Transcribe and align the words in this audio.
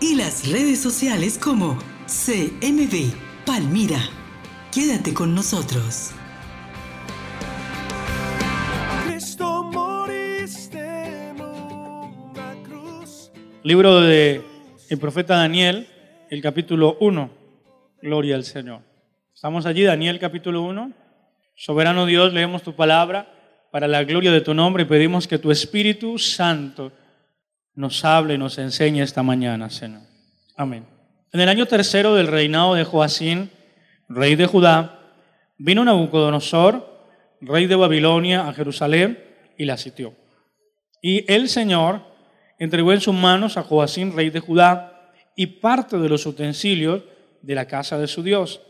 y 0.00 0.16
las 0.16 0.50
redes 0.50 0.80
sociales 0.80 1.38
como 1.38 1.78
CMB 2.06 3.12
Palmira. 3.46 4.00
Quédate 4.72 5.14
con 5.14 5.34
nosotros. 5.34 6.12
Libro 13.62 14.00
de 14.00 14.42
el 14.90 14.98
profeta 14.98 15.36
Daniel, 15.36 15.88
el 16.28 16.42
capítulo 16.42 16.98
1. 17.00 17.30
Gloria 18.02 18.34
al 18.34 18.44
Señor. 18.44 18.82
Estamos 19.34 19.64
allí, 19.64 19.82
Daniel 19.84 20.18
capítulo 20.18 20.62
1. 20.62 20.92
Soberano 21.56 22.04
Dios, 22.04 22.34
leemos 22.34 22.62
tu 22.62 22.74
palabra 22.74 23.32
para 23.70 23.88
la 23.88 24.04
gloria 24.04 24.32
de 24.32 24.40
tu 24.40 24.52
nombre 24.52 24.82
y 24.82 24.86
pedimos 24.86 25.26
que 25.26 25.38
tu 25.38 25.50
Espíritu 25.50 26.18
Santo 26.18 26.92
nos 27.74 28.04
hable 28.04 28.34
y 28.34 28.38
nos 28.38 28.58
enseñe 28.58 29.02
esta 29.02 29.22
mañana, 29.22 29.70
Señor. 29.70 30.02
Amén. 30.56 30.86
En 31.32 31.40
el 31.40 31.48
año 31.48 31.66
tercero 31.66 32.14
del 32.14 32.28
reinado 32.28 32.74
de 32.74 32.84
Joacín, 32.84 33.50
rey 34.08 34.36
de 34.36 34.46
Judá, 34.46 35.00
vino 35.58 35.84
Nabucodonosor, 35.84 37.08
rey 37.40 37.66
de 37.66 37.74
Babilonia, 37.74 38.48
a 38.48 38.52
Jerusalén 38.52 39.22
y 39.58 39.64
la 39.64 39.76
sitió. 39.76 40.14
Y 41.02 41.30
el 41.32 41.48
Señor 41.48 42.02
entregó 42.58 42.92
en 42.92 43.00
sus 43.00 43.14
manos 43.14 43.56
a 43.56 43.62
Joacín, 43.62 44.14
rey 44.14 44.30
de 44.30 44.40
Judá, 44.40 45.12
y 45.36 45.46
parte 45.46 45.98
de 45.98 46.08
los 46.08 46.26
utensilios 46.26 47.02
de 47.42 47.54
la 47.54 47.66
casa 47.66 47.98
de 47.98 48.06
su 48.06 48.22
Dios, 48.22 48.60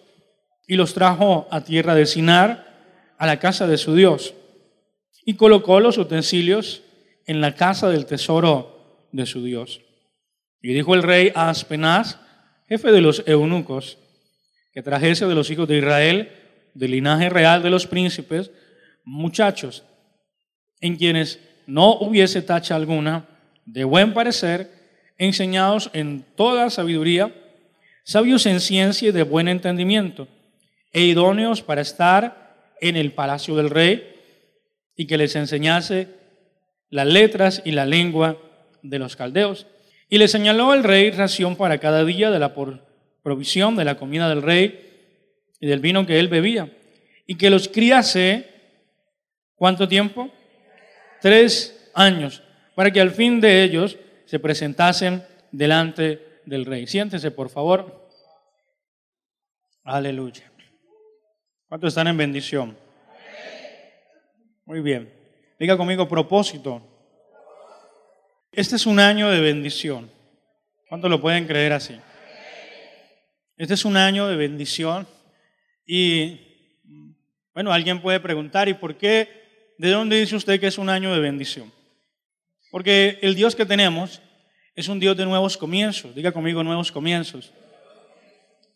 y 0.66 0.76
los 0.76 0.94
trajo 0.94 1.46
a 1.50 1.60
tierra 1.60 1.94
de 1.94 2.06
Sinar, 2.06 2.74
a 3.18 3.26
la 3.26 3.38
casa 3.38 3.66
de 3.66 3.76
su 3.76 3.94
Dios 3.94 4.34
y 5.24 5.34
colocó 5.34 5.80
los 5.80 5.98
utensilios 5.98 6.82
en 7.26 7.40
la 7.40 7.54
casa 7.54 7.88
del 7.88 8.06
tesoro 8.06 8.73
de 9.14 9.26
su 9.26 9.44
Dios. 9.44 9.80
Y 10.60 10.72
dijo 10.72 10.94
el 10.94 11.02
rey 11.02 11.30
a 11.34 11.48
Aspenaz, 11.48 12.18
jefe 12.68 12.90
de 12.90 13.00
los 13.00 13.22
eunucos, 13.26 13.96
que 14.72 14.82
trajese 14.82 15.26
de 15.26 15.34
los 15.36 15.50
hijos 15.50 15.68
de 15.68 15.78
Israel, 15.78 16.32
del 16.74 16.90
linaje 16.90 17.30
real 17.30 17.62
de 17.62 17.70
los 17.70 17.86
príncipes, 17.86 18.50
muchachos, 19.04 19.84
en 20.80 20.96
quienes 20.96 21.38
no 21.66 21.96
hubiese 21.98 22.42
tacha 22.42 22.74
alguna, 22.74 23.28
de 23.64 23.84
buen 23.84 24.12
parecer, 24.14 24.68
enseñados 25.16 25.90
en 25.92 26.24
toda 26.34 26.68
sabiduría, 26.68 27.32
sabios 28.02 28.46
en 28.46 28.58
ciencia 28.58 29.10
y 29.10 29.12
de 29.12 29.22
buen 29.22 29.46
entendimiento, 29.46 30.26
e 30.92 31.02
idóneos 31.02 31.62
para 31.62 31.82
estar 31.82 32.74
en 32.80 32.96
el 32.96 33.12
palacio 33.12 33.54
del 33.54 33.70
rey, 33.70 34.10
y 34.96 35.06
que 35.06 35.18
les 35.18 35.36
enseñase 35.36 36.08
las 36.90 37.06
letras 37.06 37.62
y 37.64 37.70
la 37.70 37.86
lengua 37.86 38.38
de 38.84 38.98
los 38.98 39.16
caldeos. 39.16 39.66
Y 40.08 40.18
le 40.18 40.28
señaló 40.28 40.70
al 40.70 40.84
rey 40.84 41.10
ración 41.10 41.56
para 41.56 41.78
cada 41.78 42.04
día 42.04 42.30
de 42.30 42.38
la 42.38 42.54
provisión 43.22 43.74
de 43.74 43.84
la 43.84 43.96
comida 43.96 44.28
del 44.28 44.42
rey 44.42 45.48
y 45.58 45.66
del 45.66 45.80
vino 45.80 46.06
que 46.06 46.20
él 46.20 46.28
bebía. 46.28 46.70
Y 47.26 47.36
que 47.36 47.50
los 47.50 47.68
criase, 47.68 48.48
¿cuánto 49.56 49.88
tiempo? 49.88 50.30
Tres 51.20 51.90
años, 51.94 52.42
para 52.74 52.90
que 52.90 53.00
al 53.00 53.10
fin 53.10 53.40
de 53.40 53.64
ellos 53.64 53.98
se 54.26 54.38
presentasen 54.38 55.24
delante 55.50 56.40
del 56.44 56.66
rey. 56.66 56.86
Siéntese, 56.86 57.30
por 57.30 57.48
favor. 57.48 58.08
Aleluya. 59.82 60.50
¿Cuántos 61.68 61.88
están 61.88 62.08
en 62.08 62.16
bendición? 62.16 62.76
Muy 64.66 64.80
bien. 64.80 65.12
Diga 65.58 65.76
conmigo 65.76 66.06
propósito. 66.06 66.93
Este 68.56 68.76
es 68.76 68.86
un 68.86 69.00
año 69.00 69.30
de 69.30 69.40
bendición. 69.40 70.08
¿Cuántos 70.88 71.10
lo 71.10 71.20
pueden 71.20 71.46
creer 71.46 71.72
así? 71.72 71.96
Este 73.56 73.74
es 73.74 73.84
un 73.84 73.96
año 73.96 74.28
de 74.28 74.36
bendición 74.36 75.08
y, 75.84 76.40
bueno, 77.52 77.72
alguien 77.72 78.00
puede 78.00 78.20
preguntar, 78.20 78.68
¿y 78.68 78.74
por 78.74 78.96
qué? 78.96 79.74
¿De 79.76 79.90
dónde 79.90 80.20
dice 80.20 80.36
usted 80.36 80.60
que 80.60 80.68
es 80.68 80.78
un 80.78 80.88
año 80.88 81.12
de 81.12 81.18
bendición? 81.18 81.72
Porque 82.70 83.18
el 83.22 83.34
Dios 83.34 83.56
que 83.56 83.66
tenemos 83.66 84.22
es 84.76 84.86
un 84.86 85.00
Dios 85.00 85.16
de 85.16 85.24
nuevos 85.26 85.56
comienzos. 85.56 86.14
Diga 86.14 86.30
conmigo 86.30 86.62
nuevos 86.62 86.92
comienzos. 86.92 87.52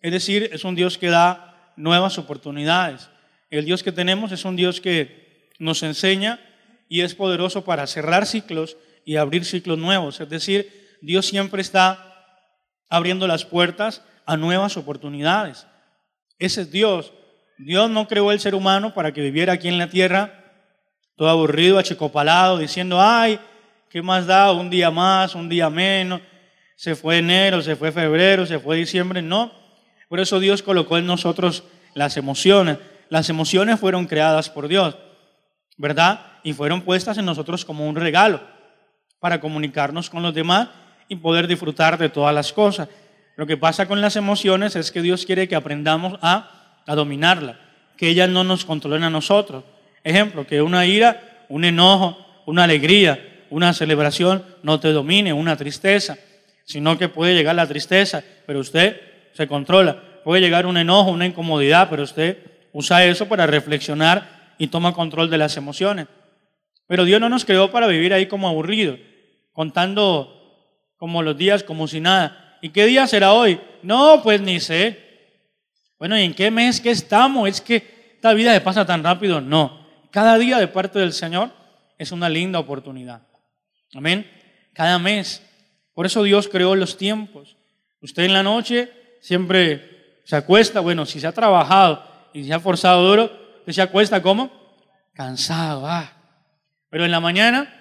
Es 0.00 0.10
decir, 0.10 0.50
es 0.53 0.65
un 0.65 0.75
Dios 0.75 0.99
que 0.99 1.09
da 1.09 1.72
nuevas 1.77 2.19
oportunidades. 2.19 3.09
El 3.49 3.65
Dios 3.65 3.84
que 3.84 3.93
tenemos 3.93 4.33
es 4.33 4.45
un 4.45 4.56
Dios 4.56 4.81
que 4.81 5.50
nos 5.60 5.84
enseña 5.84 6.41
y 6.89 7.03
es 7.03 7.15
poderoso 7.15 7.65
para 7.65 7.87
cerrar 7.87 8.27
ciclos 8.27 8.77
y 9.08 9.16
abrir 9.16 9.46
ciclos 9.46 9.78
nuevos. 9.78 10.20
Es 10.20 10.28
decir, 10.28 10.98
Dios 11.00 11.24
siempre 11.24 11.62
está 11.62 12.14
abriendo 12.91 13.26
las 13.26 13.46
puertas 13.46 14.02
a 14.26 14.36
nuevas 14.36 14.76
oportunidades. 14.76 15.66
Ese 16.38 16.60
es 16.60 16.70
Dios. 16.70 17.14
Dios 17.56 17.88
no 17.88 18.06
creó 18.06 18.32
el 18.32 18.38
ser 18.38 18.54
humano 18.54 18.92
para 18.92 19.14
que 19.14 19.22
viviera 19.22 19.54
aquí 19.54 19.66
en 19.66 19.78
la 19.78 19.88
tierra 19.88 20.34
todo 21.16 21.30
aburrido, 21.30 21.78
achicopalado, 21.78 22.58
diciendo, 22.58 23.00
ay, 23.00 23.41
¿qué 23.88 24.02
más 24.02 24.26
da? 24.26 24.52
Un 24.52 24.68
día 24.68 24.91
más, 24.91 25.34
un 25.34 25.48
día 25.48 25.70
menos. 25.70 26.20
Se 26.76 26.94
fue 26.94 27.16
enero, 27.16 27.62
se 27.62 27.76
fue 27.76 27.91
febrero, 27.91 28.44
se 28.44 28.58
fue 28.58 28.76
diciembre. 28.76 29.22
No. 29.22 29.50
Por 30.10 30.20
eso 30.20 30.38
Dios 30.38 30.62
colocó 30.62 30.98
en 30.98 31.06
nosotros 31.06 31.64
las 31.94 32.18
emociones. 32.18 32.76
Las 33.08 33.30
emociones 33.30 33.80
fueron 33.80 34.04
creadas 34.04 34.50
por 34.50 34.68
Dios. 34.68 34.98
¿verdad? 35.78 36.26
Y 36.42 36.52
fueron 36.52 36.82
puestas 36.82 37.16
en 37.16 37.24
nosotros 37.24 37.64
como 37.64 37.88
un 37.88 37.97
regalo 37.97 38.57
para 39.20 39.40
comunicarnos 39.40 40.10
con 40.10 40.22
los 40.22 40.34
demás 40.34 40.68
y 41.08 41.16
poder 41.16 41.46
disfrutar 41.46 41.98
de 41.98 42.08
todas 42.08 42.34
las 42.34 42.52
cosas. 42.52 42.88
Lo 43.36 43.46
que 43.46 43.56
pasa 43.56 43.86
con 43.86 44.00
las 44.00 44.16
emociones 44.16 44.76
es 44.76 44.90
que 44.90 45.02
Dios 45.02 45.24
quiere 45.24 45.48
que 45.48 45.56
aprendamos 45.56 46.18
a, 46.22 46.82
a 46.86 46.94
dominarla, 46.94 47.58
que 47.96 48.08
ellas 48.08 48.28
no 48.28 48.44
nos 48.44 48.64
controlen 48.64 49.04
a 49.04 49.10
nosotros. 49.10 49.64
Ejemplo, 50.04 50.46
que 50.46 50.62
una 50.62 50.86
ira, 50.86 51.44
un 51.48 51.64
enojo, 51.64 52.18
una 52.46 52.64
alegría, 52.64 53.44
una 53.50 53.72
celebración 53.72 54.44
no 54.62 54.80
te 54.80 54.92
domine, 54.92 55.32
una 55.32 55.56
tristeza, 55.56 56.16
sino 56.64 56.98
que 56.98 57.08
puede 57.08 57.34
llegar 57.34 57.54
la 57.54 57.66
tristeza, 57.66 58.22
pero 58.46 58.60
usted 58.60 59.00
se 59.32 59.46
controla. 59.46 60.02
Puede 60.24 60.42
llegar 60.42 60.66
un 60.66 60.76
enojo, 60.76 61.10
una 61.10 61.26
incomodidad, 61.26 61.88
pero 61.88 62.02
usted 62.02 62.38
usa 62.72 63.04
eso 63.04 63.26
para 63.28 63.46
reflexionar 63.46 64.54
y 64.58 64.66
toma 64.66 64.92
control 64.92 65.30
de 65.30 65.38
las 65.38 65.56
emociones. 65.56 66.06
Pero 66.86 67.04
Dios 67.04 67.20
no 67.20 67.28
nos 67.28 67.44
creó 67.44 67.70
para 67.70 67.86
vivir 67.86 68.12
ahí 68.12 68.26
como 68.26 68.48
aburridos, 68.48 68.98
contando 69.58 70.94
como 70.98 71.20
los 71.20 71.36
días 71.36 71.64
como 71.64 71.88
si 71.88 71.98
nada. 71.98 72.56
¿Y 72.62 72.69
qué 72.69 72.86
día 72.86 73.08
será 73.08 73.32
hoy? 73.32 73.60
No, 73.82 74.22
pues 74.22 74.41
ni 74.41 74.60
sé. 74.60 75.34
Bueno, 75.98 76.16
¿y 76.16 76.22
en 76.22 76.32
qué 76.32 76.48
mes 76.52 76.80
que 76.80 76.92
estamos? 76.92 77.48
Es 77.48 77.60
que 77.60 78.12
esta 78.14 78.34
vida 78.34 78.54
se 78.54 78.60
pasa 78.60 78.86
tan 78.86 79.02
rápido. 79.02 79.41
No. 79.41 79.84
Cada 80.12 80.38
día 80.38 80.60
de 80.60 80.68
parte 80.68 81.00
del 81.00 81.12
Señor 81.12 81.50
es 81.98 82.12
una 82.12 82.28
linda 82.28 82.60
oportunidad. 82.60 83.22
Amén. 83.97 84.30
Cada 84.74 84.97
mes. 85.00 85.42
Por 85.92 86.06
eso 86.06 86.22
Dios 86.22 86.47
creó 86.47 86.77
los 86.77 86.97
tiempos. 86.97 87.56
Usted 88.00 88.22
en 88.22 88.34
la 88.34 88.44
noche 88.44 88.92
siempre 89.21 90.21
se 90.24 90.36
acuesta, 90.36 90.78
bueno, 90.78 91.04
si 91.04 91.18
se 91.18 91.27
ha 91.27 91.33
trabajado 91.33 92.04
y 92.33 92.44
se 92.44 92.54
ha 92.54 92.60
forzado 92.60 93.03
duro, 93.03 93.33
se 93.66 93.83
acuesta 93.83 94.22
como 94.22 94.53
cansado. 95.15 95.84
Ah. 95.84 96.12
Pero 96.91 97.04
en 97.04 97.10
la 97.10 97.18
mañana 97.18 97.78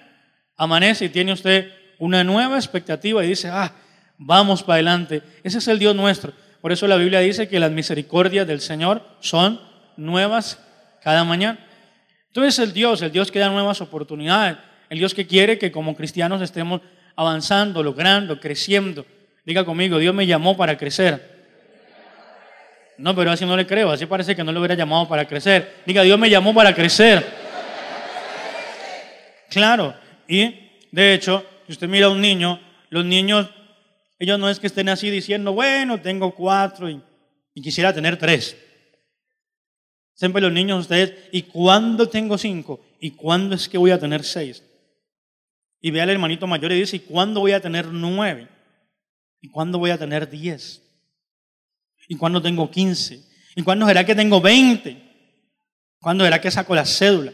amanece 0.58 1.06
y 1.06 1.08
tiene 1.08 1.32
usted 1.32 1.72
una 1.98 2.22
nueva 2.22 2.56
expectativa 2.56 3.24
y 3.24 3.28
dice, 3.28 3.48
ah, 3.48 3.72
vamos 4.18 4.62
para 4.62 4.74
adelante. 4.74 5.22
Ese 5.42 5.58
es 5.58 5.68
el 5.68 5.78
Dios 5.78 5.96
nuestro. 5.96 6.32
Por 6.60 6.72
eso 6.72 6.86
la 6.86 6.96
Biblia 6.96 7.20
dice 7.20 7.48
que 7.48 7.60
las 7.60 7.70
misericordias 7.70 8.46
del 8.46 8.60
Señor 8.60 9.02
son 9.20 9.60
nuevas 9.96 10.58
cada 11.02 11.24
mañana. 11.24 11.58
Entonces 12.26 12.58
el 12.58 12.72
Dios, 12.72 13.00
el 13.00 13.12
Dios 13.12 13.30
que 13.30 13.38
da 13.38 13.48
nuevas 13.48 13.80
oportunidades, 13.80 14.58
el 14.90 14.98
Dios 14.98 15.14
que 15.14 15.26
quiere 15.26 15.58
que 15.58 15.72
como 15.72 15.96
cristianos 15.96 16.42
estemos 16.42 16.80
avanzando, 17.16 17.82
logrando, 17.82 18.38
creciendo. 18.38 19.06
Diga 19.44 19.64
conmigo, 19.64 19.98
Dios 19.98 20.14
me 20.14 20.26
llamó 20.26 20.56
para 20.56 20.76
crecer. 20.76 21.38
No, 22.98 23.14
pero 23.14 23.30
así 23.30 23.46
no 23.46 23.56
le 23.56 23.66
creo, 23.66 23.92
así 23.92 24.06
parece 24.06 24.34
que 24.34 24.42
no 24.42 24.50
le 24.50 24.58
hubiera 24.58 24.74
llamado 24.74 25.08
para 25.08 25.26
crecer. 25.26 25.76
Diga, 25.86 26.02
Dios 26.02 26.18
me 26.18 26.28
llamó 26.28 26.52
para 26.52 26.74
crecer. 26.74 27.24
Claro, 29.48 29.94
y 30.28 30.70
de 30.92 31.14
hecho, 31.14 31.44
si 31.66 31.72
usted 31.72 31.88
mira 31.88 32.06
a 32.06 32.10
un 32.10 32.20
niño, 32.20 32.60
los 32.90 33.04
niños 33.04 33.48
Ellos 34.20 34.38
no 34.38 34.50
es 34.50 34.58
que 34.58 34.66
estén 34.66 34.88
así 34.88 35.10
diciendo, 35.10 35.52
bueno, 35.52 36.00
tengo 36.00 36.34
cuatro 36.34 36.90
y, 36.90 37.00
quisiera 37.54 37.92
tener 37.92 38.16
tres. 38.16 38.56
Siempre 40.14 40.42
los 40.42 40.52
niños 40.52 40.80
ustedes, 40.80 41.28
¿y 41.32 41.42
cuándo 41.42 42.08
tengo 42.08 42.36
cinco? 42.36 42.80
¿Y 43.00 43.12
cuándo 43.12 43.54
es 43.54 43.68
que 43.68 43.78
voy 43.78 43.92
a 43.92 43.98
tener 43.98 44.24
seis? 44.24 44.64
Y 45.80 45.92
ve 45.92 46.00
al 46.00 46.10
hermanito 46.10 46.48
mayor 46.48 46.72
y 46.72 46.80
dice, 46.80 46.96
¿y 46.96 47.00
cuándo 47.00 47.40
voy 47.40 47.52
a 47.52 47.60
tener 47.60 47.86
nueve? 47.86 48.48
¿Y 49.40 49.48
cuándo 49.48 49.78
voy 49.78 49.90
a 49.90 49.98
tener 49.98 50.28
diez? 50.28 50.82
¿Y 52.08 52.16
cuándo 52.16 52.42
tengo 52.42 52.70
quince? 52.70 53.24
¿Y 53.54 53.62
cuándo 53.62 53.86
será 53.86 54.04
que 54.04 54.16
tengo 54.16 54.40
veinte? 54.40 55.00
¿Cuándo 56.00 56.24
será 56.24 56.40
que 56.40 56.50
saco 56.50 56.74
la 56.74 56.84
cédula? 56.84 57.32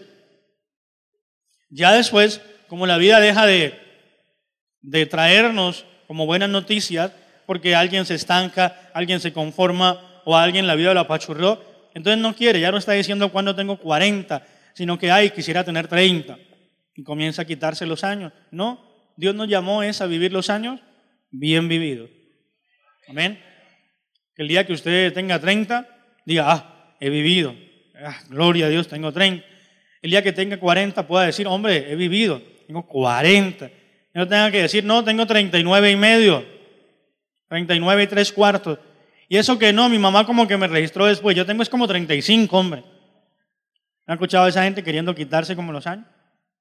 Ya 1.71 1.93
después, 1.93 2.43
como 2.69 2.87
la 2.87 2.99
vida 2.99 3.21
deja 3.21 3.47
de, 3.47 3.79
de 4.83 5.07
traernos 5.07 5.85
como 6.07 6.27
buenas 6.27 6.49
noticias, 6.49 7.13
porque 7.47 7.75
alguien 7.75 8.07
se 8.07 8.15
estanca, 8.15 8.91
alguien 8.95 9.21
se 9.21 9.33
conforma 9.33 10.23
o 10.25 10.37
alguien 10.37 10.67
la 10.67 10.75
vida 10.75 10.95
lo 10.95 11.01
apachurró, 11.01 11.63
entonces 11.95 12.21
no 12.21 12.35
quiere, 12.35 12.61
ya 12.61 12.71
no 12.71 12.79
está 12.79 12.93
diciendo 12.93 13.31
cuándo 13.31 13.55
tengo 13.55 13.77
40, 13.77 14.45
sino 14.75 14.99
que, 14.99 15.11
ay, 15.11 15.31
quisiera 15.31 15.65
tener 15.65 15.87
30 15.87 16.37
y 16.97 17.03
comienza 17.03 17.43
a 17.43 17.45
quitarse 17.45 17.87
los 17.87 18.03
años. 18.05 18.33
No, 18.51 19.13
Dios 19.17 19.35
nos 19.35 19.49
llamó 19.49 19.83
es 19.83 20.01
a 20.01 20.07
vivir 20.07 20.33
los 20.33 20.51
años 20.51 20.81
bien 21.31 21.69
vividos. 21.69 22.11
Amén. 23.09 23.39
Que 24.35 24.43
el 24.43 24.49
día 24.49 24.67
que 24.67 24.73
usted 24.73 25.13
tenga 25.13 25.39
30, 25.39 25.87
diga, 26.27 26.53
ah, 26.53 26.97
he 27.01 27.11
vivido. 27.11 27.55
Ah, 27.97 28.19
gloria 28.29 28.67
a 28.67 28.69
Dios, 28.69 28.89
tengo 28.89 29.13
30. 29.13 29.45
El 30.03 30.11
día 30.11 30.23
que 30.23 30.33
tenga 30.33 30.59
40 30.59 31.07
pueda 31.07 31.27
decir, 31.27 31.47
hombre, 31.47 31.93
he 31.93 31.97
vivido, 31.97 32.43
tengo 32.67 32.87
40. 32.87 33.71
no 34.15 34.29
tenga 34.29 34.51
que 34.51 34.63
decir, 34.63 34.85
no, 34.85 35.05
tengo 35.05 35.27
39 35.27 35.91
y 35.91 35.97
medio, 35.97 36.45
39 37.49 38.03
y 38.03 38.07
tres 38.07 38.33
cuartos. 38.33 38.79
Y 39.29 39.37
eso 39.37 39.59
que 39.59 39.73
no, 39.73 39.89
mi 39.89 39.99
mamá 39.99 40.27
como 40.27 40.47
que 40.47 40.57
me 40.57 40.67
registró 40.67 41.07
después, 41.07 41.37
yo 41.37 41.47
tengo 41.47 41.63
es 41.63 41.69
como 41.69 41.89
35, 41.89 42.57
hombre. 42.57 42.85
¿Han 44.07 44.15
escuchado 44.15 44.45
a 44.45 44.49
esa 44.49 44.63
gente 44.63 44.83
queriendo 44.83 45.15
quitarse 45.15 45.57
como 45.57 45.73
los 45.73 45.87
años? 45.87 46.07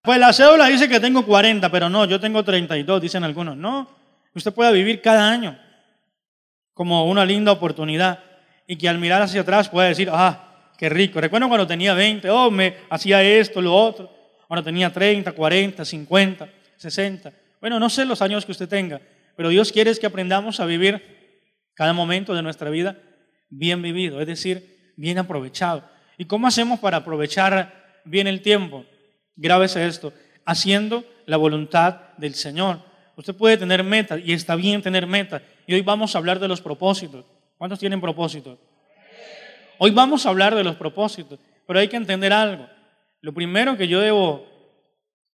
Pues 0.02 0.20
la 0.20 0.34
cédula 0.34 0.68
dice 0.68 0.90
que 0.90 1.00
tengo 1.00 1.26
40, 1.26 1.70
pero 1.70 1.90
no, 1.90 2.06
yo 2.06 2.20
tengo 2.20 2.44
32, 2.44 3.02
dicen 3.02 3.24
algunos. 3.24 3.56
No, 3.58 3.90
usted 4.34 4.54
puede 4.54 4.72
vivir 4.74 5.02
cada 5.02 5.30
año 5.30 5.58
como 6.74 7.06
una 7.06 7.26
linda 7.26 7.52
oportunidad 7.52 8.20
y 8.68 8.76
que 8.78 8.90
al 8.90 8.98
mirar 8.98 9.22
hacia 9.22 9.42
atrás 9.42 9.70
pueda 9.70 9.88
decir, 9.88 10.10
ah, 10.12 10.72
qué 10.78 10.90
rico. 10.90 11.22
Recuerdo 11.22 11.48
cuando 11.48 11.68
tenía 11.68 11.94
20, 11.94 12.30
oh, 12.30 12.50
me 12.50 12.76
hacía 12.90 13.22
esto, 13.22 13.62
lo 13.62 13.74
otro. 13.76 14.12
Ahora 14.50 14.63
tenía 14.63 14.92
30, 14.92 15.31
40, 15.31 15.86
50, 15.86 16.50
60. 16.78 17.34
Bueno, 17.60 17.80
no 17.80 17.90
sé 17.90 18.06
los 18.06 18.22
años 18.22 18.45
que 18.45 18.51
usted 18.51 18.68
tenga, 18.68 19.01
pero 19.36 19.50
Dios 19.50 19.72
quiere 19.72 19.94
que 19.95 20.06
aprendamos 20.06 20.60
a 20.60 20.66
vivir 20.66 21.01
cada 21.74 21.94
momento 21.94 22.34
de 22.34 22.42
nuestra 22.42 22.69
vida 22.69 22.98
bien 23.50 23.81
vivido, 23.81 24.19
es 24.19 24.28
decir, 24.28 24.94
bien 24.95 25.18
aprovechado. 25.18 25.84
¿Y 26.18 26.25
cómo 26.25 26.48
hacemos 26.48 26.80
para 26.80 26.98
aprovechar 26.98 28.01
bien 28.04 28.28
el 28.28 28.42
tiempo? 28.42 28.86
Grábese 29.36 29.86
esto, 29.88 30.13
haciendo 30.46 31.04
la 31.25 31.38
voluntad 31.38 32.01
del 32.18 32.36
Señor. 32.36 32.80
Usted 33.16 33.36
puede 33.36 33.57
tener 33.57 33.84
metas 33.84 34.19
y 34.24 34.34
está 34.34 34.56
bien 34.56 34.81
tener 34.81 35.07
metas. 35.07 35.42
Y 35.68 35.74
hoy 35.74 35.81
vamos 35.81 36.16
a 36.16 36.18
hablar 36.18 36.39
de 36.39 36.48
los 36.48 36.62
propósitos. 36.62 37.25
¿Cuántos 37.57 37.80
tienen 37.80 38.01
propósitos? 38.01 38.57
Hoy 39.78 39.92
vamos 39.92 40.25
a 40.25 40.30
hablar 40.30 40.56
de 40.56 40.63
los 40.63 40.75
propósitos, 40.75 41.39
pero 41.66 41.80
hay 41.80 41.88
que 41.88 41.98
entender 41.98 42.34
algo. 42.34 42.68
Lo 43.24 43.34
primero 43.34 43.78
que 43.78 43.88
yo 43.88 44.02
debo 44.02 44.46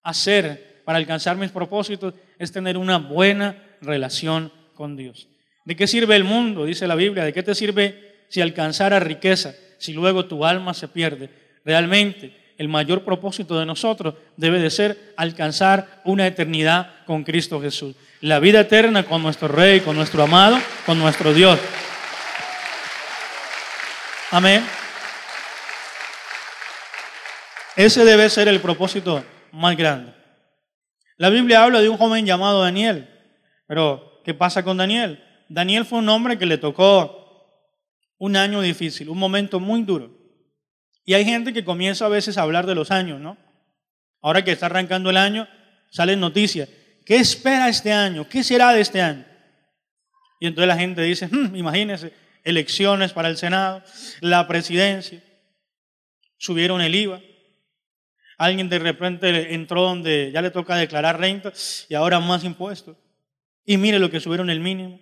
hacer 0.02 0.82
para 0.84 0.98
alcanzar 0.98 1.36
mis 1.36 1.52
propósitos 1.52 2.14
es 2.36 2.50
tener 2.50 2.76
una 2.76 2.98
buena 2.98 3.62
relación 3.80 4.52
con 4.74 4.96
Dios. 4.96 5.28
¿De 5.64 5.76
qué 5.76 5.86
sirve 5.86 6.16
el 6.16 6.24
mundo? 6.24 6.64
Dice 6.64 6.88
la 6.88 6.96
Biblia. 6.96 7.22
¿De 7.22 7.32
qué 7.32 7.44
te 7.44 7.54
sirve 7.54 8.24
si 8.28 8.40
alcanzara 8.40 8.98
riqueza, 8.98 9.54
si 9.78 9.92
luego 9.92 10.26
tu 10.26 10.44
alma 10.44 10.74
se 10.74 10.88
pierde? 10.88 11.30
Realmente 11.64 12.36
el 12.58 12.66
mayor 12.66 13.04
propósito 13.04 13.56
de 13.56 13.66
nosotros 13.66 14.14
debe 14.36 14.58
de 14.58 14.70
ser 14.70 15.14
alcanzar 15.16 16.02
una 16.04 16.26
eternidad 16.26 17.04
con 17.06 17.22
Cristo 17.22 17.60
Jesús. 17.60 17.94
La 18.20 18.40
vida 18.40 18.62
eterna 18.62 19.04
con 19.04 19.22
nuestro 19.22 19.46
Rey, 19.46 19.78
con 19.78 19.94
nuestro 19.94 20.24
amado, 20.24 20.58
con 20.86 20.98
nuestro 20.98 21.32
Dios. 21.32 21.60
Amén. 24.32 24.64
Ese 27.76 28.04
debe 28.04 28.28
ser 28.30 28.48
el 28.48 28.60
propósito 28.60 29.22
más 29.52 29.76
grande. 29.76 30.14
La 31.18 31.30
Biblia 31.30 31.62
habla 31.62 31.80
de 31.80 31.88
un 31.88 31.98
joven 31.98 32.24
llamado 32.24 32.62
Daniel. 32.62 33.08
Pero, 33.66 34.22
¿qué 34.24 34.34
pasa 34.34 34.64
con 34.64 34.76
Daniel? 34.76 35.22
Daniel 35.48 35.84
fue 35.84 35.98
un 35.98 36.08
hombre 36.08 36.38
que 36.38 36.46
le 36.46 36.58
tocó 36.58 37.26
un 38.18 38.36
año 38.36 38.60
difícil, 38.60 39.08
un 39.08 39.18
momento 39.18 39.60
muy 39.60 39.82
duro. 39.82 40.10
Y 41.04 41.14
hay 41.14 41.24
gente 41.24 41.52
que 41.52 41.64
comienza 41.64 42.06
a 42.06 42.08
veces 42.08 42.38
a 42.38 42.42
hablar 42.42 42.66
de 42.66 42.74
los 42.74 42.90
años, 42.90 43.20
¿no? 43.20 43.36
Ahora 44.22 44.42
que 44.42 44.52
está 44.52 44.66
arrancando 44.66 45.10
el 45.10 45.16
año, 45.16 45.46
salen 45.90 46.18
noticias. 46.18 46.68
¿Qué 47.04 47.16
espera 47.16 47.68
este 47.68 47.92
año? 47.92 48.28
¿Qué 48.28 48.42
será 48.42 48.72
de 48.72 48.80
este 48.80 49.00
año? 49.00 49.24
Y 50.40 50.46
entonces 50.46 50.68
la 50.68 50.76
gente 50.76 51.02
dice, 51.02 51.28
hmm, 51.28 51.54
imagínense, 51.54 52.12
elecciones 52.42 53.12
para 53.12 53.28
el 53.28 53.36
Senado, 53.36 53.82
la 54.20 54.48
presidencia, 54.48 55.22
subieron 56.38 56.80
el 56.80 56.94
IVA. 56.94 57.20
Alguien 58.38 58.68
de 58.68 58.78
repente 58.78 59.54
entró 59.54 59.82
donde 59.82 60.30
ya 60.32 60.42
le 60.42 60.50
toca 60.50 60.76
declarar 60.76 61.18
renta 61.18 61.52
y 61.88 61.94
ahora 61.94 62.20
más 62.20 62.44
impuestos. 62.44 62.96
Y 63.64 63.76
mire 63.78 63.98
lo 63.98 64.10
que 64.10 64.20
subieron 64.20 64.50
el 64.50 64.60
mínimo. 64.60 65.00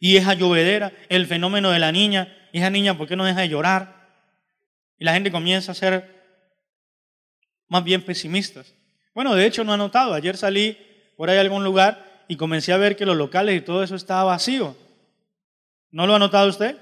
Y 0.00 0.16
esa 0.16 0.34
llovedera, 0.34 0.92
el 1.08 1.26
fenómeno 1.26 1.70
de 1.70 1.80
la 1.80 1.90
niña, 1.90 2.48
esa 2.52 2.70
niña, 2.70 2.96
¿por 2.96 3.08
qué 3.08 3.16
no 3.16 3.24
deja 3.24 3.40
de 3.40 3.48
llorar? 3.48 4.08
Y 4.98 5.04
la 5.04 5.12
gente 5.12 5.32
comienza 5.32 5.72
a 5.72 5.74
ser 5.74 6.18
más 7.68 7.84
bien 7.84 8.02
pesimistas. 8.02 8.74
Bueno, 9.14 9.34
de 9.34 9.46
hecho 9.46 9.64
no 9.64 9.72
ha 9.72 9.76
notado. 9.76 10.14
Ayer 10.14 10.36
salí 10.36 10.78
por 11.16 11.28
ahí 11.28 11.36
a 11.36 11.40
algún 11.40 11.64
lugar 11.64 12.24
y 12.28 12.36
comencé 12.36 12.72
a 12.72 12.76
ver 12.76 12.96
que 12.96 13.06
los 13.06 13.16
locales 13.16 13.56
y 13.56 13.64
todo 13.64 13.82
eso 13.82 13.96
estaba 13.96 14.24
vacío. 14.24 14.76
¿No 15.90 16.06
lo 16.06 16.14
ha 16.14 16.18
notado 16.18 16.48
usted? 16.48 16.76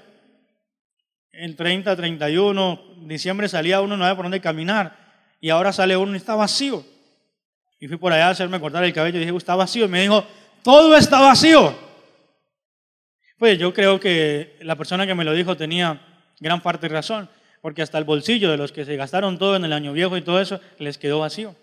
El 1.31 1.55
30, 1.55 1.95
31, 1.95 2.81
diciembre 3.01 3.47
salía 3.47 3.81
uno, 3.81 3.97
no 3.97 4.05
había 4.05 4.15
por 4.15 4.25
dónde 4.25 4.41
caminar. 4.41 5.06
Y 5.39 5.49
ahora 5.49 5.71
sale 5.71 5.95
uno 5.95 6.13
y 6.13 6.17
está 6.17 6.35
vacío. 6.35 6.83
Y 7.79 7.87
fui 7.87 7.97
por 7.97 8.11
allá 8.11 8.27
a 8.27 8.31
hacerme 8.31 8.59
cortar 8.59 8.83
el 8.83 8.93
cabello 8.93 9.17
y 9.17 9.25
dije, 9.25 9.35
está 9.35 9.55
vacío. 9.55 9.85
Y 9.85 9.89
me 9.89 10.01
dijo, 10.01 10.23
todo 10.63 10.95
está 10.95 11.21
vacío. 11.21 11.75
Pues 13.37 13.59
yo 13.59 13.73
creo 13.73 13.99
que 13.99 14.57
la 14.61 14.75
persona 14.75 15.05
que 15.05 15.13
me 15.13 15.23
lo 15.23 15.33
dijo 15.33 15.55
tenía 15.55 16.01
gran 16.39 16.61
parte 16.61 16.87
de 16.87 16.95
razón 16.95 17.29
porque 17.61 17.81
hasta 17.81 17.97
el 17.97 18.03
bolsillo 18.03 18.49
de 18.49 18.57
los 18.57 18.71
que 18.71 18.85
se 18.85 18.95
gastaron 18.95 19.37
todo 19.37 19.55
en 19.55 19.65
el 19.65 19.73
año 19.73 19.93
viejo 19.93 20.17
y 20.17 20.21
todo 20.21 20.39
eso 20.39 20.59
les 20.79 20.97
quedó 20.97 21.19
vacío. 21.19 21.55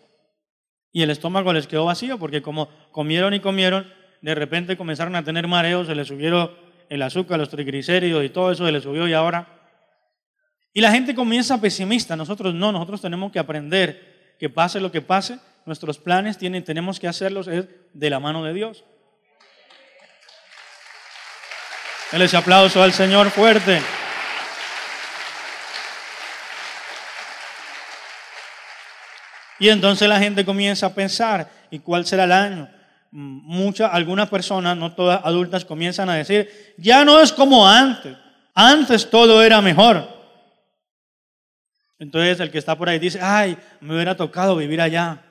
Y 0.93 1.03
el 1.03 1.11
estómago 1.11 1.53
les 1.53 1.67
quedó 1.67 1.87
vacío 1.87 2.19
porque 2.19 2.43
como 2.43 2.69
comieron 2.93 3.35
y 3.35 3.41
comieron, 3.41 3.91
de 4.21 4.35
repente 4.35 4.77
comenzaron 4.77 5.17
a 5.17 5.25
tener 5.25 5.49
mareos, 5.49 5.87
se 5.87 5.95
les 5.95 6.07
subieron 6.09 6.51
el 6.89 7.03
azúcar, 7.03 7.39
los 7.39 7.49
triglicéridos 7.49 8.25
y 8.25 8.29
todo 8.29 8.53
eso 8.53 8.67
se 8.67 8.73
les 8.73 8.83
subió 8.83 9.09
y 9.09 9.13
ahora... 9.13 9.64
Y 10.77 10.81
la 10.81 10.91
gente 10.91 11.15
comienza 11.15 11.61
pesimista, 11.61 12.17
nosotros 12.17 12.53
no, 12.53 12.73
nosotros 12.73 13.01
tenemos 13.01 13.31
que 13.31 13.39
aprender 13.39 14.35
que 14.41 14.51
pase 14.51 14.81
lo 14.81 14.91
que 14.91 15.01
pase, 15.01 15.39
nuestros 15.65 15.99
planes 15.99 16.37
tienen, 16.37 16.65
tenemos 16.65 16.99
que 16.99 17.07
hacerlos 17.07 17.47
de 17.47 18.11
la 18.11 18.19
mano 18.19 18.43
de 18.43 18.53
Dios. 18.53 18.85
Denle 22.11 22.27
ese 22.27 22.37
aplauso 22.37 22.83
al 22.83 22.93
Señor 22.93 23.31
fuerte. 23.31 23.81
Y 29.61 29.69
entonces 29.69 30.09
la 30.09 30.19
gente 30.19 30.45
comienza 30.45 30.87
a 30.87 30.95
pensar, 30.95 31.49
¿y 31.71 31.79
cuál 31.79 32.05
será 32.05 32.25
el 32.25 32.33
año? 32.33 32.69
Muchas, 33.13 33.95
algunas 33.95 34.29
personas, 34.29 34.77
no 34.77 34.93
todas 34.93 35.21
adultas, 35.25 35.65
comienzan 35.65 36.11
a 36.11 36.15
decir, 36.15 36.75
ya 36.79 37.05
no 37.05 37.21
es 37.21 37.33
como 37.33 37.67
antes, 37.67 38.17
antes 38.55 39.09
todo 39.09 39.41
era 39.41 39.61
mejor. 39.61 40.14
Entonces 41.99 42.41
el 42.41 42.51
que 42.51 42.59
está 42.59 42.77
por 42.77 42.89
ahí 42.89 42.99
dice, 42.99 43.21
ay, 43.23 43.57
me 43.81 43.95
hubiera 43.95 44.17
tocado 44.17 44.57
vivir 44.57 44.81
allá. 44.81 45.23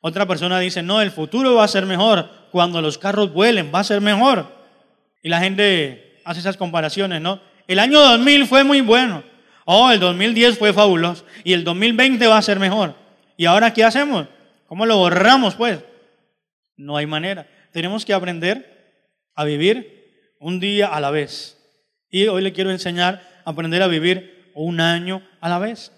Otra 0.00 0.26
persona 0.26 0.58
dice, 0.58 0.82
no, 0.82 1.00
el 1.00 1.10
futuro 1.10 1.54
va 1.54 1.64
a 1.64 1.68
ser 1.68 1.86
mejor, 1.86 2.28
cuando 2.50 2.82
los 2.82 2.98
carros 2.98 3.32
vuelen, 3.32 3.70
va 3.74 3.80
a 3.80 3.84
ser 3.84 4.00
mejor. 4.00 4.46
Y 5.22 5.28
la 5.28 5.40
gente 5.40 6.20
hace 6.24 6.40
esas 6.40 6.56
comparaciones, 6.56 7.20
¿no? 7.20 7.40
El 7.66 7.78
año 7.78 8.00
2000 8.00 8.46
fue 8.46 8.64
muy 8.64 8.80
bueno, 8.82 9.24
oh, 9.64 9.90
el 9.90 10.00
2010 10.00 10.58
fue 10.58 10.72
fabuloso, 10.72 11.24
y 11.42 11.54
el 11.54 11.64
2020 11.64 12.26
va 12.26 12.36
a 12.36 12.42
ser 12.42 12.58
mejor. 12.58 12.94
¿Y 13.36 13.46
ahora 13.46 13.72
qué 13.72 13.82
hacemos? 13.84 14.26
¿Cómo 14.66 14.86
lo 14.86 14.98
borramos 14.98 15.54
pues? 15.54 15.80
No 16.76 16.96
hay 16.96 17.06
manera. 17.06 17.46
Tenemos 17.72 18.04
que 18.04 18.12
aprender 18.12 19.00
a 19.34 19.44
vivir 19.44 20.34
un 20.38 20.60
día 20.60 20.88
a 20.88 21.00
la 21.00 21.10
vez. 21.10 21.58
Y 22.10 22.26
hoy 22.26 22.42
le 22.42 22.52
quiero 22.52 22.70
enseñar 22.70 23.22
a 23.44 23.50
aprender 23.50 23.82
a 23.82 23.86
vivir 23.86 24.50
un 24.54 24.80
año 24.80 25.22
a 25.44 25.48
la 25.50 25.58
vez. 25.58 25.92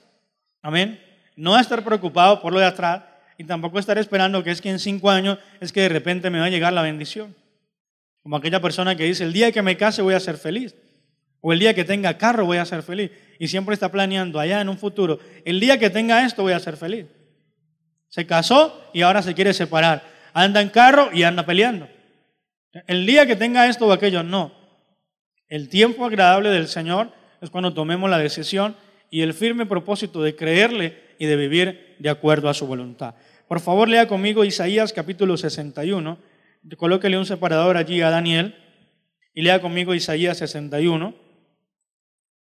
Amén. 0.60 1.00
No 1.36 1.56
estar 1.56 1.84
preocupado 1.84 2.42
por 2.42 2.52
lo 2.52 2.58
de 2.58 2.66
atrás 2.66 3.04
y 3.38 3.44
tampoco 3.44 3.78
estar 3.78 3.96
esperando 3.96 4.42
que 4.42 4.50
es 4.50 4.60
que 4.60 4.70
en 4.70 4.80
cinco 4.80 5.08
años 5.08 5.38
es 5.60 5.70
que 5.70 5.82
de 5.82 5.88
repente 5.88 6.30
me 6.30 6.40
va 6.40 6.46
a 6.46 6.50
llegar 6.50 6.72
la 6.72 6.82
bendición. 6.82 7.32
Como 8.24 8.34
aquella 8.34 8.60
persona 8.60 8.96
que 8.96 9.04
dice, 9.04 9.22
el 9.22 9.32
día 9.32 9.52
que 9.52 9.62
me 9.62 9.76
case 9.76 10.02
voy 10.02 10.14
a 10.14 10.20
ser 10.20 10.36
feliz. 10.36 10.74
O 11.40 11.52
el 11.52 11.60
día 11.60 11.74
que 11.74 11.84
tenga 11.84 12.18
carro 12.18 12.44
voy 12.44 12.56
a 12.56 12.64
ser 12.64 12.82
feliz. 12.82 13.12
Y 13.38 13.46
siempre 13.46 13.74
está 13.74 13.92
planeando 13.92 14.40
allá 14.40 14.60
en 14.60 14.68
un 14.68 14.78
futuro, 14.78 15.20
el 15.44 15.60
día 15.60 15.78
que 15.78 15.90
tenga 15.90 16.26
esto 16.26 16.42
voy 16.42 16.52
a 16.52 16.58
ser 16.58 16.76
feliz. 16.76 17.06
Se 18.08 18.26
casó 18.26 18.90
y 18.92 19.02
ahora 19.02 19.22
se 19.22 19.32
quiere 19.34 19.54
separar. 19.54 20.02
Anda 20.34 20.60
en 20.60 20.70
carro 20.70 21.10
y 21.12 21.22
anda 21.22 21.46
peleando. 21.46 21.88
El 22.88 23.06
día 23.06 23.26
que 23.26 23.36
tenga 23.36 23.68
esto 23.68 23.86
o 23.86 23.92
aquello, 23.92 24.24
no. 24.24 24.50
El 25.46 25.68
tiempo 25.68 26.04
agradable 26.04 26.48
del 26.48 26.66
Señor 26.66 27.12
es 27.40 27.48
cuando 27.48 27.72
tomemos 27.72 28.10
la 28.10 28.18
decisión 28.18 28.74
y 29.10 29.22
el 29.22 29.34
firme 29.34 29.66
propósito 29.66 30.22
de 30.22 30.36
creerle 30.36 31.02
y 31.18 31.26
de 31.26 31.36
vivir 31.36 31.96
de 31.98 32.10
acuerdo 32.10 32.48
a 32.48 32.54
su 32.54 32.66
voluntad. 32.66 33.14
Por 33.48 33.60
favor, 33.60 33.88
lea 33.88 34.08
conmigo 34.08 34.44
Isaías 34.44 34.92
capítulo 34.92 35.36
61 35.36 36.18
colóquele 36.76 37.16
un 37.16 37.26
separador 37.26 37.76
allí 37.76 38.00
a 38.02 38.10
Daniel 38.10 38.56
y 39.32 39.42
lea 39.42 39.60
conmigo 39.60 39.94
Isaías 39.94 40.38
61. 40.38 41.14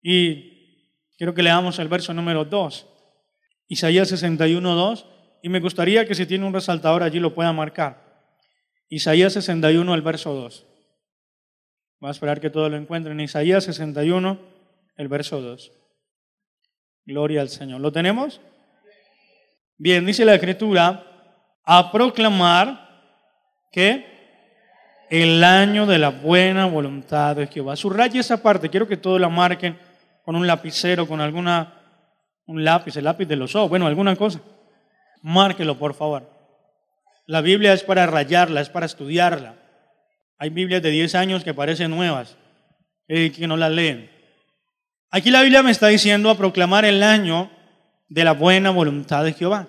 Y 0.02 1.04
quiero 1.18 1.36
que 1.36 1.44
leamos 1.44 1.78
el 1.78 1.90
verso 1.90 2.14
número 2.14 2.46
2. 2.46 2.88
Isaías 3.68 4.08
61, 4.08 4.74
2. 4.74 5.06
Y 5.44 5.50
me 5.50 5.60
gustaría 5.60 6.08
que 6.08 6.16
si 6.16 6.26
tiene 6.26 6.46
un 6.46 6.54
resaltador 6.54 7.04
allí 7.04 7.20
lo 7.20 7.36
pueda 7.36 7.54
marcar. 7.54 8.34
Isaías 8.90 9.34
61, 9.34 9.94
el 9.94 10.02
verso 10.02 10.34
2. 10.34 10.66
Va 12.04 12.08
a 12.08 12.12
esperar 12.12 12.40
que 12.40 12.50
todo 12.50 12.70
lo 12.70 12.78
encuentren. 12.78 13.20
Isaías 13.20 13.66
61, 13.66 14.40
el 14.96 15.08
verso 15.10 15.42
2. 15.42 15.72
Gloria 17.08 17.40
al 17.40 17.48
Señor. 17.48 17.80
¿Lo 17.80 17.90
tenemos? 17.90 18.42
Bien, 19.78 20.06
dice 20.06 20.26
la 20.26 20.36
escritura, 20.36 21.06
a 21.64 21.90
proclamar 21.90 22.86
que 23.72 24.06
el 25.10 25.42
año 25.42 25.86
de 25.86 26.00
la 26.00 26.10
buena 26.10 26.66
voluntad 26.66 27.38
de 27.38 27.48
Jehová. 27.48 27.78
Subraya 27.78 28.20
esa 28.20 28.44
parte, 28.44 28.70
quiero 28.70 28.90
que 28.90 28.98
todos 28.98 29.22
la 29.22 29.30
marquen 29.30 29.80
con 30.26 30.36
un 30.36 30.46
lapicero, 30.46 31.08
con 31.08 31.22
alguna, 31.22 31.82
un 32.46 32.66
lápiz, 32.66 32.98
el 32.98 33.06
lápiz 33.06 33.26
de 33.26 33.38
los 33.38 33.56
ojos, 33.56 33.70
bueno, 33.70 33.88
alguna 33.88 34.18
cosa. 34.18 34.42
Márquelo, 35.22 35.80
por 35.80 35.94
favor. 35.94 36.30
La 37.26 37.40
Biblia 37.40 37.72
es 37.72 37.84
para 37.84 38.06
rayarla, 38.06 38.60
es 38.60 38.70
para 38.70 38.86
estudiarla. 38.86 39.56
Hay 40.38 40.50
Biblias 40.50 40.82
de 40.82 40.92
10 40.92 41.16
años 41.16 41.46
que 41.46 41.54
parecen 41.54 41.90
nuevas 41.90 42.36
y 43.08 43.30
que 43.30 43.48
no 43.48 43.56
las 43.56 43.72
leen. 43.72 44.17
Aquí 45.10 45.32
la 45.32 45.42
Biblia 45.42 45.64
me 45.64 45.72
está 45.72 45.88
diciendo 45.88 46.30
a 46.30 46.38
proclamar 46.38 46.86
el 46.86 47.02
año 47.02 47.50
de 48.10 48.24
la 48.24 48.34
buena 48.34 48.72
voluntad 48.72 49.24
de 49.24 49.34
Jehová. 49.34 49.68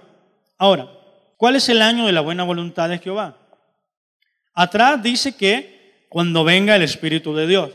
Ahora, 0.59 0.89
¿cuál 1.37 1.57
es 1.57 1.69
el 1.69 1.81
año 1.81 2.07
de 2.07 2.13
la 2.13 2.21
buena 2.21 2.43
voluntad 2.43 2.89
de 2.89 2.99
Jehová? 2.99 3.39
Atrás 4.55 5.01
dice 5.03 5.37
que 5.37 6.07
cuando 6.09 6.43
venga 6.43 6.75
el 6.75 6.83
Espíritu 6.83 7.35
de 7.35 7.47
Dios. 7.47 7.71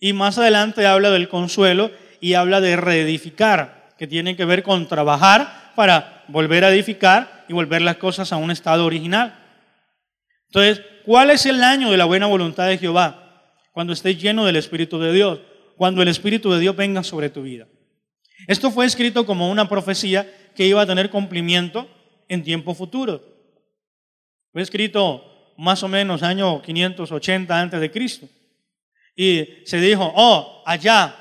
Y 0.00 0.12
más 0.12 0.38
adelante 0.38 0.86
habla 0.86 1.10
del 1.10 1.28
consuelo 1.28 1.90
y 2.20 2.34
habla 2.34 2.60
de 2.60 2.76
reedificar, 2.76 3.94
que 3.98 4.06
tiene 4.06 4.36
que 4.36 4.44
ver 4.44 4.62
con 4.62 4.88
trabajar 4.88 5.72
para 5.74 6.24
volver 6.28 6.64
a 6.64 6.70
edificar 6.70 7.44
y 7.48 7.52
volver 7.52 7.82
las 7.82 7.96
cosas 7.96 8.32
a 8.32 8.36
un 8.36 8.50
estado 8.50 8.86
original. 8.86 9.38
Entonces, 10.46 10.82
¿cuál 11.04 11.30
es 11.30 11.46
el 11.46 11.62
año 11.62 11.90
de 11.90 11.96
la 11.96 12.04
buena 12.04 12.26
voluntad 12.26 12.68
de 12.68 12.78
Jehová? 12.78 13.50
Cuando 13.72 13.92
estés 13.92 14.20
lleno 14.20 14.44
del 14.44 14.56
Espíritu 14.56 14.98
de 14.98 15.12
Dios, 15.12 15.40
cuando 15.76 16.02
el 16.02 16.08
Espíritu 16.08 16.52
de 16.52 16.60
Dios 16.60 16.76
venga 16.76 17.02
sobre 17.02 17.30
tu 17.30 17.42
vida. 17.42 17.66
Esto 18.46 18.70
fue 18.70 18.86
escrito 18.86 19.24
como 19.24 19.50
una 19.50 19.68
profecía 19.68 20.30
que 20.54 20.66
iba 20.66 20.82
a 20.82 20.86
tener 20.86 21.10
cumplimiento 21.10 21.88
en 22.28 22.42
tiempo 22.42 22.74
futuro. 22.74 23.22
Fue 24.52 24.62
escrito 24.62 25.54
más 25.56 25.82
o 25.82 25.88
menos 25.88 26.22
año 26.22 26.60
580 26.62 27.60
antes 27.60 27.80
de 27.80 27.90
Cristo. 27.90 28.28
Y 29.16 29.46
se 29.64 29.80
dijo, 29.80 30.12
oh, 30.14 30.62
allá, 30.66 31.14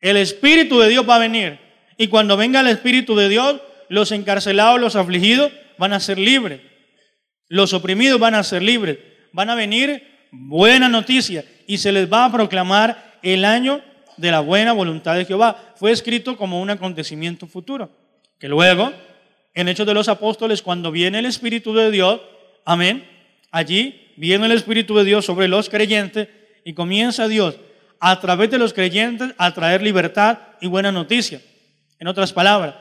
el 0.00 0.16
Espíritu 0.16 0.78
de 0.78 0.88
Dios 0.88 1.08
va 1.08 1.16
a 1.16 1.20
venir. 1.20 1.58
Y 1.96 2.08
cuando 2.08 2.36
venga 2.36 2.60
el 2.60 2.68
Espíritu 2.68 3.16
de 3.16 3.28
Dios, 3.28 3.60
los 3.88 4.12
encarcelados, 4.12 4.80
los 4.80 4.96
afligidos 4.96 5.52
van 5.78 5.92
a 5.92 6.00
ser 6.00 6.18
libres. 6.18 6.60
Los 7.48 7.72
oprimidos 7.72 8.20
van 8.20 8.34
a 8.34 8.42
ser 8.42 8.62
libres. 8.62 8.98
Van 9.32 9.50
a 9.50 9.54
venir 9.54 10.28
buena 10.30 10.88
noticia 10.88 11.44
y 11.66 11.78
se 11.78 11.92
les 11.92 12.12
va 12.12 12.26
a 12.26 12.32
proclamar 12.32 13.07
el 13.22 13.44
año 13.44 13.80
de 14.16 14.30
la 14.30 14.40
buena 14.40 14.72
voluntad 14.72 15.16
de 15.16 15.24
Jehová. 15.24 15.74
Fue 15.76 15.92
escrito 15.92 16.36
como 16.36 16.60
un 16.60 16.70
acontecimiento 16.70 17.46
futuro. 17.46 17.90
Que 18.38 18.48
luego, 18.48 18.92
en 19.54 19.68
Hechos 19.68 19.86
de 19.86 19.94
los 19.94 20.08
Apóstoles, 20.08 20.62
cuando 20.62 20.90
viene 20.90 21.18
el 21.18 21.26
Espíritu 21.26 21.74
de 21.74 21.90
Dios, 21.90 22.20
Amén. 22.68 23.02
Allí 23.50 24.12
viene 24.18 24.44
el 24.44 24.52
Espíritu 24.52 24.94
de 24.94 25.04
Dios 25.04 25.24
sobre 25.24 25.48
los 25.48 25.70
creyentes 25.70 26.28
y 26.64 26.74
comienza 26.74 27.26
Dios 27.26 27.56
a 27.98 28.20
través 28.20 28.50
de 28.50 28.58
los 28.58 28.74
creyentes 28.74 29.32
a 29.38 29.54
traer 29.54 29.80
libertad 29.80 30.38
y 30.60 30.66
buena 30.66 30.92
noticia. 30.92 31.40
En 31.98 32.08
otras 32.08 32.34
palabras, 32.34 32.74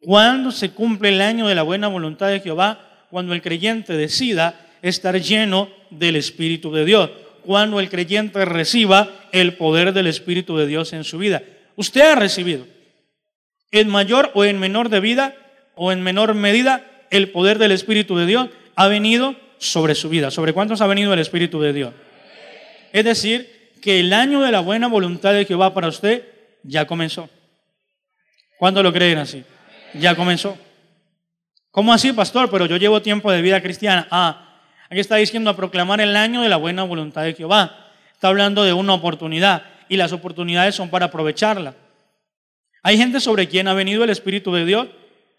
cuando 0.00 0.50
se 0.50 0.72
cumple 0.72 1.10
el 1.10 1.20
año 1.20 1.46
de 1.46 1.54
la 1.54 1.62
buena 1.62 1.86
voluntad 1.86 2.30
de 2.30 2.40
Jehová, 2.40 3.06
cuando 3.10 3.32
el 3.32 3.42
creyente 3.42 3.92
decida 3.92 4.58
estar 4.82 5.16
lleno 5.20 5.68
del 5.90 6.16
Espíritu 6.16 6.72
de 6.72 6.84
Dios, 6.84 7.10
cuando 7.44 7.80
el 7.80 7.90
creyente 7.90 8.44
reciba 8.44 9.10
el 9.32 9.56
poder 9.56 9.92
del 9.92 10.06
Espíritu 10.06 10.56
de 10.56 10.66
Dios 10.66 10.92
en 10.92 11.04
su 11.04 11.18
vida. 11.18 11.42
Usted 11.76 12.00
ha 12.00 12.14
recibido 12.14 12.66
en 13.70 13.88
mayor 13.88 14.30
o 14.34 14.44
en 14.44 14.58
menor 14.58 14.88
de 14.88 15.00
vida 15.00 15.34
o 15.74 15.92
en 15.92 16.02
menor 16.02 16.34
medida 16.34 16.84
el 17.10 17.30
poder 17.30 17.58
del 17.58 17.72
Espíritu 17.72 18.16
de 18.16 18.26
Dios 18.26 18.48
ha 18.74 18.88
venido 18.88 19.36
sobre 19.58 19.94
su 19.94 20.08
vida. 20.08 20.30
¿Sobre 20.30 20.52
cuántos 20.52 20.80
ha 20.80 20.86
venido 20.86 21.12
el 21.12 21.18
Espíritu 21.18 21.60
de 21.60 21.72
Dios? 21.72 21.94
Es 22.92 23.04
decir, 23.04 23.72
que 23.80 24.00
el 24.00 24.12
año 24.12 24.42
de 24.42 24.52
la 24.52 24.60
buena 24.60 24.88
voluntad 24.88 25.32
de 25.32 25.44
Jehová 25.44 25.74
para 25.74 25.88
usted 25.88 26.24
ya 26.62 26.86
comenzó. 26.86 27.28
¿Cuántos 28.58 28.82
lo 28.82 28.92
creen 28.92 29.18
así? 29.18 29.44
Ya 29.94 30.14
comenzó. 30.14 30.56
¿Cómo 31.70 31.92
así, 31.92 32.12
pastor? 32.12 32.50
Pero 32.50 32.66
yo 32.66 32.76
llevo 32.76 33.02
tiempo 33.02 33.32
de 33.32 33.42
vida 33.42 33.60
cristiana. 33.62 34.06
Ah, 34.10 34.51
aquí 34.92 35.00
está 35.00 35.16
diciendo 35.16 35.50
a 35.50 35.56
proclamar 35.56 36.00
el 36.00 36.14
año 36.16 36.42
de 36.42 36.48
la 36.48 36.56
buena 36.56 36.84
voluntad 36.84 37.24
de 37.24 37.34
Jehová. 37.34 37.88
Está 38.12 38.28
hablando 38.28 38.62
de 38.62 38.72
una 38.72 38.94
oportunidad 38.94 39.64
y 39.88 39.96
las 39.96 40.12
oportunidades 40.12 40.74
son 40.74 40.90
para 40.90 41.06
aprovecharla. 41.06 41.74
Hay 42.82 42.96
gente 42.96 43.18
sobre 43.18 43.48
quien 43.48 43.68
ha 43.68 43.74
venido 43.74 44.04
el 44.04 44.10
Espíritu 44.10 44.52
de 44.52 44.64
Dios, 44.64 44.86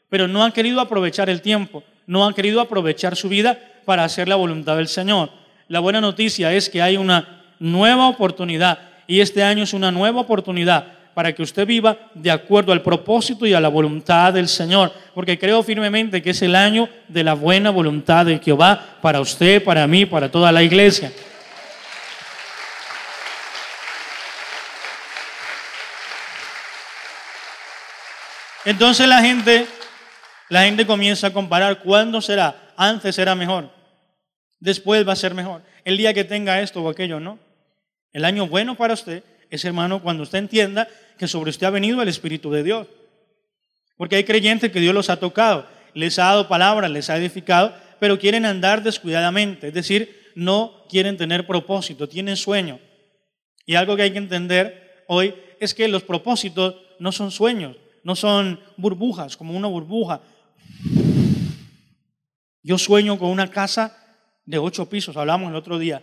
pero 0.09 0.27
no 0.27 0.43
han 0.43 0.51
querido 0.51 0.81
aprovechar 0.81 1.29
el 1.29 1.41
tiempo 1.41 1.83
no 2.05 2.25
han 2.25 2.33
querido 2.33 2.61
aprovechar 2.61 3.15
su 3.15 3.29
vida 3.29 3.57
para 3.85 4.03
hacer 4.03 4.27
la 4.27 4.35
voluntad 4.35 4.77
del 4.77 4.87
Señor. 4.87 5.29
La 5.67 5.79
buena 5.79 6.01
noticia 6.01 6.53
es 6.53 6.69
que 6.69 6.81
hay 6.81 6.97
una 6.97 7.43
nueva 7.59 8.07
oportunidad 8.07 8.79
y 9.07 9.21
este 9.21 9.43
año 9.43 9.63
es 9.63 9.73
una 9.73 9.91
nueva 9.91 10.21
oportunidad 10.21 10.87
para 11.13 11.33
que 11.33 11.43
usted 11.43 11.65
viva 11.65 11.97
de 12.13 12.31
acuerdo 12.31 12.71
al 12.71 12.81
propósito 12.81 13.45
y 13.45 13.53
a 13.53 13.59
la 13.59 13.67
voluntad 13.67 14.33
del 14.33 14.47
Señor, 14.47 14.91
porque 15.13 15.37
creo 15.37 15.63
firmemente 15.63 16.21
que 16.21 16.31
es 16.31 16.41
el 16.41 16.55
año 16.55 16.89
de 17.07 17.23
la 17.23 17.33
buena 17.33 17.69
voluntad 17.69 18.25
de 18.25 18.39
Jehová 18.39 18.97
para 19.01 19.21
usted, 19.21 19.63
para 19.63 19.85
mí, 19.87 20.05
para 20.05 20.29
toda 20.29 20.51
la 20.51 20.63
iglesia. 20.63 21.11
Entonces 28.65 29.07
la 29.07 29.21
gente 29.21 29.67
la 30.53 30.65
gente 30.65 30.85
comienza 30.85 31.27
a 31.27 31.33
comparar 31.33 31.79
cuándo 31.79 32.21
será. 32.21 32.73
Antes 32.77 33.17
era 33.17 33.33
mejor. 33.33 33.71
Después 34.59 35.07
va 35.07 35.13
a 35.13 35.15
ser 35.15 35.33
mejor. 35.33 35.63
El 35.83 35.97
día 35.97 36.13
que 36.13 36.23
tenga 36.23 36.61
esto 36.61 36.83
o 36.83 36.89
aquello, 36.89 37.19
no. 37.19 37.39
El 38.11 38.23
año 38.23 38.45
bueno 38.45 38.75
para 38.75 38.93
usted 38.93 39.23
es, 39.55 39.65
hermano, 39.65 40.01
cuando 40.01 40.23
usted 40.23 40.39
entienda 40.39 40.87
que 41.17 41.27
sobre 41.27 41.49
usted 41.49 41.67
ha 41.67 41.71
venido 41.71 42.01
el 42.01 42.09
Espíritu 42.09 42.51
de 42.51 42.63
Dios. 42.63 42.87
Porque 43.97 44.15
hay 44.15 44.23
creyentes 44.23 44.71
que 44.71 44.79
Dios 44.79 44.93
los 44.93 45.09
ha 45.09 45.17
tocado, 45.17 45.67
les 45.93 46.17
ha 46.19 46.25
dado 46.25 46.47
palabras, 46.47 46.89
les 46.89 47.09
ha 47.09 47.17
edificado, 47.17 47.73
pero 47.99 48.19
quieren 48.19 48.45
andar 48.45 48.83
descuidadamente. 48.83 49.67
Es 49.67 49.73
decir, 49.73 50.31
no 50.35 50.85
quieren 50.89 51.17
tener 51.17 51.45
propósito, 51.45 52.09
tienen 52.09 52.35
sueño. 52.35 52.79
Y 53.65 53.75
algo 53.75 53.95
que 53.95 54.03
hay 54.03 54.11
que 54.11 54.17
entender 54.17 55.03
hoy 55.07 55.35
es 55.59 55.73
que 55.73 55.87
los 55.87 56.03
propósitos 56.03 56.75
no 56.99 57.11
son 57.11 57.31
sueños, 57.31 57.77
no 58.03 58.15
son 58.15 58.59
burbujas, 58.77 59.37
como 59.37 59.55
una 59.55 59.67
burbuja 59.67 60.21
yo 62.63 62.77
sueño 62.77 63.19
con 63.19 63.29
una 63.29 63.49
casa 63.49 63.97
de 64.45 64.57
ocho 64.57 64.87
pisos, 64.87 65.17
hablamos 65.17 65.49
el 65.49 65.55
otro 65.55 65.77
día. 65.77 66.01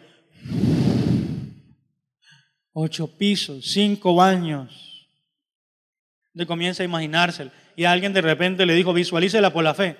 Ocho 2.73 3.07
pisos, 3.07 3.65
cinco 3.67 4.15
baños. 4.15 5.09
De 6.33 6.47
comienza 6.47 6.83
a 6.83 6.87
imaginárselo. 6.87 7.51
Y 7.75 7.85
alguien 7.85 8.13
de 8.13 8.21
repente 8.21 8.67
le 8.67 8.75
dijo, 8.75 8.93
visualícela 8.93 9.53
por 9.53 9.65
la 9.65 9.75
fe. 9.75 9.97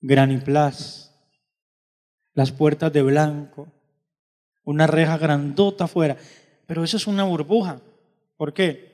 Graniplas, 0.00 1.14
las 2.34 2.52
puertas 2.52 2.92
de 2.92 3.02
blanco, 3.02 3.68
una 4.64 4.86
reja 4.86 5.18
grandota 5.18 5.84
afuera. 5.84 6.16
Pero 6.66 6.84
eso 6.84 6.96
es 6.96 7.06
una 7.06 7.24
burbuja. 7.24 7.80
¿Por 8.36 8.52
qué? 8.52 8.88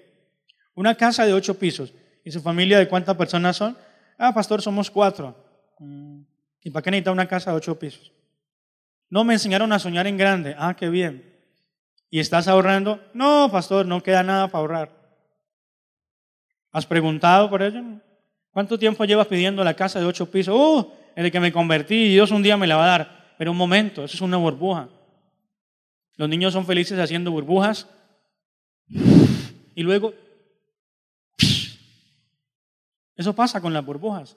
Una 0.75 0.95
casa 0.95 1.27
de 1.27 1.33
ocho 1.33 1.59
pisos. 1.59 1.93
¿Y 2.25 2.31
su 2.31 2.41
familia 2.41 2.79
de 2.79 2.89
cuántas 2.89 3.17
personas 3.17 3.57
son? 3.57 3.77
Ah, 4.19 4.33
pastor, 4.33 4.63
somos 4.63 4.91
cuatro. 4.91 5.35
¿Y 6.63 6.71
para 6.71 6.83
qué 6.83 6.91
necesita 6.91 7.13
una 7.13 7.29
casa 7.29 7.51
de 7.51 7.57
ocho 7.57 7.79
pisos? 7.79 8.13
No 9.11 9.25
me 9.25 9.35
enseñaron 9.35 9.73
a 9.73 9.79
soñar 9.79 10.07
en 10.07 10.17
grande. 10.17 10.55
Ah, 10.59 10.75
qué 10.75 10.89
bien. 10.89 11.34
¿Y 12.15 12.21
estás 12.21 12.47
ahorrando? 12.47 13.01
No, 13.13 13.49
pastor, 13.51 13.87
no 13.87 14.01
queda 14.01 14.23
nada 14.23 14.47
para 14.47 14.61
ahorrar. 14.61 14.91
¿Has 16.71 16.87
preguntado 16.87 17.51
por 17.51 17.61
ello? 17.61 17.83
¿Cuánto 18.53 18.79
tiempo 18.79 19.05
llevas 19.05 19.27
pidiendo 19.27 19.65
la 19.65 19.75
casa 19.75 19.99
de 19.99 20.07
ocho 20.07 20.31
pisos? 20.31 20.55
Uh, 20.55 20.93
el 21.17 21.33
que 21.33 21.41
me 21.41 21.53
convertí, 21.53 22.11
Dios 22.11 22.31
un 22.31 22.45
día 22.45 22.57
me 22.57 22.69
la 22.69 22.77
va 22.77 22.85
a 22.85 22.99
dar. 22.99 23.35
Pero 23.37 23.51
un 23.51 23.57
momento, 23.57 24.05
eso 24.05 24.15
es 24.15 24.21
una 24.21 24.37
burbuja. 24.37 24.89
Los 26.15 26.29
niños 26.29 26.53
son 26.53 26.65
felices 26.65 27.01
haciendo 27.01 27.33
burbujas 27.33 27.89
y 29.75 29.83
luego 29.83 30.15
eso 33.17 33.35
pasa 33.35 33.61
con 33.61 33.73
las 33.73 33.85
burbujas. 33.85 34.37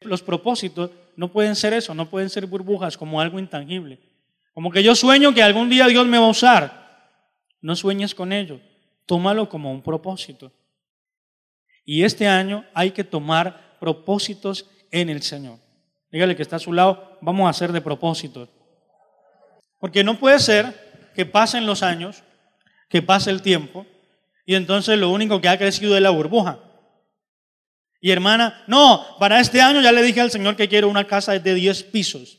Los 0.00 0.22
propósitos 0.22 0.92
no 1.14 1.28
pueden 1.30 1.56
ser 1.56 1.74
eso, 1.74 1.92
no 1.92 2.08
pueden 2.08 2.30
ser 2.30 2.46
burbujas 2.46 2.96
como 2.96 3.20
algo 3.20 3.38
intangible. 3.38 3.98
Como 4.54 4.70
que 4.70 4.82
yo 4.82 4.94
sueño 4.94 5.34
que 5.34 5.42
algún 5.42 5.68
día 5.68 5.88
Dios 5.88 6.06
me 6.06 6.16
va 6.16 6.24
a 6.24 6.30
usar. 6.30 6.87
No 7.60 7.74
sueñes 7.76 8.14
con 8.14 8.32
ello, 8.32 8.60
tómalo 9.06 9.48
como 9.48 9.72
un 9.72 9.82
propósito. 9.82 10.52
Y 11.84 12.04
este 12.04 12.28
año 12.28 12.64
hay 12.74 12.90
que 12.90 13.04
tomar 13.04 13.78
propósitos 13.80 14.66
en 14.90 15.08
el 15.08 15.22
Señor. 15.22 15.58
Dígale 16.10 16.36
que 16.36 16.42
está 16.42 16.56
a 16.56 16.60
su 16.60 16.72
lado, 16.72 17.18
vamos 17.20 17.46
a 17.46 17.50
hacer 17.50 17.72
de 17.72 17.80
propósitos. 17.80 18.48
Porque 19.78 20.04
no 20.04 20.18
puede 20.18 20.38
ser 20.38 21.10
que 21.14 21.26
pasen 21.26 21.66
los 21.66 21.82
años, 21.82 22.22
que 22.88 23.02
pase 23.02 23.30
el 23.30 23.42
tiempo, 23.42 23.86
y 24.46 24.54
entonces 24.54 24.98
lo 24.98 25.10
único 25.10 25.40
que 25.40 25.48
ha 25.48 25.58
crecido 25.58 25.96
es 25.96 26.02
la 26.02 26.10
burbuja. 26.10 26.58
Y 28.00 28.10
hermana, 28.10 28.64
no, 28.66 29.04
para 29.18 29.40
este 29.40 29.60
año 29.60 29.80
ya 29.80 29.92
le 29.92 30.02
dije 30.02 30.20
al 30.20 30.30
Señor 30.30 30.56
que 30.56 30.68
quiero 30.68 30.88
una 30.88 31.06
casa 31.06 31.38
de 31.38 31.54
10 31.54 31.82
pisos. 31.84 32.37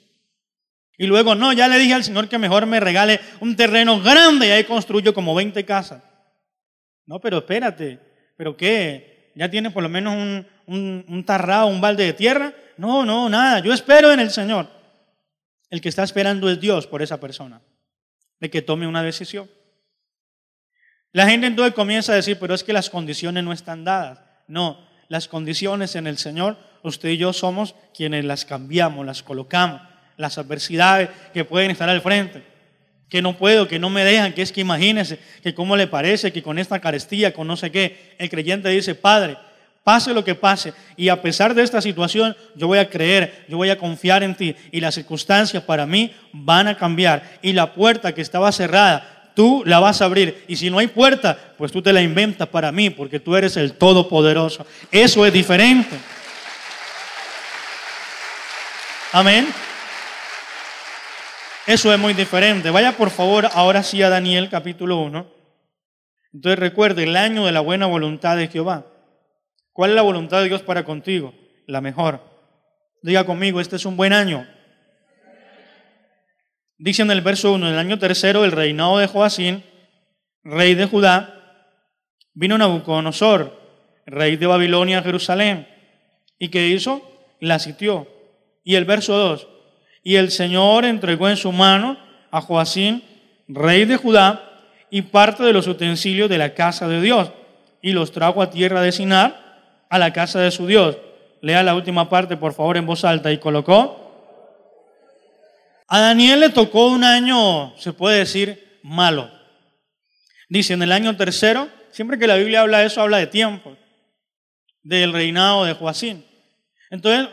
Y 1.01 1.07
luego, 1.07 1.33
no, 1.33 1.53
ya 1.53 1.69
le 1.69 1.79
dije 1.79 1.93
al 1.93 2.03
Señor 2.03 2.27
que 2.27 2.37
mejor 2.37 2.65
me 2.65 2.81
regale 2.81 3.21
un 3.39 3.55
terreno 3.55 4.01
grande 4.01 4.47
y 4.47 4.51
ahí 4.51 4.65
construyo 4.65 5.13
como 5.13 5.33
20 5.33 5.63
casas. 5.63 6.03
No, 7.05 7.21
pero 7.21 7.37
espérate, 7.37 7.97
¿pero 8.35 8.57
qué? 8.57 9.31
¿Ya 9.33 9.49
tienes 9.49 9.71
por 9.71 9.81
lo 9.81 9.87
menos 9.87 10.13
un, 10.13 10.45
un, 10.65 11.05
un 11.07 11.23
tarrado, 11.23 11.67
un 11.67 11.79
balde 11.79 12.03
de 12.03 12.11
tierra? 12.11 12.53
No, 12.75 13.05
no, 13.05 13.29
nada, 13.29 13.61
yo 13.61 13.71
espero 13.71 14.11
en 14.11 14.19
el 14.19 14.29
Señor. 14.29 14.67
El 15.69 15.79
que 15.79 15.87
está 15.87 16.03
esperando 16.03 16.49
es 16.49 16.59
Dios 16.59 16.85
por 16.85 17.01
esa 17.01 17.17
persona, 17.17 17.61
de 18.41 18.49
que 18.49 18.61
tome 18.61 18.85
una 18.85 19.01
decisión. 19.01 19.49
La 21.13 21.29
gente 21.29 21.47
entonces 21.47 21.73
comienza 21.73 22.11
a 22.11 22.15
decir, 22.15 22.37
pero 22.41 22.53
es 22.53 22.65
que 22.65 22.73
las 22.73 22.89
condiciones 22.89 23.45
no 23.45 23.53
están 23.53 23.85
dadas. 23.85 24.19
No, 24.49 24.85
las 25.07 25.29
condiciones 25.29 25.95
en 25.95 26.07
el 26.07 26.17
Señor, 26.17 26.57
usted 26.83 27.07
y 27.07 27.17
yo 27.17 27.31
somos 27.31 27.73
quienes 27.95 28.25
las 28.25 28.43
cambiamos, 28.43 29.05
las 29.05 29.23
colocamos, 29.23 29.81
las 30.19 30.37
adversidades 30.37 31.09
que 31.33 31.45
pueden 31.45 31.71
estar 31.71 31.89
al 31.89 32.01
frente, 32.01 32.43
que 33.07 33.21
no 33.21 33.37
puedo, 33.37 33.69
que 33.69 33.79
no 33.79 33.89
me 33.89 34.03
dejan, 34.03 34.33
que 34.33 34.41
es 34.41 34.51
que 34.51 34.61
imagínese, 34.61 35.17
que 35.41 35.55
cómo 35.55 35.77
le 35.77 35.87
parece 35.87 36.33
que 36.33 36.43
con 36.43 36.59
esta 36.59 36.79
carestía, 36.79 37.33
con 37.33 37.47
no 37.47 37.55
sé 37.55 37.71
qué, 37.71 38.15
el 38.19 38.29
creyente 38.29 38.67
dice, 38.67 38.95
Padre, 38.95 39.37
pase 39.81 40.13
lo 40.13 40.25
que 40.25 40.35
pase, 40.35 40.73
y 40.97 41.07
a 41.07 41.21
pesar 41.21 41.55
de 41.55 41.63
esta 41.63 41.81
situación, 41.81 42.35
yo 42.53 42.67
voy 42.67 42.79
a 42.79 42.89
creer, 42.89 43.45
yo 43.47 43.55
voy 43.55 43.69
a 43.69 43.79
confiar 43.79 44.21
en 44.21 44.35
ti, 44.35 44.53
y 44.73 44.81
las 44.81 44.95
circunstancias 44.95 45.63
para 45.63 45.85
mí 45.85 46.13
van 46.33 46.67
a 46.67 46.77
cambiar, 46.77 47.39
y 47.41 47.53
la 47.53 47.73
puerta 47.73 48.13
que 48.13 48.21
estaba 48.21 48.51
cerrada 48.51 49.31
tú 49.35 49.63
la 49.65 49.79
vas 49.79 50.01
a 50.01 50.05
abrir. 50.05 50.43
Y 50.49 50.57
si 50.57 50.69
no 50.69 50.79
hay 50.79 50.87
puerta, 50.87 51.53
pues 51.57 51.71
tú 51.71 51.81
te 51.81 51.93
la 51.93 52.01
inventas 52.01 52.49
para 52.49 52.73
mí, 52.73 52.89
porque 52.89 53.21
tú 53.21 53.37
eres 53.37 53.55
el 53.55 53.71
Todopoderoso. 53.71 54.65
Eso 54.91 55.25
es 55.25 55.31
diferente. 55.31 55.95
Amén. 59.13 59.47
Eso 61.69 61.93
es 61.93 61.99
muy 61.99 62.15
diferente. 62.15 62.71
Vaya 62.71 62.97
por 62.97 63.11
favor 63.11 63.47
ahora 63.53 63.83
sí 63.83 64.01
a 64.01 64.09
Daniel 64.09 64.49
capítulo 64.49 64.97
1. 65.01 65.31
Entonces 66.33 66.57
recuerde, 66.57 67.03
el 67.03 67.15
año 67.15 67.45
de 67.45 67.51
la 67.51 67.59
buena 67.59 67.85
voluntad 67.85 68.37
de 68.37 68.47
Jehová. 68.47 68.87
¿Cuál 69.71 69.91
es 69.91 69.95
la 69.95 70.01
voluntad 70.01 70.39
de 70.41 70.47
Dios 70.47 70.63
para 70.63 70.83
contigo? 70.83 71.31
La 71.67 71.79
mejor. 71.79 72.23
Diga 73.03 73.23
conmigo, 73.23 73.61
este 73.61 73.75
es 73.75 73.85
un 73.85 73.97
buen 73.97 74.13
año. 74.13 74.47
Dice 76.79 77.03
en 77.03 77.11
el 77.11 77.21
verso 77.21 77.53
1, 77.53 77.67
en 77.67 77.73
el 77.73 77.79
año 77.79 77.99
tercero 77.99 78.41
del 78.41 78.51
reinado 78.51 78.97
de 78.97 79.05
Joacín, 79.05 79.63
rey 80.43 80.73
de 80.73 80.87
Judá, 80.87 81.69
vino 82.33 82.57
Nabucodonosor, 82.57 83.61
rey 84.07 84.37
de 84.37 84.47
Babilonia 84.47 84.97
a 84.97 85.03
Jerusalén. 85.03 85.67
¿Y 86.39 86.49
qué 86.49 86.67
hizo? 86.67 87.03
La 87.39 87.59
sitió. 87.59 88.07
Y 88.63 88.73
el 88.73 88.85
verso 88.85 89.15
2, 89.15 89.58
y 90.09 90.15
el 90.15 90.31
Señor 90.31 90.85
entregó 90.85 91.29
en 91.29 91.37
su 91.37 91.51
mano 91.51 91.95
a 92.31 92.41
Joacín, 92.41 93.03
rey 93.47 93.85
de 93.85 93.95
Judá, 93.95 94.43
y 94.89 95.03
parte 95.03 95.43
de 95.43 95.53
los 95.53 95.67
utensilios 95.67 96.27
de 96.27 96.39
la 96.39 96.55
casa 96.55 96.87
de 96.87 96.99
Dios, 96.99 97.31
y 97.79 97.91
los 97.91 98.11
trajo 98.11 98.41
a 98.41 98.49
tierra 98.49 98.81
de 98.81 98.91
Sinar, 98.91 99.85
a 99.87 99.99
la 99.99 100.11
casa 100.11 100.39
de 100.39 100.49
su 100.49 100.65
Dios. 100.65 100.97
Lea 101.41 101.61
la 101.61 101.75
última 101.75 102.09
parte, 102.09 102.37
por 102.37 102.53
favor, 102.53 102.77
en 102.77 102.87
voz 102.87 103.05
alta, 103.05 103.31
y 103.31 103.37
colocó 103.37 104.07
a 105.87 105.99
Daniel 105.99 106.39
le 106.39 106.49
tocó 106.49 106.87
un 106.87 107.03
año, 107.03 107.77
se 107.77 107.93
puede 107.93 108.17
decir, 108.17 108.79
malo. 108.81 109.29
Dice, 110.49 110.73
en 110.73 110.81
el 110.81 110.91
año 110.91 111.15
tercero, 111.17 111.69
siempre 111.91 112.17
que 112.17 112.25
la 112.25 112.35
Biblia 112.35 112.61
habla 112.61 112.79
de 112.79 112.87
eso, 112.87 112.99
habla 112.99 113.17
de 113.17 113.27
tiempo, 113.27 113.77
del 114.81 115.13
reinado 115.13 115.65
de 115.65 115.73
Joacín. 115.73 116.25
Entonces, 116.89 117.27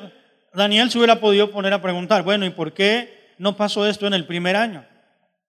Daniel 0.56 0.90
se 0.90 0.96
hubiera 0.96 1.20
podido 1.20 1.50
poner 1.50 1.74
a 1.74 1.82
preguntar, 1.82 2.22
bueno, 2.22 2.46
¿y 2.46 2.50
por 2.50 2.72
qué 2.72 3.34
no 3.36 3.58
pasó 3.58 3.86
esto 3.86 4.06
en 4.06 4.14
el 4.14 4.26
primer 4.26 4.56
año, 4.56 4.86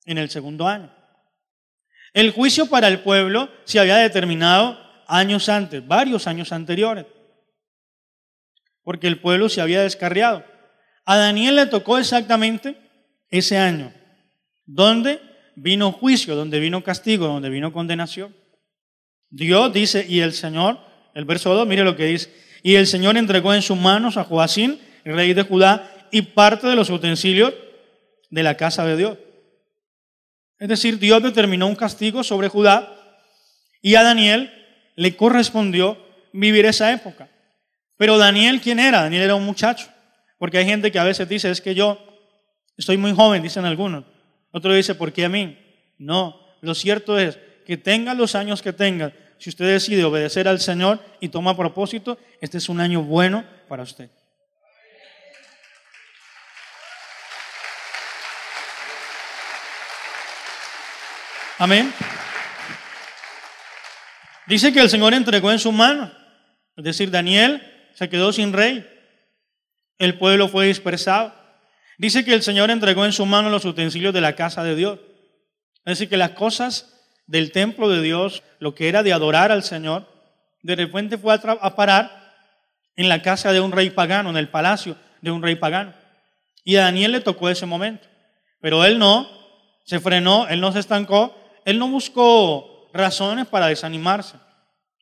en 0.05 0.17
el 0.17 0.29
segundo 0.29 0.67
año? 0.67 0.93
El 2.13 2.31
juicio 2.31 2.69
para 2.69 2.89
el 2.89 2.99
pueblo 2.99 3.49
se 3.63 3.79
había 3.79 3.95
determinado 3.95 4.77
años 5.07 5.47
antes, 5.47 5.87
varios 5.87 6.27
años 6.27 6.51
anteriores, 6.51 7.05
porque 8.83 9.07
el 9.07 9.21
pueblo 9.21 9.47
se 9.47 9.61
había 9.61 9.81
descarriado. 9.81 10.43
A 11.05 11.15
Daniel 11.15 11.55
le 11.55 11.67
tocó 11.67 11.97
exactamente 11.97 12.75
ese 13.29 13.57
año, 13.57 13.93
donde 14.65 15.21
vino 15.55 15.93
juicio, 15.93 16.35
donde 16.35 16.59
vino 16.59 16.83
castigo, 16.83 17.27
donde 17.27 17.49
vino 17.49 17.71
condenación. 17.71 18.35
Dios 19.29 19.71
dice, 19.71 20.05
y 20.07 20.19
el 20.19 20.33
Señor, 20.33 20.79
el 21.13 21.23
verso 21.23 21.53
2, 21.53 21.65
mire 21.65 21.85
lo 21.85 21.95
que 21.95 22.05
dice, 22.05 22.33
y 22.61 22.75
el 22.75 22.87
Señor 22.87 23.15
entregó 23.15 23.53
en 23.53 23.61
sus 23.61 23.77
manos 23.77 24.17
a 24.17 24.25
Joacín, 24.25 24.81
rey 25.15 25.33
de 25.33 25.43
Judá, 25.43 26.07
y 26.11 26.21
parte 26.21 26.67
de 26.67 26.75
los 26.75 26.89
utensilios 26.89 27.53
de 28.29 28.43
la 28.43 28.55
casa 28.55 28.85
de 28.85 28.97
Dios. 28.97 29.17
Es 30.59 30.69
decir, 30.69 30.99
Dios 30.99 31.21
determinó 31.21 31.67
un 31.67 31.75
castigo 31.75 32.23
sobre 32.23 32.47
Judá 32.47 32.93
y 33.81 33.95
a 33.95 34.03
Daniel 34.03 34.51
le 34.95 35.15
correspondió 35.15 35.97
vivir 36.33 36.65
esa 36.65 36.91
época. 36.91 37.29
Pero 37.97 38.17
Daniel, 38.17 38.61
¿quién 38.61 38.79
era? 38.79 39.01
Daniel 39.01 39.23
era 39.23 39.35
un 39.35 39.45
muchacho. 39.45 39.87
Porque 40.39 40.57
hay 40.57 40.65
gente 40.65 40.91
que 40.91 40.99
a 40.99 41.03
veces 41.03 41.27
dice, 41.27 41.49
es 41.51 41.61
que 41.61 41.75
yo 41.75 42.07
Estoy 42.77 42.97
muy 42.97 43.11
joven, 43.13 43.41
dicen 43.41 43.65
algunos. 43.65 44.05
Otro 44.51 44.73
dice, 44.73 44.95
¿por 44.95 45.11
qué 45.11 45.25
a 45.25 45.29
mí? 45.29 45.57
No, 45.97 46.39
lo 46.61 46.75
cierto 46.75 47.17
es 47.17 47.39
que 47.65 47.75
tenga 47.75 48.13
los 48.13 48.35
años 48.35 48.61
que 48.61 48.71
tenga, 48.71 49.11
si 49.39 49.49
usted 49.49 49.65
decide 49.65 50.05
obedecer 50.05 50.47
al 50.47 50.59
Señor 50.59 50.99
y 51.19 51.29
toma 51.29 51.57
propósito, 51.57 52.17
este 52.39 52.59
es 52.59 52.69
un 52.69 52.79
año 52.79 53.03
bueno 53.03 53.43
para 53.67 53.83
usted. 53.83 54.09
Amén. 61.59 61.91
Dice 64.45 64.71
que 64.71 64.79
el 64.79 64.89
Señor 64.89 65.15
entregó 65.15 65.51
en 65.51 65.59
su 65.59 65.71
mano, 65.71 66.11
es 66.75 66.83
decir, 66.83 67.09
Daniel 67.09 67.63
se 67.95 68.09
quedó 68.09 68.31
sin 68.31 68.53
rey, 68.53 68.87
el 69.97 70.19
pueblo 70.19 70.47
fue 70.49 70.67
dispersado. 70.67 71.33
Dice 71.97 72.23
que 72.23 72.33
el 72.33 72.43
Señor 72.43 72.69
entregó 72.69 73.05
en 73.05 73.11
su 73.11 73.25
mano 73.25 73.49
los 73.49 73.65
utensilios 73.65 74.13
de 74.13 74.21
la 74.21 74.35
casa 74.35 74.63
de 74.63 74.75
Dios. 74.75 74.99
Es 75.79 75.97
decir, 75.97 76.09
que 76.09 76.17
las 76.17 76.31
cosas 76.31 76.93
del 77.25 77.51
templo 77.51 77.89
de 77.89 78.03
Dios, 78.03 78.43
lo 78.59 78.75
que 78.75 78.87
era 78.87 79.01
de 79.01 79.13
adorar 79.13 79.51
al 79.51 79.63
Señor, 79.63 80.07
de 80.61 80.75
repente 80.75 81.17
fue 81.17 81.33
a, 81.33 81.75
parar 81.75 82.35
en 82.95 83.09
la 83.09 83.23
casa 83.23 83.51
de 83.51 83.61
un 83.61 83.71
rey 83.71 83.89
pagano, 83.89 84.29
en 84.29 84.37
el 84.37 84.49
palacio 84.49 84.95
de 85.21 85.31
un 85.31 85.41
rey 85.41 85.55
pagano. 85.55 85.93
Y 86.63 86.75
a 86.75 86.83
Daniel 86.83 87.13
le 87.13 87.21
tocó 87.21 87.49
ese 87.49 87.65
momento. 87.65 88.07
Pero 88.61 88.85
él 88.85 88.99
no, 88.99 89.27
se 89.85 89.99
frenó, 89.99 90.47
él 90.47 90.61
no 90.61 90.71
se 90.71 90.79
estancó, 90.79 91.35
él 91.67 91.77
no 91.77 91.87
buscó 91.87 92.89
razones 92.93 93.45
para 93.45 93.67
desanimarse. 93.67 94.37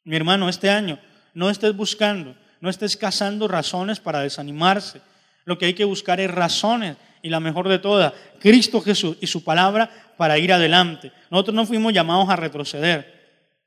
Mi 0.04 0.16
hermano, 0.16 0.50
este 0.50 0.70
año 0.70 1.00
no 1.34 1.50
estés 1.50 1.76
buscando, 1.76 2.36
no 2.60 2.70
estés 2.70 2.98
cazando 2.98 3.48
razones 3.48 4.00
para 4.00 4.20
desanimarse 4.20 5.00
lo 5.46 5.58
que 5.58 5.68
hay 5.68 5.74
que 5.74 5.86
buscar 5.86 6.20
es 6.20 6.30
razones 6.30 6.98
y 7.22 7.30
la 7.30 7.40
mejor 7.40 7.70
de 7.70 7.80
todas, 7.80 8.14
Cristo 8.40 8.82
Jesús 8.82 9.18
y 9.22 9.28
su 9.28 9.44
palabra 9.44 9.90
para 10.18 10.38
ir 10.38 10.52
adelante. 10.52 11.12
Nosotros 11.30 11.56
no 11.56 11.66
fuimos 11.66 11.94
llamados 11.94 12.30
a 12.30 12.36
retroceder, 12.36 13.14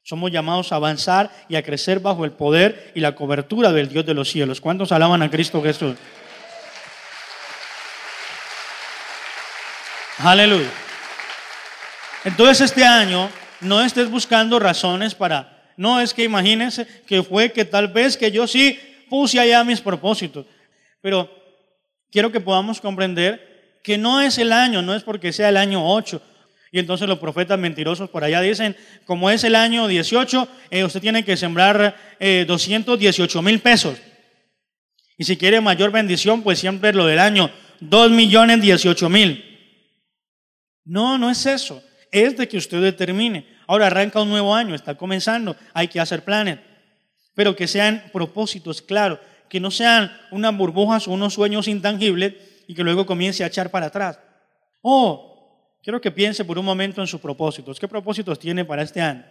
somos 0.02 0.30
llamados 0.30 0.72
a 0.72 0.76
avanzar 0.76 1.30
y 1.48 1.56
a 1.56 1.62
crecer 1.62 2.00
bajo 2.00 2.24
el 2.24 2.32
poder 2.32 2.92
y 2.94 3.00
la 3.00 3.14
cobertura 3.14 3.72
del 3.72 3.88
Dios 3.88 4.04
de 4.04 4.14
los 4.14 4.28
cielos. 4.28 4.60
¿Cuántos 4.60 4.92
alaban 4.92 5.22
a 5.22 5.30
Cristo 5.30 5.62
Jesús? 5.62 5.96
Aleluya. 10.18 10.87
Entonces 12.28 12.60
este 12.60 12.84
año 12.84 13.30
no 13.62 13.80
estés 13.82 14.10
buscando 14.10 14.58
razones 14.58 15.14
para, 15.14 15.72
no 15.78 15.98
es 15.98 16.12
que 16.12 16.24
imagínense 16.24 16.86
que 17.06 17.22
fue 17.22 17.52
que 17.52 17.64
tal 17.64 17.88
vez 17.88 18.18
que 18.18 18.30
yo 18.30 18.46
sí 18.46 18.78
puse 19.08 19.40
allá 19.40 19.64
mis 19.64 19.80
propósitos, 19.80 20.44
pero 21.00 21.30
quiero 22.12 22.30
que 22.30 22.40
podamos 22.40 22.82
comprender 22.82 23.80
que 23.82 23.96
no 23.96 24.20
es 24.20 24.36
el 24.36 24.52
año, 24.52 24.82
no 24.82 24.94
es 24.94 25.04
porque 25.04 25.32
sea 25.32 25.48
el 25.48 25.56
año 25.56 25.90
8. 25.90 26.20
Y 26.70 26.78
entonces 26.78 27.08
los 27.08 27.18
profetas 27.18 27.58
mentirosos 27.58 28.10
por 28.10 28.22
allá 28.22 28.42
dicen, 28.42 28.76
como 29.06 29.30
es 29.30 29.42
el 29.44 29.54
año 29.54 29.88
18, 29.88 30.48
eh, 30.70 30.84
usted 30.84 31.00
tiene 31.00 31.24
que 31.24 31.34
sembrar 31.34 31.96
218 32.46 33.38
eh, 33.38 33.42
mil 33.42 33.58
pesos. 33.60 33.96
Y 35.16 35.24
si 35.24 35.38
quiere 35.38 35.62
mayor 35.62 35.92
bendición, 35.92 36.42
pues 36.42 36.58
siempre 36.58 36.92
lo 36.92 37.06
del 37.06 37.20
año, 37.20 37.50
2 37.80 38.10
millones 38.10 38.60
18 38.60 39.08
mil. 39.08 39.42
No, 40.84 41.16
no 41.16 41.30
es 41.30 41.46
eso. 41.46 41.82
Es 42.10 42.36
de 42.36 42.48
que 42.48 42.56
usted 42.56 42.82
determine. 42.82 43.46
Ahora 43.66 43.86
arranca 43.86 44.22
un 44.22 44.30
nuevo 44.30 44.54
año, 44.54 44.74
está 44.74 44.96
comenzando, 44.96 45.56
hay 45.74 45.88
que 45.88 46.00
hacer 46.00 46.24
planes. 46.24 46.58
Pero 47.34 47.54
que 47.54 47.68
sean 47.68 48.04
propósitos 48.12 48.82
claros, 48.82 49.18
que 49.48 49.60
no 49.60 49.70
sean 49.70 50.10
unas 50.30 50.56
burbujas 50.56 51.06
o 51.06 51.12
unos 51.12 51.34
sueños 51.34 51.68
intangibles 51.68 52.34
y 52.66 52.74
que 52.74 52.82
luego 52.82 53.06
comience 53.06 53.44
a 53.44 53.48
echar 53.48 53.70
para 53.70 53.86
atrás. 53.86 54.18
Oh, 54.82 55.76
quiero 55.82 56.00
que 56.00 56.10
piense 56.10 56.44
por 56.44 56.58
un 56.58 56.64
momento 56.64 57.00
en 57.00 57.06
sus 57.06 57.20
propósitos. 57.20 57.78
¿Qué 57.78 57.88
propósitos 57.88 58.38
tiene 58.38 58.64
para 58.64 58.82
este 58.82 59.00
año? 59.00 59.24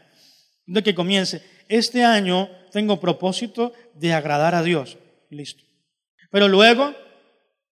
De 0.66 0.84
que 0.84 0.94
comience, 0.94 1.44
este 1.68 2.04
año 2.04 2.50
tengo 2.72 3.00
propósito 3.00 3.74
de 3.94 4.14
agradar 4.14 4.54
a 4.56 4.64
Dios. 4.64 4.98
Listo. 5.30 5.64
Pero 6.32 6.48
luego 6.48 6.94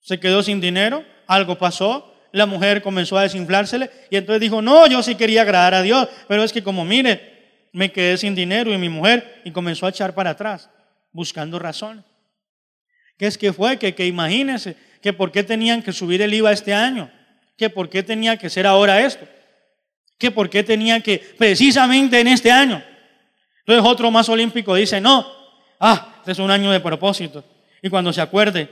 se 0.01 0.21
quedó 0.21 0.43
sin 0.43 0.61
dinero, 0.61 1.05
algo 1.27 1.57
pasó, 1.57 2.14
la 2.35 2.47
mujer 2.47 2.83
comenzó 2.83 3.17
a 3.17 3.23
desinflársele 3.23 3.89
y 4.11 4.17
entonces 4.17 4.41
dijo, 4.41 4.61
no, 4.61 4.89
yo 4.89 5.05
sí 5.05 5.15
quería 5.15 5.43
agradar 5.43 5.75
a 5.75 5.83
Dios, 5.83 6.09
pero 6.27 6.43
es 6.43 6.53
que 6.53 6.65
como 6.65 6.85
mire, 6.85 7.69
me 7.73 7.93
quedé 7.93 8.17
sin 8.17 8.35
dinero 8.35 8.73
y 8.73 8.77
mi 8.77 8.89
mujer 8.89 9.41
y 9.45 9.53
comenzó 9.53 9.87
a 9.87 9.91
echar 9.91 10.15
para 10.15 10.31
atrás, 10.31 10.69
buscando 11.13 11.61
razones. 11.61 12.05
¿Qué 13.17 13.29
es 13.29 13.39
que 13.39 13.53
fue? 13.53 13.79
Que, 13.79 13.95
que 13.95 14.05
imagínense, 14.05 14.77
que 15.01 15.13
por 15.13 15.31
qué 15.31 15.45
tenían 15.45 15.81
que 15.81 15.93
subir 15.93 16.23
el 16.23 16.35
IVA 16.35 16.51
este 16.51 16.75
año, 16.75 17.09
que 17.57 17.71
por 17.71 17.89
qué 17.89 18.03
tenía 18.03 18.37
que 18.37 18.51
ser 18.51 18.67
ahora 18.67 19.01
esto, 19.01 19.29
que 20.19 20.33
por 20.33 20.51
qué 20.51 20.65
tenía 20.65 20.99
que, 20.99 21.19
precisamente 21.39 22.19
en 22.19 22.27
este 22.27 22.51
año. 22.51 22.83
Entonces 23.61 23.89
otro 23.89 24.11
más 24.11 24.29
olímpico 24.29 24.75
dice, 24.75 25.01
no, 25.01 25.25
ah, 25.79 26.17
este 26.19 26.33
es 26.33 26.41
un 26.41 26.51
año 26.51 26.73
de 26.73 26.81
propósito. 26.81 27.45
Y 27.81 27.89
cuando 27.89 28.13
se 28.13 28.21
acuerde, 28.21 28.69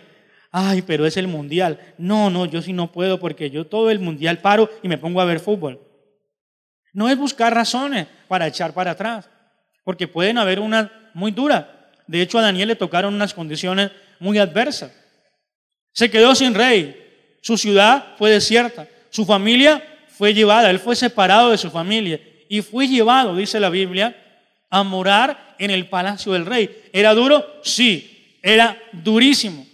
ay, 0.52 0.82
pero 0.82 1.06
es 1.06 1.16
el 1.16 1.26
mundial. 1.26 1.80
No, 1.98 2.30
no, 2.30 2.44
yo 2.44 2.62
sí 2.62 2.72
no 2.72 2.92
puedo 2.92 3.18
porque 3.18 3.50
yo 3.50 3.66
todo 3.66 3.90
el 3.90 3.98
mundial 3.98 4.38
paro 4.38 4.70
y 4.82 4.88
me 4.88 4.98
pongo 4.98 5.20
a 5.20 5.24
ver 5.24 5.40
fútbol. 5.40 5.80
No 6.92 7.08
es 7.08 7.16
buscar 7.16 7.54
razones 7.54 8.06
para 8.28 8.46
echar 8.46 8.74
para 8.74 8.92
atrás, 8.92 9.28
porque 9.82 10.06
pueden 10.06 10.36
haber 10.36 10.60
unas 10.60 10.90
muy 11.14 11.32
duras. 11.32 11.64
De 12.06 12.20
hecho, 12.20 12.38
a 12.38 12.42
Daniel 12.42 12.68
le 12.68 12.76
tocaron 12.76 13.14
unas 13.14 13.32
condiciones 13.32 13.90
muy 14.20 14.38
adversa. 14.38 14.92
Se 15.92 16.10
quedó 16.10 16.34
sin 16.34 16.54
rey, 16.54 17.38
su 17.40 17.56
ciudad 17.56 18.14
fue 18.18 18.30
desierta, 18.30 18.86
su 19.10 19.24
familia 19.24 19.82
fue 20.08 20.34
llevada, 20.34 20.70
él 20.70 20.78
fue 20.78 20.94
separado 20.94 21.50
de 21.50 21.58
su 21.58 21.70
familia 21.70 22.20
y 22.48 22.60
fue 22.60 22.86
llevado, 22.86 23.34
dice 23.34 23.58
la 23.58 23.70
Biblia, 23.70 24.16
a 24.68 24.82
morar 24.82 25.54
en 25.58 25.70
el 25.70 25.88
palacio 25.88 26.32
del 26.32 26.46
rey. 26.46 26.88
¿Era 26.92 27.14
duro? 27.14 27.60
Sí, 27.62 28.38
era 28.42 28.78
durísimo. 28.92 29.66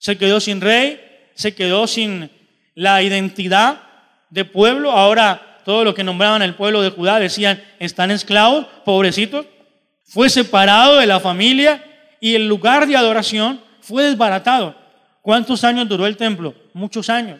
Se 0.00 0.16
quedó 0.16 0.40
sin 0.40 0.60
rey, 0.62 0.98
se 1.34 1.54
quedó 1.54 1.86
sin 1.86 2.30
la 2.74 3.02
identidad 3.02 3.82
de 4.30 4.46
pueblo. 4.46 4.92
Ahora 4.92 5.60
todo 5.64 5.84
lo 5.84 5.94
que 5.94 6.02
nombraban 6.02 6.40
el 6.40 6.54
pueblo 6.54 6.80
de 6.80 6.90
Judá 6.90 7.20
decían, 7.20 7.62
están 7.78 8.10
esclavos, 8.10 8.66
pobrecitos. 8.84 9.44
Fue 10.04 10.30
separado 10.30 10.96
de 10.96 11.06
la 11.06 11.20
familia 11.20 11.84
y 12.18 12.34
el 12.34 12.48
lugar 12.48 12.86
de 12.86 12.96
adoración 12.96 13.60
fue 13.80 14.04
desbaratado. 14.04 14.74
¿Cuántos 15.20 15.64
años 15.64 15.86
duró 15.86 16.06
el 16.06 16.16
templo? 16.16 16.54
Muchos 16.72 17.10
años. 17.10 17.38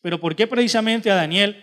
Pero 0.00 0.20
¿por 0.20 0.36
qué 0.36 0.46
precisamente 0.46 1.10
a 1.10 1.16
Daniel 1.16 1.60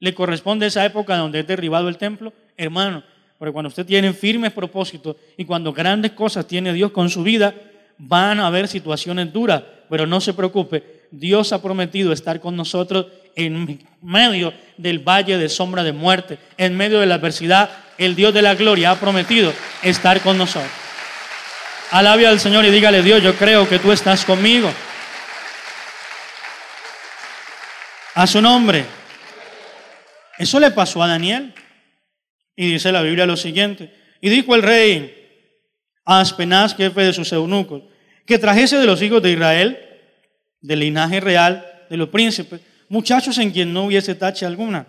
le 0.00 0.14
corresponde 0.14 0.66
esa 0.66 0.86
época 0.86 1.18
donde 1.18 1.40
es 1.40 1.46
derribado 1.46 1.90
el 1.90 1.98
templo? 1.98 2.32
Hermano, 2.56 3.04
porque 3.38 3.52
cuando 3.52 3.68
usted 3.68 3.84
tiene 3.84 4.14
firmes 4.14 4.52
propósitos 4.52 5.16
y 5.36 5.44
cuando 5.44 5.74
grandes 5.74 6.12
cosas 6.12 6.46
tiene 6.46 6.72
Dios 6.72 6.92
con 6.92 7.10
su 7.10 7.22
vida, 7.22 7.54
van 7.98 8.40
a 8.40 8.46
haber 8.46 8.68
situaciones 8.68 9.32
duras, 9.32 9.62
pero 9.88 10.06
no 10.06 10.20
se 10.20 10.34
preocupe, 10.34 11.06
Dios 11.10 11.52
ha 11.52 11.62
prometido 11.62 12.12
estar 12.12 12.40
con 12.40 12.56
nosotros 12.56 13.06
en 13.36 13.86
medio 14.02 14.52
del 14.76 14.98
valle 14.98 15.38
de 15.38 15.48
sombra 15.48 15.82
de 15.82 15.92
muerte, 15.92 16.38
en 16.56 16.76
medio 16.76 17.00
de 17.00 17.06
la 17.06 17.16
adversidad, 17.16 17.70
el 17.98 18.14
Dios 18.14 18.34
de 18.34 18.42
la 18.42 18.54
gloria 18.54 18.90
ha 18.90 19.00
prometido 19.00 19.52
estar 19.82 20.20
con 20.20 20.36
nosotros. 20.38 20.70
Alabe 21.90 22.26
al 22.26 22.40
Señor 22.40 22.64
y 22.64 22.70
dígale, 22.70 23.02
Dios, 23.02 23.22
yo 23.22 23.34
creo 23.36 23.68
que 23.68 23.78
tú 23.78 23.92
estás 23.92 24.24
conmigo. 24.24 24.70
A 28.14 28.26
su 28.26 28.40
nombre. 28.40 28.84
Eso 30.38 30.58
le 30.58 30.70
pasó 30.70 31.02
a 31.02 31.06
Daniel. 31.06 31.54
Y 32.56 32.72
dice 32.72 32.90
la 32.90 33.02
Biblia 33.02 33.26
lo 33.26 33.36
siguiente. 33.36 33.94
Y 34.20 34.30
dijo 34.30 34.54
el 34.54 34.62
rey 34.62 35.25
a 36.06 36.20
Aspenaz, 36.20 36.74
jefe 36.74 37.02
de 37.02 37.12
sus 37.12 37.30
eunucos, 37.32 37.82
que 38.24 38.38
trajese 38.38 38.78
de 38.78 38.86
los 38.86 39.02
hijos 39.02 39.20
de 39.22 39.32
Israel, 39.32 39.78
del 40.62 40.80
linaje 40.80 41.20
real, 41.20 41.66
de 41.90 41.96
los 41.96 42.08
príncipes, 42.08 42.60
muchachos 42.88 43.36
en 43.38 43.50
quien 43.50 43.72
no 43.72 43.84
hubiese 43.84 44.14
tacha 44.14 44.46
alguna, 44.46 44.86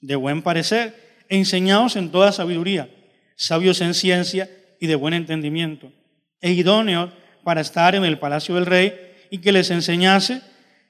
de 0.00 0.16
buen 0.16 0.42
parecer, 0.42 0.94
enseñados 1.28 1.96
en 1.96 2.10
toda 2.10 2.32
sabiduría, 2.32 2.88
sabios 3.36 3.80
en 3.80 3.94
ciencia 3.94 4.48
y 4.80 4.86
de 4.86 4.94
buen 4.94 5.14
entendimiento 5.14 5.92
e 6.40 6.52
idóneos 6.52 7.10
para 7.42 7.60
estar 7.60 7.94
en 7.94 8.04
el 8.04 8.18
palacio 8.18 8.54
del 8.54 8.66
rey 8.66 8.94
y 9.30 9.38
que 9.38 9.52
les 9.52 9.70
enseñase 9.70 10.42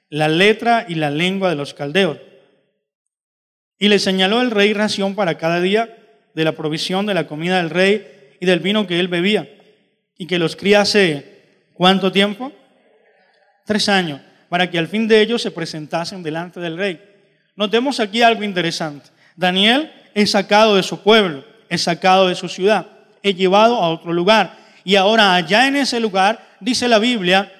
la 0.09 0.27
letra 0.27 0.85
y 0.87 0.95
la 0.95 1.09
lengua 1.09 1.49
de 1.49 1.55
los 1.55 1.73
caldeos. 1.73 2.19
Y 3.79 3.87
le 3.87 3.99
señaló 3.99 4.41
el 4.41 4.51
rey 4.51 4.73
ración 4.73 5.15
para 5.15 5.37
cada 5.37 5.61
día 5.61 5.97
de 6.33 6.43
la 6.43 6.51
provisión 6.53 7.05
de 7.05 7.13
la 7.13 7.27
comida 7.27 7.57
del 7.57 7.69
rey 7.69 8.35
y 8.39 8.45
del 8.45 8.59
vino 8.59 8.85
que 8.85 8.99
él 8.99 9.07
bebía, 9.07 9.47
y 10.17 10.27
que 10.27 10.39
los 10.39 10.55
criase 10.55 11.43
cuánto 11.73 12.11
tiempo? 12.11 12.51
Tres 13.65 13.89
años, 13.89 14.21
para 14.49 14.69
que 14.69 14.77
al 14.77 14.87
fin 14.87 15.07
de 15.07 15.21
ellos 15.21 15.41
se 15.41 15.51
presentasen 15.51 16.23
delante 16.23 16.59
del 16.59 16.77
rey. 16.77 17.01
Notemos 17.55 17.99
aquí 17.99 18.21
algo 18.21 18.43
interesante. 18.43 19.09
Daniel 19.35 19.91
es 20.13 20.31
sacado 20.31 20.75
de 20.75 20.83
su 20.83 21.01
pueblo, 21.01 21.43
es 21.69 21.81
sacado 21.81 22.27
de 22.27 22.35
su 22.35 22.47
ciudad, 22.47 22.87
es 23.21 23.35
llevado 23.35 23.75
a 23.75 23.89
otro 23.89 24.13
lugar 24.13 24.65
y 24.85 24.95
ahora 24.95 25.33
allá 25.33 25.67
en 25.67 25.75
ese 25.75 25.99
lugar 25.99 26.57
dice 26.59 26.87
la 26.87 26.99
Biblia 26.99 27.51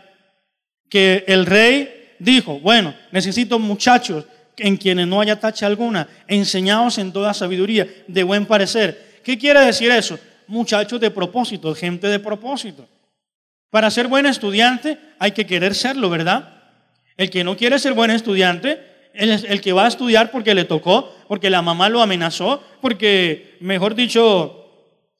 que 0.90 1.26
el 1.28 1.46
rey 1.46 2.14
dijo, 2.20 2.60
bueno, 2.60 2.94
necesito 3.12 3.60
muchachos 3.60 4.26
en 4.58 4.78
quienes 4.78 5.08
no 5.08 5.20
haya 5.20 5.40
tacha 5.40 5.66
alguna, 5.66 6.08
enseñados 6.28 6.98
en 7.00 7.12
toda 7.12 7.34
sabiduría, 7.34 7.88
de 8.08 8.24
buen 8.24 8.46
parecer. 8.46 9.22
¿Qué 9.24 9.38
quiere 9.38 9.60
decir 9.62 9.92
eso? 9.92 10.20
Muchachos 10.48 11.00
de 11.00 11.12
propósito, 11.12 11.74
gente 11.76 12.08
de 12.08 12.20
propósito. 12.20 12.88
Para 13.70 13.90
ser 13.92 14.08
buen 14.08 14.26
estudiante 14.26 14.98
hay 15.20 15.32
que 15.32 15.46
querer 15.46 15.76
serlo, 15.76 16.10
¿verdad? 16.10 16.54
El 17.18 17.30
que 17.30 17.44
no 17.44 17.58
quiere 17.58 17.80
ser 17.80 17.94
buen 17.94 18.12
estudiante 18.12 18.82
es 19.14 19.44
el 19.46 19.62
que 19.62 19.74
va 19.74 19.86
a 19.86 19.88
estudiar 19.88 20.32
porque 20.32 20.54
le 20.54 20.66
tocó, 20.66 21.14
porque 21.28 21.50
la 21.50 21.62
mamá 21.62 21.90
lo 21.90 22.02
amenazó, 22.02 22.64
porque, 22.82 23.58
mejor 23.62 23.96
dicho, 23.96 24.66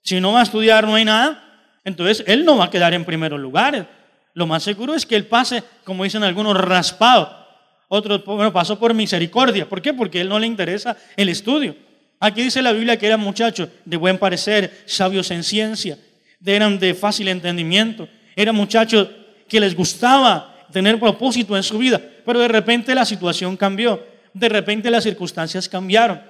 si 0.02 0.20
no 0.20 0.34
va 0.34 0.42
a 0.42 0.44
estudiar 0.44 0.86
no 0.86 0.96
hay 0.96 1.06
nada. 1.06 1.42
Entonces, 1.84 2.24
él 2.28 2.46
no 2.46 2.58
va 2.58 2.66
a 2.66 2.70
quedar 2.70 2.94
en 2.94 3.06
primeros 3.06 3.40
lugares. 3.40 3.86
Lo 4.34 4.48
más 4.48 4.64
seguro 4.64 4.96
es 4.96 5.06
que 5.06 5.16
él 5.16 5.26
pase, 5.26 5.64
como 5.84 6.04
dicen 6.04 6.24
algunos, 6.24 6.58
raspado. 6.58 7.46
Otro, 7.88 8.20
bueno, 8.26 8.52
pasó 8.52 8.78
por 8.78 8.94
misericordia. 8.94 9.68
¿Por 9.70 9.82
qué? 9.82 9.94
Porque 9.94 10.20
a 10.20 10.22
él 10.22 10.30
no 10.30 10.40
le 10.40 10.48
interesa 10.48 10.98
el 11.16 11.30
estudio. 11.30 11.76
Aquí 12.20 12.44
dice 12.44 12.62
la 12.62 12.72
Biblia 12.72 12.98
que 12.98 13.08
eran 13.08 13.20
muchachos 13.20 13.70
de 13.84 13.98
buen 13.98 14.18
parecer, 14.18 14.84
sabios 14.86 15.32
en 15.32 15.44
ciencia, 15.44 15.98
eran 16.46 16.80
de 16.80 16.94
fácil 16.94 17.28
entendimiento, 17.28 18.08
eran 18.36 18.56
muchachos 18.56 19.10
que 19.48 19.60
les 19.60 19.76
gustaba 19.76 20.68
tener 20.72 21.00
propósito 21.00 21.56
en 21.56 21.64
su 21.64 21.78
vida, 21.78 22.02
pero 22.26 22.40
de 22.40 22.48
repente 22.48 22.96
la 22.96 23.06
situación 23.06 23.58
cambió, 23.58 24.06
de 24.34 24.50
repente 24.50 24.90
las 24.90 25.04
circunstancias 25.04 25.70
cambiaron. 25.70 26.22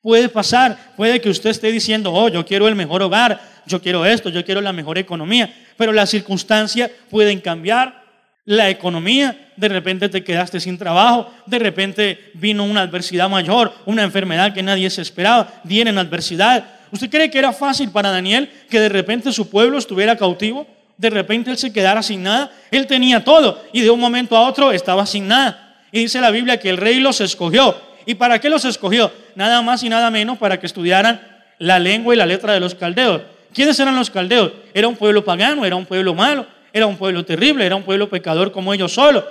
Puede 0.00 0.28
pasar, 0.28 0.94
puede 0.96 1.20
que 1.20 1.30
usted 1.30 1.50
esté 1.50 1.70
diciendo, 1.70 2.12
oh, 2.12 2.28
yo 2.28 2.44
quiero 2.44 2.66
el 2.66 2.74
mejor 2.74 3.02
hogar, 3.02 3.40
yo 3.66 3.80
quiero 3.80 4.04
esto, 4.04 4.30
yo 4.30 4.44
quiero 4.44 4.60
la 4.60 4.72
mejor 4.72 4.98
economía, 4.98 5.54
pero 5.76 5.92
las 5.92 6.10
circunstancias 6.10 6.90
pueden 7.08 7.40
cambiar. 7.40 8.01
La 8.44 8.68
economía, 8.70 9.52
de 9.56 9.68
repente 9.68 10.08
te 10.08 10.24
quedaste 10.24 10.58
sin 10.58 10.76
trabajo, 10.76 11.32
de 11.46 11.60
repente 11.60 12.32
vino 12.34 12.64
una 12.64 12.80
adversidad 12.80 13.28
mayor, 13.28 13.72
una 13.86 14.02
enfermedad 14.02 14.52
que 14.52 14.64
nadie 14.64 14.90
se 14.90 15.00
esperaba, 15.00 15.60
vienen 15.62 15.96
adversidad. 15.96 16.64
¿Usted 16.90 17.08
cree 17.08 17.30
que 17.30 17.38
era 17.38 17.52
fácil 17.52 17.90
para 17.90 18.10
Daniel 18.10 18.50
que 18.68 18.80
de 18.80 18.88
repente 18.88 19.30
su 19.30 19.48
pueblo 19.48 19.78
estuviera 19.78 20.16
cautivo? 20.16 20.66
De 20.96 21.08
repente 21.08 21.52
él 21.52 21.56
se 21.56 21.72
quedara 21.72 22.02
sin 22.02 22.24
nada. 22.24 22.50
Él 22.72 22.88
tenía 22.88 23.22
todo 23.22 23.62
y 23.72 23.80
de 23.80 23.90
un 23.90 24.00
momento 24.00 24.36
a 24.36 24.48
otro 24.48 24.72
estaba 24.72 25.06
sin 25.06 25.28
nada. 25.28 25.76
Y 25.92 26.00
dice 26.00 26.20
la 26.20 26.30
Biblia 26.30 26.58
que 26.58 26.68
el 26.68 26.78
rey 26.78 26.98
los 26.98 27.20
escogió. 27.20 27.76
¿Y 28.06 28.16
para 28.16 28.40
qué 28.40 28.50
los 28.50 28.64
escogió? 28.64 29.12
Nada 29.36 29.62
más 29.62 29.84
y 29.84 29.88
nada 29.88 30.10
menos 30.10 30.38
para 30.38 30.58
que 30.58 30.66
estudiaran 30.66 31.20
la 31.58 31.78
lengua 31.78 32.12
y 32.12 32.18
la 32.18 32.26
letra 32.26 32.52
de 32.52 32.60
los 32.60 32.74
caldeos. 32.74 33.22
¿Quiénes 33.54 33.78
eran 33.78 33.94
los 33.94 34.10
caldeos? 34.10 34.50
Era 34.74 34.88
un 34.88 34.96
pueblo 34.96 35.24
pagano, 35.24 35.64
era 35.64 35.76
un 35.76 35.86
pueblo 35.86 36.12
malo, 36.12 36.46
era 36.72 36.86
un 36.86 36.96
pueblo 36.96 37.24
terrible, 37.24 37.64
era 37.66 37.76
un 37.76 37.82
pueblo 37.82 38.08
pecador 38.08 38.52
como 38.52 38.72
ellos 38.72 38.92
solos. 38.92 39.24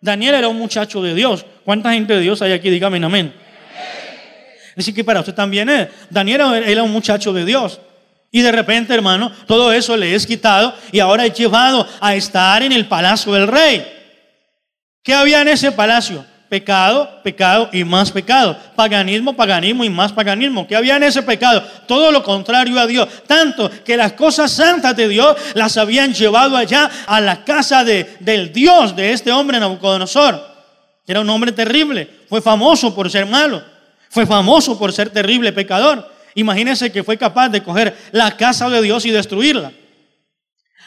Daniel 0.00 0.34
era 0.34 0.48
un 0.48 0.56
muchacho 0.56 1.02
de 1.02 1.14
Dios. 1.14 1.44
¿Cuánta 1.64 1.92
gente 1.92 2.14
de 2.14 2.20
Dios 2.20 2.40
hay 2.42 2.52
aquí? 2.52 2.70
Dígame 2.70 3.04
amén. 3.04 3.34
Así 4.76 4.94
que 4.94 5.02
para 5.02 5.20
usted 5.20 5.34
también 5.34 5.68
es. 5.68 5.88
Daniel 6.08 6.62
era 6.64 6.82
un 6.82 6.92
muchacho 6.92 7.32
de 7.32 7.44
Dios. 7.44 7.80
Y 8.30 8.42
de 8.42 8.52
repente, 8.52 8.94
hermano, 8.94 9.32
todo 9.46 9.72
eso 9.72 9.96
le 9.96 10.14
es 10.14 10.26
quitado 10.26 10.74
y 10.92 11.00
ahora 11.00 11.26
es 11.26 11.34
llevado 11.34 11.86
a 12.00 12.14
estar 12.14 12.62
en 12.62 12.72
el 12.72 12.86
palacio 12.86 13.32
del 13.32 13.48
rey. 13.48 13.86
¿Qué 15.02 15.14
había 15.14 15.40
en 15.40 15.48
ese 15.48 15.72
palacio? 15.72 16.24
Pecado, 16.48 17.20
pecado 17.22 17.68
y 17.72 17.84
más 17.84 18.10
pecado. 18.10 18.56
Paganismo, 18.74 19.34
paganismo 19.34 19.84
y 19.84 19.90
más 19.90 20.12
paganismo. 20.12 20.66
¿Qué 20.66 20.74
había 20.74 20.96
en 20.96 21.02
ese 21.02 21.22
pecado? 21.22 21.62
Todo 21.86 22.10
lo 22.10 22.22
contrario 22.22 22.78
a 22.80 22.86
Dios. 22.86 23.06
Tanto 23.26 23.70
que 23.84 23.96
las 23.96 24.14
cosas 24.14 24.50
santas 24.50 24.96
de 24.96 25.08
Dios 25.08 25.36
las 25.54 25.76
habían 25.76 26.14
llevado 26.14 26.56
allá 26.56 26.90
a 27.06 27.20
la 27.20 27.44
casa 27.44 27.84
de, 27.84 28.16
del 28.20 28.52
Dios 28.52 28.96
de 28.96 29.12
este 29.12 29.30
hombre 29.30 29.60
Nabucodonosor. 29.60 30.40
Era 31.06 31.20
un 31.20 31.28
hombre 31.28 31.52
terrible. 31.52 32.08
Fue 32.28 32.40
famoso 32.40 32.94
por 32.94 33.10
ser 33.10 33.26
malo. 33.26 33.62
Fue 34.08 34.26
famoso 34.26 34.78
por 34.78 34.92
ser 34.92 35.10
terrible 35.10 35.52
pecador. 35.52 36.10
Imagínense 36.34 36.90
que 36.90 37.04
fue 37.04 37.18
capaz 37.18 37.48
de 37.48 37.62
coger 37.62 37.96
la 38.12 38.36
casa 38.36 38.70
de 38.70 38.80
Dios 38.80 39.04
y 39.04 39.10
destruirla. 39.10 39.72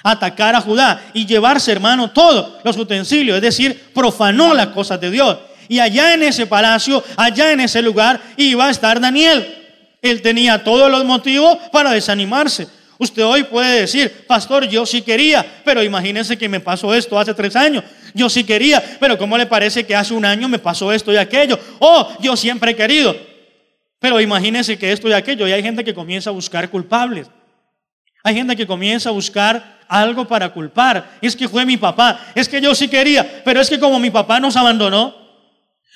Atacar 0.03 0.55
a 0.55 0.61
Judá 0.61 1.01
y 1.13 1.25
llevarse, 1.27 1.71
hermano, 1.71 2.09
todos 2.09 2.63
los 2.63 2.77
utensilios. 2.77 3.35
Es 3.35 3.41
decir, 3.41 3.91
profanó 3.93 4.53
las 4.53 4.67
cosas 4.67 4.99
de 4.99 5.11
Dios. 5.11 5.37
Y 5.71 5.79
allá 5.79 6.13
en 6.15 6.23
ese 6.23 6.47
palacio, 6.47 7.01
allá 7.15 7.53
en 7.53 7.61
ese 7.61 7.81
lugar, 7.81 8.19
iba 8.35 8.67
a 8.67 8.71
estar 8.71 8.99
Daniel. 8.99 9.47
Él 10.01 10.21
tenía 10.21 10.61
todos 10.65 10.91
los 10.91 11.05
motivos 11.05 11.57
para 11.71 11.91
desanimarse. 11.91 12.67
Usted 12.97 13.23
hoy 13.23 13.43
puede 13.43 13.79
decir, 13.79 14.25
pastor, 14.27 14.67
yo 14.67 14.85
sí 14.85 15.01
quería, 15.01 15.45
pero 15.63 15.81
imagínense 15.81 16.37
que 16.37 16.49
me 16.49 16.59
pasó 16.59 16.93
esto 16.93 17.17
hace 17.17 17.33
tres 17.33 17.55
años. 17.55 17.85
Yo 18.13 18.29
sí 18.29 18.43
quería, 18.43 18.83
pero 18.99 19.17
¿cómo 19.17 19.37
le 19.37 19.45
parece 19.45 19.85
que 19.85 19.95
hace 19.95 20.13
un 20.13 20.25
año 20.25 20.49
me 20.49 20.59
pasó 20.59 20.91
esto 20.91 21.13
y 21.13 21.15
aquello? 21.15 21.57
Oh, 21.79 22.17
yo 22.19 22.35
siempre 22.35 22.71
he 22.71 22.75
querido. 22.75 23.15
Pero 23.99 24.19
imagínense 24.19 24.77
que 24.77 24.91
esto 24.91 25.07
y 25.07 25.13
aquello, 25.13 25.47
y 25.47 25.53
hay 25.53 25.63
gente 25.63 25.85
que 25.85 25.93
comienza 25.93 26.31
a 26.31 26.33
buscar 26.33 26.69
culpables. 26.69 27.27
Hay 28.23 28.35
gente 28.35 28.57
que 28.57 28.67
comienza 28.67 29.07
a 29.07 29.13
buscar 29.13 29.79
algo 29.87 30.27
para 30.27 30.49
culpar. 30.49 31.11
Es 31.21 31.33
que 31.33 31.47
fue 31.47 31.65
mi 31.65 31.77
papá, 31.77 32.19
es 32.35 32.49
que 32.49 32.59
yo 32.59 32.75
sí 32.75 32.89
quería, 32.89 33.41
pero 33.45 33.61
es 33.61 33.69
que 33.69 33.79
como 33.79 33.99
mi 33.99 34.09
papá 34.09 34.37
nos 34.41 34.57
abandonó, 34.57 35.20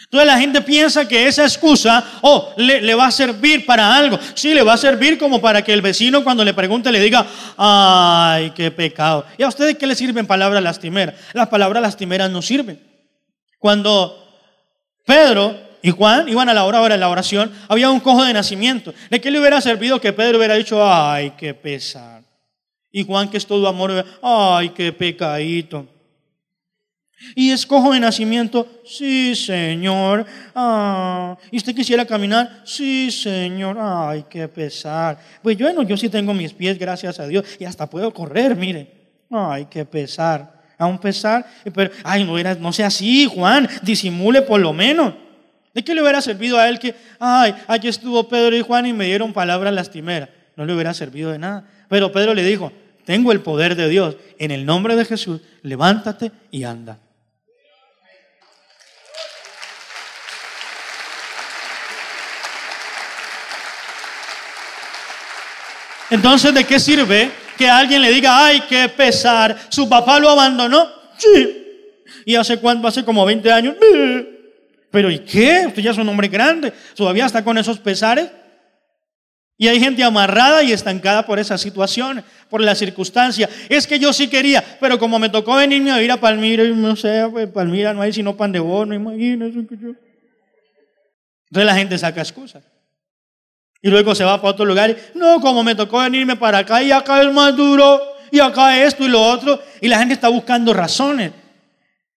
entonces 0.06 0.28
la 0.28 0.40
gente 0.40 0.62
piensa 0.62 1.08
que 1.08 1.28
esa 1.28 1.44
excusa, 1.44 2.04
oh, 2.22 2.54
le, 2.58 2.80
le, 2.82 2.94
va 2.94 3.08
a 3.08 3.12
servir 3.12 3.66
para 3.66 3.96
algo. 3.96 4.20
Sí, 4.36 4.54
le 4.54 4.62
va 4.62 4.74
a 4.74 4.78
servir 4.78 5.18
como 5.18 5.42
para 5.42 5.64
que 5.64 5.74
el 5.74 5.82
vecino 5.82 6.24
cuando 6.24 6.46
le 6.46 6.54
pregunte 6.54 6.92
le 6.92 7.00
diga, 7.00 7.26
ay, 7.58 8.52
qué 8.52 8.70
pecado. 8.70 9.26
¿Y 9.38 9.44
a 9.44 9.48
ustedes 9.48 9.78
qué 9.78 9.88
le 9.88 9.96
sirven 9.96 10.28
palabras 10.28 10.62
lastimeras? 10.62 11.16
Las 11.34 11.50
palabras 11.50 11.82
lastimeras 11.82 12.30
no 12.30 12.42
sirven. 12.42 12.80
Cuando 13.58 14.26
Pedro 15.06 15.60
y 15.82 15.90
Juan 15.90 16.30
iban 16.30 16.50
a 16.50 16.54
la 16.54 16.66
hora 16.66 16.88
de 16.88 16.98
la 16.98 17.10
oración, 17.10 17.52
había 17.68 17.90
un 17.90 18.00
cojo 18.00 18.24
de 18.24 18.34
nacimiento. 18.34 18.94
¿De 19.10 19.20
qué 19.20 19.32
le 19.32 19.40
hubiera 19.40 19.60
servido 19.60 20.00
que 20.00 20.14
Pedro 20.14 20.38
hubiera 20.38 20.54
dicho, 20.54 20.80
ay, 20.88 21.34
qué 21.38 21.56
pesar? 21.56 22.22
Y 22.92 23.04
Juan, 23.04 23.30
que 23.30 23.38
es 23.38 23.46
todo 23.48 23.68
amor, 23.68 24.06
ay, 24.22 24.70
qué 24.70 24.94
pecadito. 24.94 25.88
Y 27.36 27.52
es 27.52 27.66
cojo 27.66 27.94
de 27.94 28.00
nacimiento, 28.00 28.68
sí, 28.86 29.36
Señor. 29.36 30.26
Ah, 30.54 31.38
¿Y 31.50 31.58
usted 31.58 31.74
quisiera 31.74 32.06
caminar? 32.06 32.62
Sí, 32.66 33.10
Señor. 33.10 33.78
Ay, 33.80 34.26
qué 34.30 34.48
pesar. 34.48 35.18
Pues 35.42 35.58
bueno, 35.58 35.84
yo 35.84 35.96
sí 35.96 36.10
tengo 36.10 36.34
mis 36.34 36.54
pies, 36.54 36.78
gracias 36.78 37.20
a 37.20 37.28
Dios, 37.28 37.46
y 37.60 37.66
hasta 37.66 37.90
puedo 37.90 38.14
correr, 38.14 38.56
mire. 38.56 38.92
Ay, 39.32 39.68
qué 39.70 39.86
pesar. 39.86 40.54
A 40.78 40.86
un 40.88 41.00
pesar, 41.00 41.46
pero, 41.74 41.90
ay, 42.04 42.26
no, 42.26 42.38
era, 42.38 42.54
no 42.56 42.74
sea 42.74 42.88
así, 42.88 43.28
Juan, 43.34 43.68
disimule 43.82 44.42
por 44.42 44.60
lo 44.60 44.74
menos. 44.74 45.14
¿De 45.74 45.84
qué 45.84 45.96
le 45.96 46.02
hubiera 46.02 46.22
servido 46.22 46.58
a 46.58 46.68
él 46.68 46.80
que, 46.80 46.96
ay, 47.18 47.56
aquí 47.68 47.88
estuvo 47.88 48.28
Pedro 48.28 48.58
y 48.58 48.62
Juan 48.62 48.86
y 48.86 48.94
me 48.94 49.06
dieron 49.06 49.32
palabras 49.32 49.74
lastimeras? 49.74 50.30
No 50.58 50.66
le 50.66 50.74
hubiera 50.74 50.94
servido 50.94 51.32
de 51.32 51.40
nada. 51.40 51.66
Pero 51.88 52.12
Pedro 52.12 52.34
le 52.34 52.44
dijo, 52.44 52.72
tengo 53.06 53.32
el 53.32 53.42
poder 53.42 53.76
de 53.76 53.88
Dios. 53.88 54.18
En 54.38 54.52
el 54.52 54.66
nombre 54.66 54.96
de 54.96 55.06
Jesús, 55.06 55.42
levántate 55.62 56.32
y 56.52 56.64
anda. 56.64 56.98
Entonces, 66.10 66.54
¿de 66.54 66.64
qué 66.64 66.80
sirve 66.80 67.32
que 67.58 67.70
alguien 67.70 68.02
le 68.02 68.12
diga, 68.12 68.46
ay, 68.46 68.62
qué 68.70 68.90
pesar, 68.90 69.58
su 69.70 69.90
papá 69.90 70.20
lo 70.20 70.30
abandonó? 70.30 70.88
Sí. 71.18 71.64
¿Y 72.26 72.36
hace 72.36 72.58
cuánto? 72.58 72.88
Hace 72.88 73.04
como 73.04 73.26
20 73.26 73.52
años. 73.52 73.76
Pero 74.92 75.12
¿y 75.12 75.20
qué? 75.20 75.66
Usted 75.68 75.82
ya 75.82 75.92
es 75.92 75.98
un 75.98 76.08
hombre 76.08 76.28
grande. 76.28 76.72
¿Todavía 76.96 77.26
está 77.26 77.44
con 77.44 77.58
esos 77.58 77.80
pesares? 77.80 78.30
Y 79.58 79.68
hay 79.68 79.80
gente 79.80 80.04
amarrada 80.04 80.64
y 80.64 80.74
estancada 80.74 81.26
por 81.26 81.40
esa 81.40 81.58
situación, 81.58 82.24
por 82.50 82.62
la 82.62 82.76
circunstancia. 82.76 83.50
Es 83.70 83.88
que 83.88 84.00
yo 84.00 84.12
sí 84.12 84.28
quería, 84.28 84.64
pero 84.82 85.00
como 85.00 85.18
me 85.18 85.30
tocó 85.30 85.56
venirme 85.56 85.92
a 85.92 86.02
ir 86.02 86.12
a 86.12 86.18
Palmira, 86.18 86.64
no 86.66 86.96
sé, 86.96 87.26
pues 87.32 87.48
Palmira 87.48 87.94
no 87.94 88.02
hay 88.02 88.12
sino 88.12 88.36
pan 88.36 88.52
de 88.52 88.60
bono, 88.60 88.94
imagínese 88.94 89.66
que 89.66 89.78
yo. 89.78 89.90
Entonces 91.50 91.66
la 91.66 91.76
gente 91.76 91.98
saca 91.98 92.22
excusas. 92.22 92.64
Y 93.86 93.90
luego 93.92 94.16
se 94.16 94.24
va 94.24 94.42
para 94.42 94.54
otro 94.54 94.66
lugar. 94.66 94.98
No, 95.14 95.40
como 95.40 95.64
me 95.64 95.76
tocó 95.76 96.00
venirme 96.00 96.36
para 96.36 96.58
acá 96.58 96.82
y 96.82 96.92
acá 96.92 97.22
es 97.22 97.32
más 97.32 97.56
duro, 97.56 98.02
y 98.32 98.40
acá 98.40 98.84
esto 98.84 99.06
y 99.06 99.08
lo 99.08 99.22
otro. 99.22 99.62
Y 99.80 99.88
la 99.88 100.00
gente 100.00 100.16
está 100.16 100.28
buscando 100.28 100.74
razones. 100.74 101.34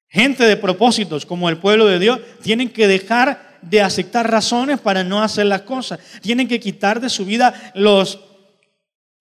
Gente 0.08 0.44
de 0.44 0.56
propósitos 0.56 1.26
como 1.26 1.46
el 1.50 1.58
pueblo 1.58 1.84
de 1.84 1.98
Dios 1.98 2.20
tienen 2.42 2.70
que 2.70 2.88
dejar 2.88 3.58
de 3.60 3.82
aceptar 3.82 4.30
razones 4.30 4.80
para 4.80 5.04
no 5.04 5.22
hacer 5.22 5.44
las 5.44 5.60
cosas. 5.60 5.98
Tienen 6.22 6.48
que 6.48 6.58
quitar 6.58 7.02
de 7.02 7.10
su 7.10 7.26
vida 7.26 7.52
los, 7.74 8.18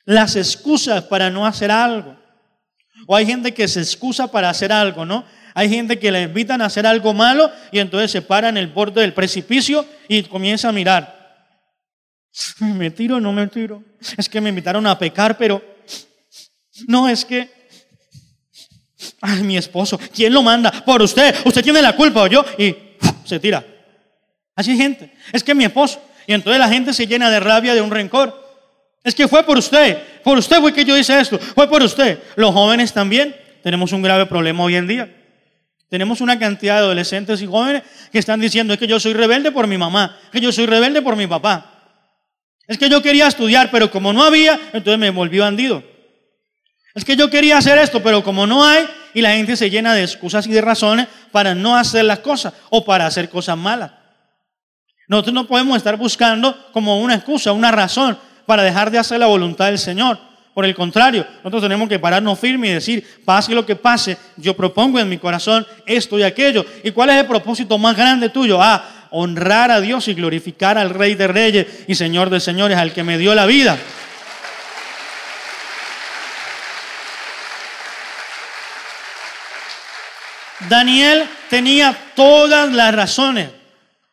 las 0.06 0.38
excusas 0.38 1.04
para 1.04 1.30
no 1.30 1.46
hacer 1.46 1.70
algo. 1.70 2.16
O 3.08 3.16
hay 3.18 3.26
gente 3.26 3.54
que 3.54 3.68
se 3.68 3.82
excusa 3.82 4.32
para 4.32 4.50
hacer 4.50 4.72
algo, 4.72 5.04
¿no? 5.04 5.26
Hay 5.54 5.68
gente 5.68 6.00
que 6.00 6.14
le 6.14 6.22
invitan 6.22 6.62
a 6.62 6.68
hacer 6.68 6.88
algo 6.88 7.14
malo 7.14 7.52
y 7.74 7.80
entonces 7.80 8.10
se 8.10 8.22
para 8.22 8.48
en 8.48 8.56
el 8.56 8.68
borde 8.68 9.02
del 9.02 9.14
precipicio 9.14 9.86
y 10.08 10.24
comienza 10.24 10.70
a 10.70 10.72
mirar. 10.72 11.17
¿Me 12.60 12.91
tiro 12.91 13.19
no 13.19 13.34
me 13.34 13.47
tiro? 13.47 13.84
Es 14.17 14.30
que 14.30 14.41
me 14.41 14.50
invitaron 14.50 14.86
a 14.88 14.97
pecar, 14.97 15.38
pero 15.38 15.62
no 16.88 17.10
es 17.10 17.26
que 17.26 17.58
Ay, 19.21 19.43
mi 19.43 19.58
esposo, 19.58 20.00
¿quién 20.13 20.34
lo 20.34 20.43
manda? 20.43 20.71
Por 20.71 21.02
usted, 21.02 21.36
usted 21.45 21.63
tiene 21.63 21.82
la 21.82 21.95
culpa 21.95 22.21
o 22.23 22.28
yo, 22.28 22.45
y 22.58 22.76
se 23.26 23.39
tira. 23.39 23.65
Así 24.56 24.71
hay 24.71 24.78
gente, 24.78 25.13
es 25.32 25.43
que 25.43 25.54
mi 25.54 25.65
esposo, 25.65 26.02
y 26.26 26.34
entonces 26.34 26.60
la 26.60 26.67
gente 26.67 26.93
se 26.93 27.08
llena 27.08 27.30
de 27.30 27.39
rabia, 27.39 27.73
de 27.73 27.82
un 27.82 27.91
rencor. 27.91 28.45
Es 29.04 29.15
que 29.15 29.28
fue 29.28 29.43
por 29.43 29.58
usted, 29.58 29.97
por 30.23 30.38
usted 30.38 30.60
fue 30.60 30.73
que 30.73 30.84
yo 30.84 30.97
hice 30.97 31.19
esto, 31.19 31.39
fue 31.39 31.69
por 31.69 31.82
usted. 31.82 32.19
Los 32.36 32.54
jóvenes 32.54 32.91
también 32.91 33.36
tenemos 33.63 33.91
un 33.91 34.02
grave 34.02 34.26
problema 34.26 34.63
hoy 34.63 34.76
en 34.76 34.88
día. 34.88 35.13
Tenemos 35.89 36.19
una 36.19 36.38
cantidad 36.38 36.76
de 36.76 36.80
adolescentes 36.82 37.41
y 37.41 37.47
jóvenes 37.47 37.84
que 38.12 38.19
están 38.19 38.41
diciendo, 38.41 38.73
es 38.73 38.80
que 38.80 38.88
yo 38.88 39.00
soy 39.00 39.13
rebelde 39.13 39.52
por 39.52 39.67
mi 39.67 39.78
mamá, 39.78 40.19
que 40.32 40.41
yo 40.41 40.52
soy 40.52 40.65
rebelde 40.65 41.02
por 41.02 41.15
mi 41.15 41.28
papá. 41.28 41.77
Es 42.68 42.78
que 42.78 42.90
yo 42.90 43.02
quería 43.02 43.28
estudiar, 43.28 43.70
pero 43.72 43.90
como 43.90 44.12
no 44.12 44.24
había, 44.24 44.60
entonces 44.74 45.00
me 45.00 45.10
volví 45.10 45.40
bandido. 45.40 45.84
Es 46.94 47.06
que 47.06 47.16
yo 47.16 47.30
quería 47.30 47.58
hacer 47.58 47.78
esto, 47.78 48.02
pero 48.02 48.24
como 48.24 48.46
no 48.46 48.66
hay, 48.66 48.86
y 49.14 49.22
la 49.22 49.32
gente 49.32 49.56
se 49.56 49.70
llena 49.70 49.94
de 49.94 50.04
excusas 50.04 50.48
y 50.48 50.52
de 50.52 50.62
razones 50.62 51.08
para 51.32 51.56
no 51.56 51.78
hacer 51.78 52.04
las 52.06 52.20
cosas 52.20 52.54
o 52.70 52.84
para 52.84 53.06
hacer 53.06 53.30
cosas 53.30 53.58
malas. 53.58 53.92
Nosotros 55.08 55.34
no 55.34 55.48
podemos 55.48 55.78
estar 55.78 55.96
buscando 55.96 56.70
como 56.74 57.00
una 57.00 57.16
excusa, 57.16 57.54
una 57.54 57.72
razón 57.72 58.18
para 58.46 58.64
dejar 58.64 58.92
de 58.92 58.98
hacer 58.98 59.20
la 59.20 59.28
voluntad 59.28 59.68
del 59.68 59.80
Señor. 59.80 60.20
Por 60.54 60.66
el 60.66 60.74
contrario, 60.74 61.26
nosotros 61.38 61.62
tenemos 61.62 61.88
que 61.88 62.00
pararnos 62.00 62.40
firmes 62.40 62.72
y 62.72 62.74
decir, 62.74 63.22
pase 63.24 63.54
lo 63.54 63.64
que 63.66 63.76
pase, 63.76 64.18
yo 64.38 64.56
propongo 64.56 65.00
en 65.00 65.08
mi 65.08 65.20
corazón 65.20 65.66
esto 65.86 66.18
y 66.18 66.24
aquello. 66.24 66.66
¿Y 66.84 66.92
cuál 66.92 67.12
es 67.12 67.18
el 67.18 67.28
propósito 67.28 67.78
más 67.78 67.96
grande 67.96 68.30
tuyo? 68.30 68.60
Ah, 68.60 68.84
honrar 69.12 69.72
a 69.72 69.82
Dios 69.82 70.08
y 70.08 70.13
glorificar 70.13 70.78
al 70.78 70.89
Rey 70.89 71.15
de 71.15 71.28
Reyes 71.28 71.67
y 71.88 71.96
Señor 71.96 72.30
de 72.30 72.39
Señores, 72.39 72.78
al 72.78 72.93
que 72.93 73.04
me 73.04 73.17
dio 73.17 73.36
la 73.36 73.46
vida. 73.46 73.78
Daniel 80.70 81.30
tenía 81.50 81.96
todas 82.15 82.72
las 82.72 82.93
razones. 82.93 83.50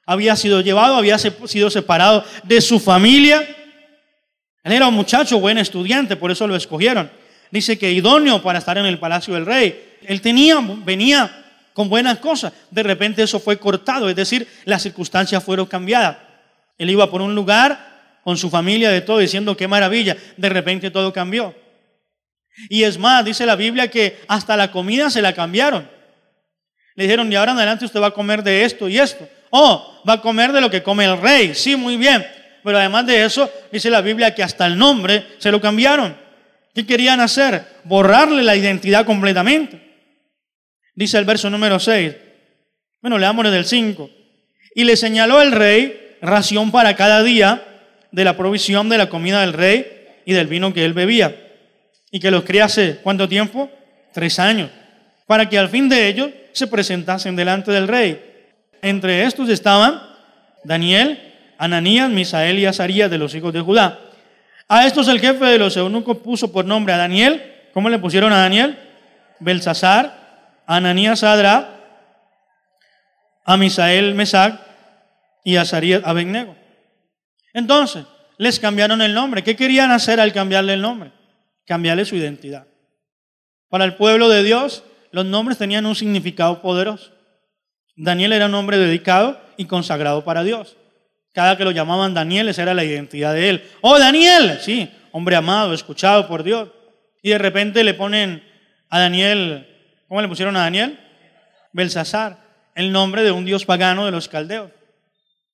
Había 0.06 0.36
sido 0.36 0.60
llevado, 0.60 0.96
había 0.96 1.18
sido 1.18 1.70
separado 1.70 2.24
de 2.42 2.60
su 2.60 2.78
familia. 2.78 3.40
Él 4.62 4.72
era 4.72 4.88
un 4.88 4.94
muchacho, 4.94 5.40
buen 5.40 5.58
estudiante, 5.58 6.16
por 6.16 6.30
eso 6.30 6.46
lo 6.46 6.56
escogieron. 6.56 7.10
Dice 7.50 7.78
que 7.78 7.92
idóneo 7.92 8.42
para 8.42 8.58
estar 8.58 8.76
en 8.78 8.86
el 8.86 8.98
palacio 8.98 9.34
del 9.34 9.46
rey. 9.46 9.96
Él 10.02 10.20
tenía, 10.20 10.58
venía 10.60 11.43
con 11.74 11.90
buenas 11.90 12.18
cosas. 12.18 12.54
De 12.70 12.82
repente 12.82 13.22
eso 13.22 13.38
fue 13.38 13.58
cortado, 13.58 14.08
es 14.08 14.16
decir, 14.16 14.48
las 14.64 14.80
circunstancias 14.80 15.44
fueron 15.44 15.66
cambiadas. 15.66 16.16
Él 16.78 16.88
iba 16.88 17.10
por 17.10 17.20
un 17.20 17.34
lugar 17.34 18.20
con 18.24 18.38
su 18.38 18.48
familia 18.48 18.90
de 18.90 19.02
todo 19.02 19.18
diciendo 19.18 19.56
qué 19.56 19.68
maravilla. 19.68 20.16
De 20.38 20.48
repente 20.48 20.90
todo 20.90 21.12
cambió. 21.12 21.54
Y 22.70 22.84
es 22.84 22.96
más, 22.96 23.24
dice 23.24 23.44
la 23.44 23.56
Biblia 23.56 23.88
que 23.90 24.20
hasta 24.28 24.56
la 24.56 24.70
comida 24.70 25.10
se 25.10 25.20
la 25.20 25.34
cambiaron. 25.34 25.90
Le 26.94 27.04
dijeron, 27.04 27.30
y 27.30 27.36
ahora 27.36 27.52
en 27.52 27.58
adelante 27.58 27.84
usted 27.84 28.00
va 28.00 28.06
a 28.08 28.12
comer 28.12 28.42
de 28.42 28.64
esto 28.64 28.88
y 28.88 28.98
esto. 28.98 29.28
Oh, 29.50 30.02
va 30.08 30.14
a 30.14 30.20
comer 30.20 30.52
de 30.52 30.60
lo 30.60 30.70
que 30.70 30.82
come 30.82 31.04
el 31.04 31.20
rey. 31.20 31.54
Sí, 31.54 31.74
muy 31.74 31.96
bien. 31.96 32.24
Pero 32.62 32.78
además 32.78 33.04
de 33.06 33.24
eso, 33.24 33.50
dice 33.70 33.90
la 33.90 34.00
Biblia 34.00 34.34
que 34.34 34.42
hasta 34.42 34.64
el 34.66 34.78
nombre 34.78 35.26
se 35.38 35.50
lo 35.50 35.60
cambiaron. 35.60 36.16
¿Qué 36.72 36.86
querían 36.86 37.20
hacer? 37.20 37.64
Borrarle 37.84 38.42
la 38.42 38.56
identidad 38.56 39.04
completamente. 39.04 39.83
Dice 40.94 41.18
el 41.18 41.24
verso 41.24 41.50
número 41.50 41.78
6. 41.78 42.14
Bueno, 43.00 43.18
leámosle 43.18 43.50
del 43.50 43.64
5. 43.64 44.10
Y 44.74 44.84
le 44.84 44.96
señaló 44.96 45.40
el 45.42 45.52
rey 45.52 46.16
ración 46.20 46.70
para 46.70 46.96
cada 46.96 47.22
día 47.22 47.62
de 48.10 48.24
la 48.24 48.36
provisión 48.36 48.88
de 48.88 48.98
la 48.98 49.08
comida 49.08 49.40
del 49.40 49.52
rey 49.52 50.06
y 50.24 50.32
del 50.32 50.46
vino 50.46 50.72
que 50.72 50.84
él 50.84 50.94
bebía. 50.94 51.36
Y 52.10 52.20
que 52.20 52.30
los 52.30 52.44
criase, 52.44 53.00
¿cuánto 53.02 53.28
tiempo? 53.28 53.70
Tres 54.12 54.38
años. 54.38 54.70
Para 55.26 55.48
que 55.48 55.58
al 55.58 55.68
fin 55.68 55.88
de 55.88 56.08
ellos 56.08 56.30
se 56.52 56.66
presentasen 56.66 57.34
delante 57.34 57.72
del 57.72 57.88
rey. 57.88 58.22
Entre 58.82 59.24
estos 59.24 59.48
estaban 59.48 60.00
Daniel, 60.62 61.18
Ananías, 61.58 62.10
Misael 62.10 62.58
y 62.58 62.66
Azarías 62.66 63.10
de 63.10 63.18
los 63.18 63.34
hijos 63.34 63.52
de 63.52 63.60
Judá. 63.60 63.98
A 64.68 64.86
estos 64.86 65.08
el 65.08 65.20
jefe 65.20 65.44
de 65.44 65.58
los 65.58 65.76
eunucos 65.76 66.18
puso 66.18 66.52
por 66.52 66.64
nombre 66.64 66.94
a 66.94 66.96
Daniel. 66.96 67.42
¿Cómo 67.72 67.88
le 67.88 67.98
pusieron 67.98 68.32
a 68.32 68.38
Daniel? 68.38 68.78
Belsasar, 69.40 70.23
Ananías 70.66 71.22
Adra, 71.22 71.70
a 73.44 73.56
Misael 73.56 74.14
Mesac 74.14 74.60
y 75.44 75.56
a 75.56 75.62
Azarías 75.62 76.02
Abednego. 76.04 76.56
Entonces, 77.52 78.04
les 78.38 78.58
cambiaron 78.58 79.02
el 79.02 79.14
nombre. 79.14 79.44
¿Qué 79.44 79.56
querían 79.56 79.90
hacer 79.90 80.20
al 80.20 80.32
cambiarle 80.32 80.74
el 80.74 80.82
nombre? 80.82 81.12
Cambiarle 81.66 82.04
su 82.04 82.16
identidad. 82.16 82.66
Para 83.68 83.84
el 83.84 83.94
pueblo 83.94 84.28
de 84.28 84.42
Dios, 84.42 84.84
los 85.10 85.24
nombres 85.24 85.58
tenían 85.58 85.86
un 85.86 85.94
significado 85.94 86.60
poderoso. 86.62 87.12
Daniel 87.96 88.32
era 88.32 88.46
un 88.46 88.54
hombre 88.54 88.78
dedicado 88.78 89.40
y 89.56 89.66
consagrado 89.66 90.24
para 90.24 90.42
Dios. 90.42 90.76
Cada 91.32 91.56
que 91.56 91.64
lo 91.64 91.72
llamaban 91.72 92.14
Daniel, 92.14 92.48
esa 92.48 92.62
era 92.62 92.74
la 92.74 92.84
identidad 92.84 93.34
de 93.34 93.50
él. 93.50 93.70
¡Oh, 93.80 93.98
Daniel! 93.98 94.58
Sí, 94.60 94.90
hombre 95.12 95.36
amado, 95.36 95.74
escuchado 95.74 96.28
por 96.28 96.42
Dios. 96.42 96.68
Y 97.22 97.30
de 97.30 97.38
repente 97.38 97.82
le 97.82 97.94
ponen 97.94 98.42
a 98.88 99.00
Daniel, 99.00 99.73
¿cómo 100.08 100.20
le 100.22 100.28
pusieron 100.28 100.56
a 100.56 100.60
Daniel? 100.60 100.98
Belsasar, 101.72 102.38
el 102.74 102.92
nombre 102.92 103.22
de 103.22 103.30
un 103.30 103.44
dios 103.44 103.64
pagano 103.64 104.04
de 104.04 104.12
los 104.12 104.28
caldeos. 104.28 104.70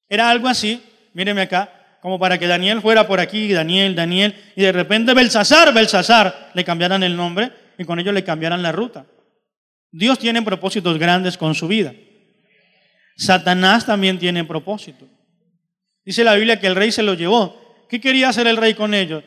Era 0.08 0.30
algo 0.30 0.48
así, 0.48 0.82
míreme 1.14 1.42
acá, 1.42 1.98
como 2.02 2.18
para 2.18 2.38
que 2.38 2.46
Daniel 2.46 2.80
fuera 2.80 3.06
por 3.06 3.20
aquí, 3.20 3.52
Daniel, 3.52 3.94
Daniel, 3.94 4.34
y 4.56 4.62
de 4.62 4.72
repente 4.72 5.14
Belsasar, 5.14 5.72
Belsasar, 5.72 6.50
le 6.54 6.64
cambiaran 6.64 7.02
el 7.02 7.16
nombre 7.16 7.52
y 7.78 7.84
con 7.84 7.98
ello 7.98 8.12
le 8.12 8.24
cambiaran 8.24 8.62
la 8.62 8.72
ruta. 8.72 9.06
Dios 9.92 10.18
tiene 10.18 10.42
propósitos 10.42 10.98
grandes 10.98 11.36
con 11.36 11.54
su 11.54 11.68
vida. 11.68 11.92
Satanás 13.16 13.84
también 13.84 14.18
tiene 14.18 14.44
propósito. 14.44 15.06
Dice 16.04 16.24
la 16.24 16.34
Biblia 16.34 16.58
que 16.58 16.66
el 16.66 16.76
rey 16.76 16.90
se 16.92 17.02
lo 17.02 17.14
llevó. 17.14 17.86
¿Qué 17.88 18.00
quería 18.00 18.28
hacer 18.28 18.46
el 18.46 18.56
rey 18.56 18.74
con 18.74 18.94
ellos? 18.94 19.24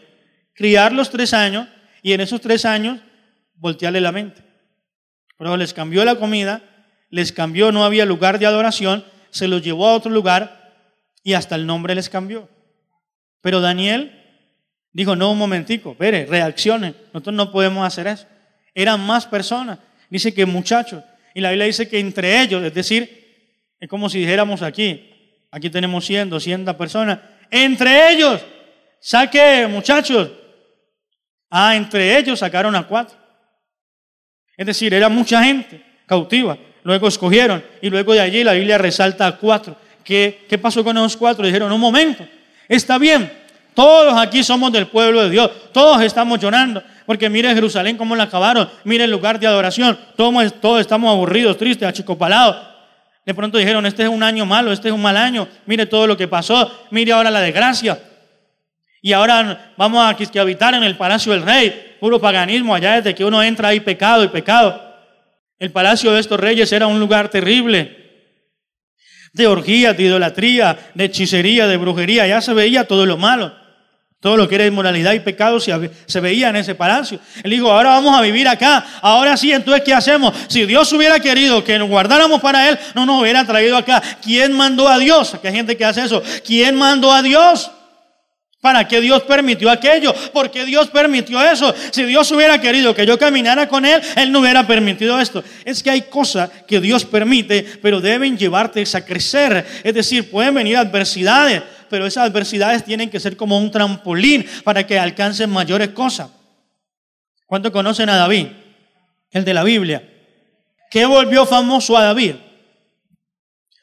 Criarlos 0.56 1.10
tres 1.10 1.34
años 1.34 1.68
y 2.02 2.14
en 2.14 2.22
esos 2.22 2.42
tres 2.42 2.66
años 2.66 3.00
voltearle 3.56 4.02
la 4.02 4.12
mente. 4.12 4.42
Pero 5.44 5.58
les 5.58 5.74
cambió 5.74 6.06
la 6.06 6.16
comida, 6.16 6.62
les 7.10 7.32
cambió, 7.32 7.72
no 7.72 7.84
había 7.84 8.06
lugar 8.06 8.40
de 8.40 8.46
adoración, 8.46 9.04
se 9.30 9.48
los 9.48 9.62
llevó 9.62 9.88
a 9.88 9.94
otro 9.94 10.10
lugar 10.10 10.74
y 11.22 11.34
hasta 11.34 11.56
el 11.56 11.66
nombre 11.66 11.96
les 11.96 12.10
cambió. 12.10 12.48
Pero 13.42 13.60
Daniel 13.60 14.22
dijo, 14.94 15.16
no, 15.16 15.32
un 15.32 15.38
momentico, 15.38 15.92
espere, 15.92 16.26
reaccionen, 16.26 16.96
nosotros 17.08 17.36
no 17.36 17.52
podemos 17.52 17.86
hacer 17.86 18.08
eso. 18.08 18.26
Eran 18.74 19.06
más 19.06 19.26
personas 19.28 19.80
dice 20.14 20.34
que 20.34 20.46
muchachos. 20.46 21.04
Y 21.34 21.42
la 21.42 21.50
Biblia 21.50 21.66
dice 21.66 21.90
que 21.90 22.00
entre 22.00 22.40
ellos, 22.42 22.64
es 22.64 22.74
decir, 22.74 23.74
es 23.80 23.90
como 23.90 24.08
si 24.08 24.20
dijéramos 24.20 24.62
aquí, 24.62 25.10
aquí 25.50 25.72
tenemos 25.72 26.06
100, 26.06 26.30
200 26.30 26.76
personas, 26.76 27.20
entre 27.50 28.12
ellos, 28.12 28.40
saque 29.02 29.68
muchachos. 29.68 30.30
Ah, 31.50 31.76
entre 31.76 32.18
ellos 32.18 32.40
sacaron 32.40 32.76
a 32.76 32.88
cuatro. 32.88 33.18
Es 34.56 34.66
decir, 34.66 34.94
era 34.94 35.10
mucha 35.10 35.44
gente 35.44 35.84
cautiva. 36.06 36.58
Luego 36.84 37.08
escogieron 37.08 37.64
y 37.82 37.90
luego 37.90 38.14
de 38.14 38.20
allí 38.20 38.44
la 38.44 38.54
Biblia 38.54 38.78
resalta 38.78 39.28
a 39.28 39.38
cuatro. 39.38 39.76
¿Qué, 40.04 40.46
qué 40.50 40.58
pasó 40.58 40.84
con 40.84 40.98
esos 40.98 41.16
cuatro? 41.16 41.46
Dijeron, 41.46 41.72
un 41.72 41.80
momento, 41.80 42.26
está 42.68 42.98
bien, 42.98 43.32
todos 43.74 44.14
aquí 44.20 44.44
somos 44.44 44.72
del 44.72 44.88
pueblo 44.88 45.24
de 45.24 45.30
Dios, 45.30 45.50
todos 45.72 46.02
estamos 46.02 46.40
llorando, 46.40 46.84
porque 47.06 47.30
mire 47.30 47.54
Jerusalén 47.54 47.98
cómo 47.98 48.16
la 48.16 48.24
acabaron, 48.24 48.70
mire 48.84 49.06
el 49.06 49.12
lugar 49.12 49.40
de 49.40 49.48
adoración, 49.48 49.98
todos, 50.16 50.62
todos 50.62 50.82
estamos 50.82 51.10
aburridos, 51.10 51.58
tristes, 51.58 51.88
achicopalados. 51.88 52.74
De 53.26 53.34
pronto 53.34 53.58
dijeron, 53.58 53.86
este 53.86 54.04
es 54.04 54.10
un 54.10 54.22
año 54.22 54.46
malo, 54.46 54.72
este 54.72 54.90
es 54.90 54.94
un 54.94 55.02
mal 55.02 55.16
año, 55.18 55.48
mire 55.66 55.86
todo 55.86 56.06
lo 56.06 56.18
que 56.18 56.28
pasó, 56.28 56.88
mire 56.92 57.14
ahora 57.14 57.32
la 57.32 57.40
desgracia. 57.40 57.98
Y 59.02 59.12
ahora 59.14 59.74
vamos 59.78 60.06
a, 60.06 60.16
que 60.16 60.40
habitar 60.40 60.74
en 60.74 60.84
el 60.84 60.96
palacio 60.96 61.32
del 61.32 61.42
rey, 61.42 61.93
puro 62.04 62.20
paganismo, 62.20 62.76
allá 62.76 62.96
desde 62.96 63.16
que 63.16 63.24
uno 63.24 63.42
entra 63.42 63.70
ahí 63.70 63.80
pecado 63.80 64.26
y 64.26 64.28
pecado. 64.28 64.78
El 65.58 65.72
palacio 65.72 66.12
de 66.12 66.20
estos 66.20 66.38
reyes 66.38 66.70
era 66.74 66.86
un 66.86 67.00
lugar 67.00 67.30
terrible, 67.30 67.96
de 69.32 69.48
orgías, 69.48 69.96
de 69.96 70.04
idolatría, 70.04 70.78
de 70.94 71.06
hechicería, 71.06 71.66
de 71.66 71.78
brujería, 71.78 72.28
ya 72.28 72.42
se 72.42 72.54
veía 72.54 72.86
todo 72.90 73.06
lo 73.06 73.16
malo. 73.16 73.56
Todo 74.20 74.36
lo 74.36 74.50
que 74.50 74.56
era 74.56 74.66
inmoralidad 74.66 75.14
y 75.14 75.22
pecado 75.22 75.62
se 75.62 76.20
veía 76.20 76.50
en 76.50 76.58
ese 76.58 76.76
palacio. 76.76 77.22
Él 77.42 77.52
dijo, 77.52 77.72
ahora 77.72 77.92
vamos 77.92 78.20
a 78.20 78.22
vivir 78.22 78.50
acá. 78.50 78.86
Ahora 79.02 79.38
sí, 79.38 79.54
entonces, 79.54 79.86
¿qué 79.86 79.94
hacemos? 79.94 80.34
Si 80.50 80.66
Dios 80.66 80.92
hubiera 80.92 81.22
querido 81.22 81.64
que 81.64 81.80
nos 81.80 81.88
guardáramos 81.88 82.42
para 82.42 82.68
Él, 82.68 82.78
no 82.96 83.06
nos 83.06 83.22
hubiera 83.22 83.46
traído 83.46 83.78
acá. 83.78 84.04
¿Quién 84.22 84.52
mandó 84.52 84.90
a 84.90 85.00
Dios? 85.00 85.36
Aquí 85.36 85.48
hay 85.48 85.54
gente 85.54 85.78
que 85.78 85.86
hace 85.86 86.04
eso. 86.04 86.22
¿Quién 86.46 86.76
mandó 86.76 87.14
a 87.14 87.22
Dios? 87.22 87.72
¿Para 88.64 88.88
qué 88.88 89.02
Dios 89.02 89.24
permitió 89.24 89.70
aquello? 89.70 90.16
¿Por 90.32 90.50
qué 90.50 90.64
Dios 90.64 90.88
permitió 90.88 91.44
eso? 91.44 91.76
Si 91.92 92.06
Dios 92.06 92.32
hubiera 92.32 92.62
querido 92.62 92.96
que 92.96 93.06
yo 93.06 93.20
caminara 93.20 93.68
con 93.68 93.84
Él, 93.84 94.02
Él 94.16 94.32
no 94.32 94.40
hubiera 94.40 94.66
permitido 94.66 95.20
esto. 95.20 95.44
Es 95.66 95.84
que 95.84 95.90
hay 95.90 96.04
cosas 96.04 96.50
que 96.66 96.80
Dios 96.80 97.04
permite, 97.04 97.62
pero 97.82 98.00
deben 98.00 98.38
llevarte 98.38 98.82
a 98.94 99.04
crecer. 99.04 99.66
Es 99.84 99.94
decir, 99.94 100.32
pueden 100.32 100.54
venir 100.54 100.78
adversidades, 100.78 101.62
pero 101.90 102.06
esas 102.06 102.30
adversidades 102.30 102.86
tienen 102.86 103.10
que 103.10 103.20
ser 103.20 103.36
como 103.36 103.58
un 103.58 103.70
trampolín 103.70 104.46
para 104.64 104.88
que 104.88 104.98
alcancen 104.98 105.50
mayores 105.50 105.90
cosas. 105.90 106.30
¿Cuánto 107.46 107.70
conocen 107.70 108.08
a 108.08 108.16
David? 108.16 108.48
El 109.32 109.44
de 109.44 109.54
la 109.54 109.66
Biblia. 109.66 110.10
¿Qué 110.90 111.06
volvió 111.06 111.46
famoso 111.46 111.98
a 111.98 112.04
David? 112.04 112.36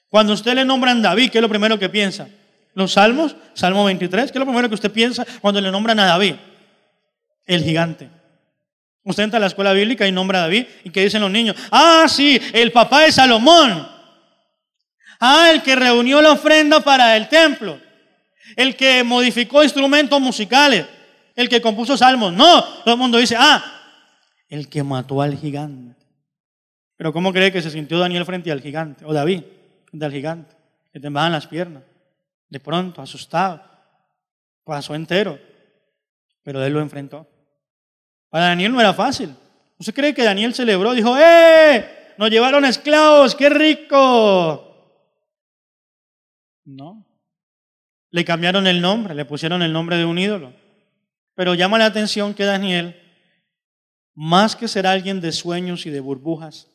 Cuando 0.09 0.33
usted 0.33 0.55
le 0.55 0.65
nombran 0.65 1.03
David, 1.03 1.31
¿qué 1.31 1.37
es 1.37 1.43
lo 1.43 1.51
primero 1.51 1.79
que 1.79 1.91
piensa? 1.91 2.31
Los 2.75 2.93
salmos, 2.93 3.37
Salmo 3.55 3.85
23, 3.85 4.31
¿qué 4.31 4.39
es 4.39 4.41
lo 4.41 4.47
primero 4.47 4.69
que 4.69 4.75
usted 4.75 4.93
piensa 4.93 5.27
cuando 5.41 5.61
le 5.61 5.71
nombran 5.71 5.99
a 5.99 6.07
David? 6.07 6.35
El 7.47 7.65
gigante. 7.65 8.09
Usted 9.03 9.25
entra 9.25 9.39
a 9.39 9.41
la 9.41 9.47
escuela 9.47 9.73
bíblica 9.73 10.07
y 10.07 10.13
nombra 10.13 10.39
a 10.39 10.43
David 10.43 10.67
y 10.85 10.91
¿qué 10.91 11.03
dicen 11.03 11.21
los 11.21 11.31
niños? 11.31 11.57
Ah, 11.71 12.07
sí, 12.09 12.41
el 12.53 12.71
papá 12.71 13.03
de 13.03 13.13
Salomón. 13.13 13.89
Ah, 15.19 15.51
el 15.53 15.63
que 15.63 15.75
reunió 15.75 16.23
la 16.23 16.33
ofrenda 16.33 16.81
para 16.81 17.17
el 17.17 17.29
templo 17.29 17.79
el 18.57 18.77
que 18.77 19.05
modificó 19.05 19.63
instrumentos 19.63 20.21
musicales, 20.21 20.87
el 21.35 21.49
que 21.49 21.61
compuso 21.61 21.97
salmos. 21.97 22.33
No, 22.33 22.63
todo 22.85 22.95
el 22.95 23.01
mundo 23.01 23.19
dice, 23.19 23.37
ah, 23.39 23.63
el 24.49 24.69
que 24.69 24.83
mató 24.83 25.23
al 25.23 25.37
gigante. 25.37 26.01
Pero 26.97 27.13
¿cómo 27.13 27.33
cree 27.33 27.53
que 27.53 27.63
se 27.63 27.71
sintió 27.71 27.99
Daniel 27.99 28.27
frente 28.27 28.51
al 28.51 28.61
gigante? 28.61 29.05
O 29.05 29.13
David, 29.13 29.43
frente 29.87 30.05
al 30.05 30.13
gigante. 30.13 30.55
Le 30.93 31.01
temblaban 31.01 31.33
las 31.33 31.47
piernas. 31.47 31.83
De 32.51 32.61
pronto, 32.61 33.01
asustado. 33.01 33.63
Pasó 34.65 34.95
entero. 34.95 35.39
Pero 36.43 36.63
él 36.63 36.73
lo 36.73 36.81
enfrentó. 36.81 37.27
Para 38.29 38.47
Daniel 38.47 38.73
no 38.73 38.81
era 38.81 38.93
fácil. 38.93 39.35
¿Usted 39.79 39.95
cree 39.95 40.15
que 40.15 40.25
Daniel 40.25 40.53
celebró? 40.53 40.93
Dijo, 40.93 41.17
¡eh! 41.19 42.15
Nos 42.19 42.31
llevaron 42.31 42.65
esclavos, 42.65 43.35
qué 43.35 43.49
rico. 43.49 44.67
No. 46.65 47.07
Le 48.11 48.25
cambiaron 48.25 48.67
el 48.67 48.81
nombre, 48.81 49.15
le 49.15 49.25
pusieron 49.25 49.63
el 49.63 49.73
nombre 49.73 49.97
de 49.97 50.05
un 50.05 50.19
ídolo. 50.19 50.53
Pero 51.35 51.55
llama 51.55 51.79
la 51.79 51.87
atención 51.87 52.35
que 52.35 52.45
Daniel, 52.45 53.01
más 54.15 54.57
que 54.57 54.69
ser 54.69 54.87
alguien 54.87 55.21
de 55.21 55.33
sueños 55.33 55.87
y 55.87 55.91
de 55.91 56.01
burbujas, 56.01 56.69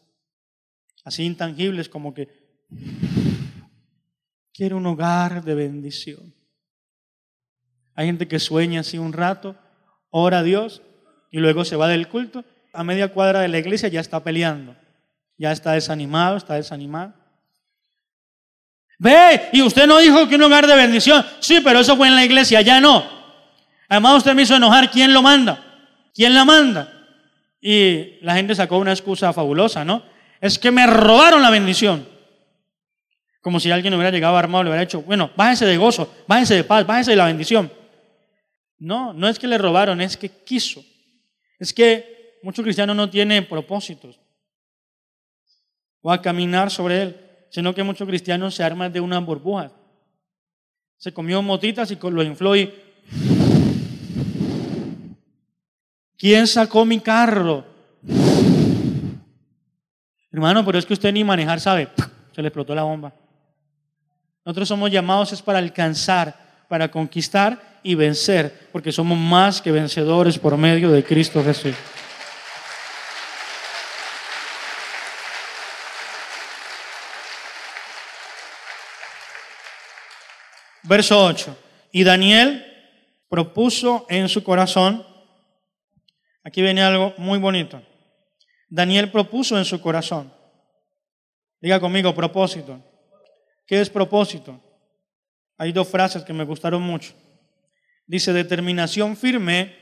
así 1.04 1.24
intangibles 1.24 1.90
como 1.90 2.14
que 2.14 2.30
quiere 4.56 4.74
un 4.74 4.86
hogar 4.86 5.44
de 5.44 5.54
bendición. 5.54 6.34
Hay 7.94 8.06
gente 8.06 8.28
que 8.28 8.40
sueña 8.40 8.82
así 8.82 8.98
un 8.98 9.12
rato, 9.12 9.56
ora 10.10 10.40
a 10.40 10.44
Dios 10.44 10.82
y 11.30 11.40
luego 11.40 11.66
se 11.66 11.76
va 11.76 11.88
del 11.88 12.08
culto. 12.08 12.46
A 12.74 12.84
media 12.84 13.10
cuadra 13.10 13.42
de 13.42 13.48
la 13.50 13.58
iglesia 13.58 13.90
ya 13.90 14.00
está 14.00 14.24
peleando. 14.24 14.76
Ya 15.38 15.52
está 15.52 15.74
desanimado, 15.74 16.38
está 16.38 16.56
desanimado. 16.56 17.14
Ve, 18.98 19.50
y 19.52 19.62
usted 19.62 19.88
no 19.88 19.98
dijo 20.00 20.28
que 20.30 20.36
un 20.36 20.44
hogar 20.44 20.68
de 20.68 20.76
bendición. 20.76 21.26
Sí, 21.42 21.60
pero 21.62 21.80
eso 21.80 21.98
fue 21.98 22.08
en 22.08 22.16
la 22.16 22.24
iglesia, 22.24 22.62
ya 22.62 22.80
no. 22.80 23.04
Además 23.90 24.18
usted 24.18 24.34
me 24.34 24.44
hizo 24.44 24.56
enojar, 24.56 24.90
¿quién 24.90 25.14
lo 25.14 25.22
manda? 25.22 25.64
¿Quién 26.14 26.34
la 26.34 26.46
manda? 26.46 26.92
Y 27.60 28.20
la 28.22 28.36
gente 28.36 28.56
sacó 28.56 28.78
una 28.78 28.92
excusa 28.92 29.34
fabulosa, 29.34 29.84
¿no? 29.84 30.04
Es 30.40 30.58
que 30.58 30.72
me 30.72 30.88
robaron 30.88 31.42
la 31.42 31.50
bendición. 31.50 32.15
Como 33.46 33.60
si 33.60 33.70
alguien 33.70 33.94
hubiera 33.94 34.10
llegado 34.10 34.36
armado, 34.38 34.64
le 34.64 34.72
hubiera 34.72 34.86
dicho, 34.86 35.04
bueno, 35.04 35.30
bájese 35.36 35.68
de 35.68 35.78
gozo, 35.78 36.12
bájese 36.28 36.56
de 36.56 36.64
paz, 36.64 36.84
bájese 36.84 37.12
de 37.12 37.18
la 37.18 37.28
bendición. 37.28 37.72
No, 38.80 39.14
no 39.14 39.28
es 39.28 39.38
que 39.38 39.46
le 39.46 39.60
robaron, 39.60 40.02
es 40.02 40.18
que 40.18 40.30
quiso. 40.30 40.84
Es 41.60 41.72
que 41.72 42.40
muchos 42.42 42.64
cristianos 42.64 42.96
no 42.96 43.08
tienen 43.08 43.48
propósitos 43.48 44.20
o 46.02 46.12
a 46.12 46.24
caminar 46.24 46.72
sobre 46.72 47.04
él, 47.04 47.22
sino 47.52 47.76
que 47.76 47.84
muchos 47.84 48.08
cristianos 48.08 48.56
se 48.56 48.64
arman 48.64 48.92
de 48.92 49.00
una 49.00 49.20
burbuja. 49.20 49.72
Se 50.98 51.14
comió 51.14 51.40
motitas 51.44 51.92
y 51.92 52.00
lo 52.02 52.24
infló 52.24 52.56
y... 52.56 52.74
¿Quién 56.18 56.48
sacó 56.48 56.84
mi 56.84 57.00
carro? 57.00 57.64
Hermano, 60.32 60.66
pero 60.66 60.80
es 60.80 60.86
que 60.88 60.94
usted 60.94 61.14
ni 61.14 61.24
manejar 61.24 61.60
sabe. 61.60 61.90
Se 62.32 62.42
le 62.42 62.48
explotó 62.48 62.74
la 62.74 62.82
bomba. 62.82 63.14
Nosotros 64.46 64.68
somos 64.68 64.92
llamados 64.92 65.34
es 65.34 65.42
para 65.42 65.58
alcanzar, 65.58 66.36
para 66.68 66.92
conquistar 66.92 67.80
y 67.82 67.96
vencer, 67.96 68.70
porque 68.72 68.92
somos 68.92 69.18
más 69.18 69.60
que 69.60 69.72
vencedores 69.72 70.38
por 70.38 70.56
medio 70.56 70.92
de 70.92 71.04
Cristo 71.04 71.44
Jesús. 71.44 71.74
Verso 80.84 81.26
8. 81.26 81.58
Y 81.92 82.04
Daniel 82.04 82.64
propuso 83.28 84.06
en 84.10 84.30
su 84.30 84.44
corazón, 84.44 85.04
aquí 86.44 86.62
viene 86.62 86.84
algo 86.84 87.16
muy 87.18 87.40
bonito. 87.40 87.82
Daniel 88.70 89.10
propuso 89.10 89.58
en 89.58 89.66
su 89.66 89.82
corazón. 89.82 90.32
Diga 91.60 91.80
conmigo, 91.80 92.14
propósito. 92.14 92.80
¿Qué 93.66 93.82
es 93.82 93.90
propósito? 93.90 94.62
Hay 95.58 95.72
dos 95.72 95.88
frases 95.88 96.24
que 96.24 96.34
me 96.34 96.44
gustaron 96.44 96.82
mucho. 96.82 97.14
Dice 98.08 98.34
determinación 98.34 99.16
firme 99.18 99.76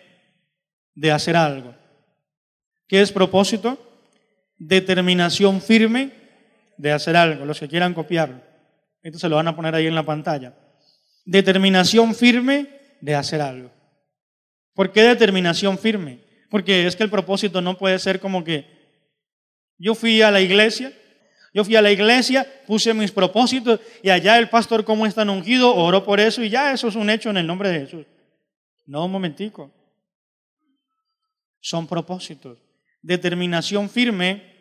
de 0.94 1.12
hacer 1.12 1.36
algo. 1.36 1.76
¿Qué 2.88 3.02
es 3.02 3.12
propósito? 3.12 3.78
Determinación 4.58 5.62
firme 5.62 6.12
de 6.78 6.92
hacer 6.92 7.16
algo. 7.16 7.46
Los 7.46 7.60
que 7.60 7.68
quieran 7.68 7.94
copiarlo. 7.94 8.42
Esto 9.02 9.20
se 9.20 9.30
lo 9.30 9.36
van 9.36 9.48
a 9.48 9.56
poner 9.56 9.76
ahí 9.76 9.88
en 9.88 9.96
la 9.96 10.04
pantalla 10.04 10.54
determinación 11.26 12.16
firme 12.16 12.68
de 13.02 13.16
hacer 13.16 13.42
algo. 13.42 13.72
¿Por 14.74 14.92
qué 14.92 15.04
determinación 15.04 15.78
firme? 15.78 16.20
Porque 16.50 16.86
es 16.88 16.96
que 16.96 17.04
el 17.04 17.10
propósito 17.10 17.62
no 17.62 17.78
puede 17.78 18.00
ser 18.00 18.20
como 18.20 18.44
que 18.44 18.66
yo 19.78 19.96
fui 19.96 20.22
a 20.22 20.32
la 20.32 20.42
iglesia, 20.42 20.94
yo 21.54 21.64
fui 21.64 21.76
a 21.76 21.82
la 21.82 21.92
iglesia, 21.92 22.48
puse 22.66 22.94
mis 22.94 23.12
propósitos 23.12 23.80
y 24.02 24.10
allá 24.10 24.40
el 24.40 24.50
pastor 24.50 24.84
como 24.84 25.06
está 25.06 25.22
ungido, 25.24 25.76
oró 25.76 26.04
por 26.04 26.20
eso 26.20 26.42
y 26.42 26.50
ya 26.50 26.74
eso 26.74 26.88
es 26.88 26.96
un 26.96 27.10
hecho 27.10 27.30
en 27.30 27.38
el 27.38 27.46
nombre 27.46 27.70
de 27.70 27.82
Jesús. 27.82 28.06
No, 28.88 29.06
un 29.06 29.12
momentico. 29.12 29.72
Son 31.62 31.88
propósitos. 31.88 32.58
Determinación 33.02 33.90
firme 33.90 34.52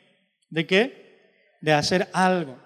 de 0.50 0.66
qué? 0.66 1.56
De 1.62 1.72
hacer 1.72 2.08
algo. 2.12 2.58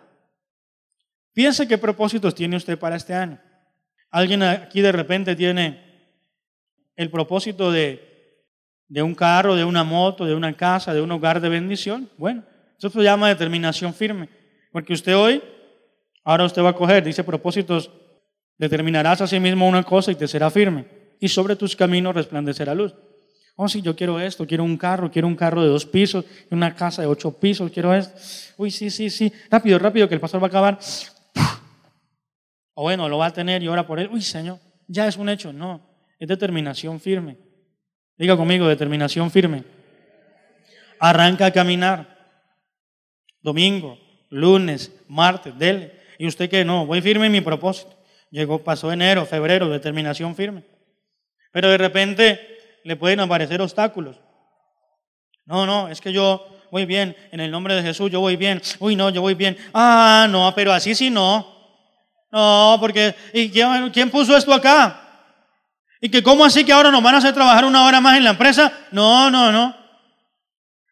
Piense 1.32 1.68
qué 1.68 1.78
propósitos 1.78 2.34
tiene 2.34 2.56
usted 2.56 2.78
para 2.78 2.96
este 2.96 3.14
año. 3.14 3.40
Alguien 4.10 4.42
aquí 4.42 4.80
de 4.80 4.92
repente 4.92 5.36
tiene 5.36 5.84
el 6.96 7.10
propósito 7.10 7.70
de, 7.70 8.44
de 8.88 9.02
un 9.02 9.14
carro, 9.14 9.54
de 9.54 9.64
una 9.64 9.84
moto, 9.84 10.24
de 10.24 10.34
una 10.34 10.52
casa, 10.56 10.92
de 10.94 11.00
un 11.00 11.12
hogar 11.12 11.40
de 11.40 11.48
bendición. 11.48 12.10
Bueno, 12.16 12.42
eso 12.78 12.90
se 12.90 13.02
llama 13.02 13.28
determinación 13.28 13.94
firme. 13.94 14.28
Porque 14.72 14.92
usted 14.92 15.16
hoy, 15.16 15.42
ahora 16.24 16.44
usted 16.44 16.62
va 16.62 16.70
a 16.70 16.74
coger, 16.74 17.02
dice 17.02 17.24
propósitos, 17.24 17.90
determinarás 18.58 19.20
a 19.20 19.26
sí 19.26 19.40
mismo 19.40 19.66
una 19.68 19.82
cosa 19.82 20.12
y 20.12 20.14
te 20.14 20.28
será 20.28 20.50
firme. 20.50 20.86
Y 21.20 21.28
sobre 21.28 21.56
tus 21.56 21.74
caminos 21.74 22.14
resplandecerá 22.14 22.74
luz. 22.74 22.94
Oh, 23.58 23.68
sí, 23.68 23.80
yo 23.80 23.96
quiero 23.96 24.20
esto, 24.20 24.46
quiero 24.46 24.64
un 24.64 24.76
carro, 24.76 25.10
quiero 25.10 25.26
un 25.26 25.34
carro 25.34 25.62
de 25.62 25.68
dos 25.68 25.86
pisos, 25.86 26.26
una 26.50 26.74
casa 26.74 27.00
de 27.00 27.08
ocho 27.08 27.32
pisos, 27.40 27.70
quiero 27.70 27.94
esto. 27.94 28.18
Uy, 28.58 28.70
sí, 28.70 28.90
sí, 28.90 29.08
sí. 29.08 29.32
Rápido, 29.50 29.78
rápido, 29.78 30.06
que 30.06 30.14
el 30.14 30.20
pastor 30.20 30.42
va 30.42 30.46
a 30.46 30.48
acabar. 30.48 30.78
O 32.74 32.82
bueno, 32.82 33.08
lo 33.08 33.16
va 33.16 33.26
a 33.26 33.32
tener 33.32 33.62
y 33.62 33.68
ora 33.68 33.86
por 33.86 33.98
él. 33.98 34.10
Uy, 34.12 34.20
Señor, 34.20 34.58
ya 34.86 35.08
es 35.08 35.16
un 35.16 35.30
hecho. 35.30 35.54
No, 35.54 35.80
es 36.18 36.28
determinación 36.28 37.00
firme. 37.00 37.38
Diga 38.18 38.36
conmigo, 38.36 38.68
determinación 38.68 39.30
firme. 39.30 39.64
Arranca 41.00 41.46
a 41.46 41.50
caminar. 41.50 42.15
Domingo, 43.46 43.96
lunes, 44.28 44.90
martes, 45.06 45.56
dele. 45.56 45.92
Y 46.18 46.26
usted 46.26 46.50
que 46.50 46.64
no, 46.64 46.84
voy 46.84 47.00
firme 47.00 47.26
en 47.26 47.32
mi 47.32 47.40
propósito. 47.40 47.96
Llegó, 48.28 48.58
pasó 48.58 48.90
enero, 48.90 49.24
febrero, 49.24 49.68
determinación 49.68 50.34
firme. 50.34 50.64
Pero 51.52 51.70
de 51.70 51.78
repente 51.78 52.58
le 52.82 52.96
pueden 52.96 53.20
aparecer 53.20 53.62
obstáculos. 53.62 54.16
No, 55.44 55.64
no, 55.64 55.86
es 55.86 56.00
que 56.00 56.12
yo 56.12 56.44
voy 56.72 56.86
bien, 56.86 57.14
en 57.30 57.38
el 57.38 57.52
nombre 57.52 57.76
de 57.76 57.82
Jesús 57.82 58.10
yo 58.10 58.18
voy 58.18 58.34
bien. 58.34 58.60
Uy, 58.80 58.96
no, 58.96 59.10
yo 59.10 59.20
voy 59.20 59.34
bien. 59.34 59.56
Ah, 59.72 60.26
no, 60.28 60.52
pero 60.52 60.72
así 60.72 60.96
sí 60.96 61.08
no. 61.08 61.46
No, 62.32 62.78
porque 62.80 63.14
¿y 63.32 63.48
quién, 63.48 64.10
puso 64.10 64.36
esto 64.36 64.52
acá? 64.52 65.02
¿Y 66.00 66.08
que 66.08 66.20
cómo 66.20 66.44
así 66.44 66.64
que 66.64 66.72
ahora 66.72 66.90
nos 66.90 67.00
van 67.00 67.14
a 67.14 67.18
hacer 67.18 67.32
trabajar 67.32 67.64
una 67.64 67.86
hora 67.86 68.00
más 68.00 68.16
en 68.16 68.24
la 68.24 68.30
empresa? 68.30 68.72
No, 68.90 69.30
no, 69.30 69.52
no. 69.52 69.85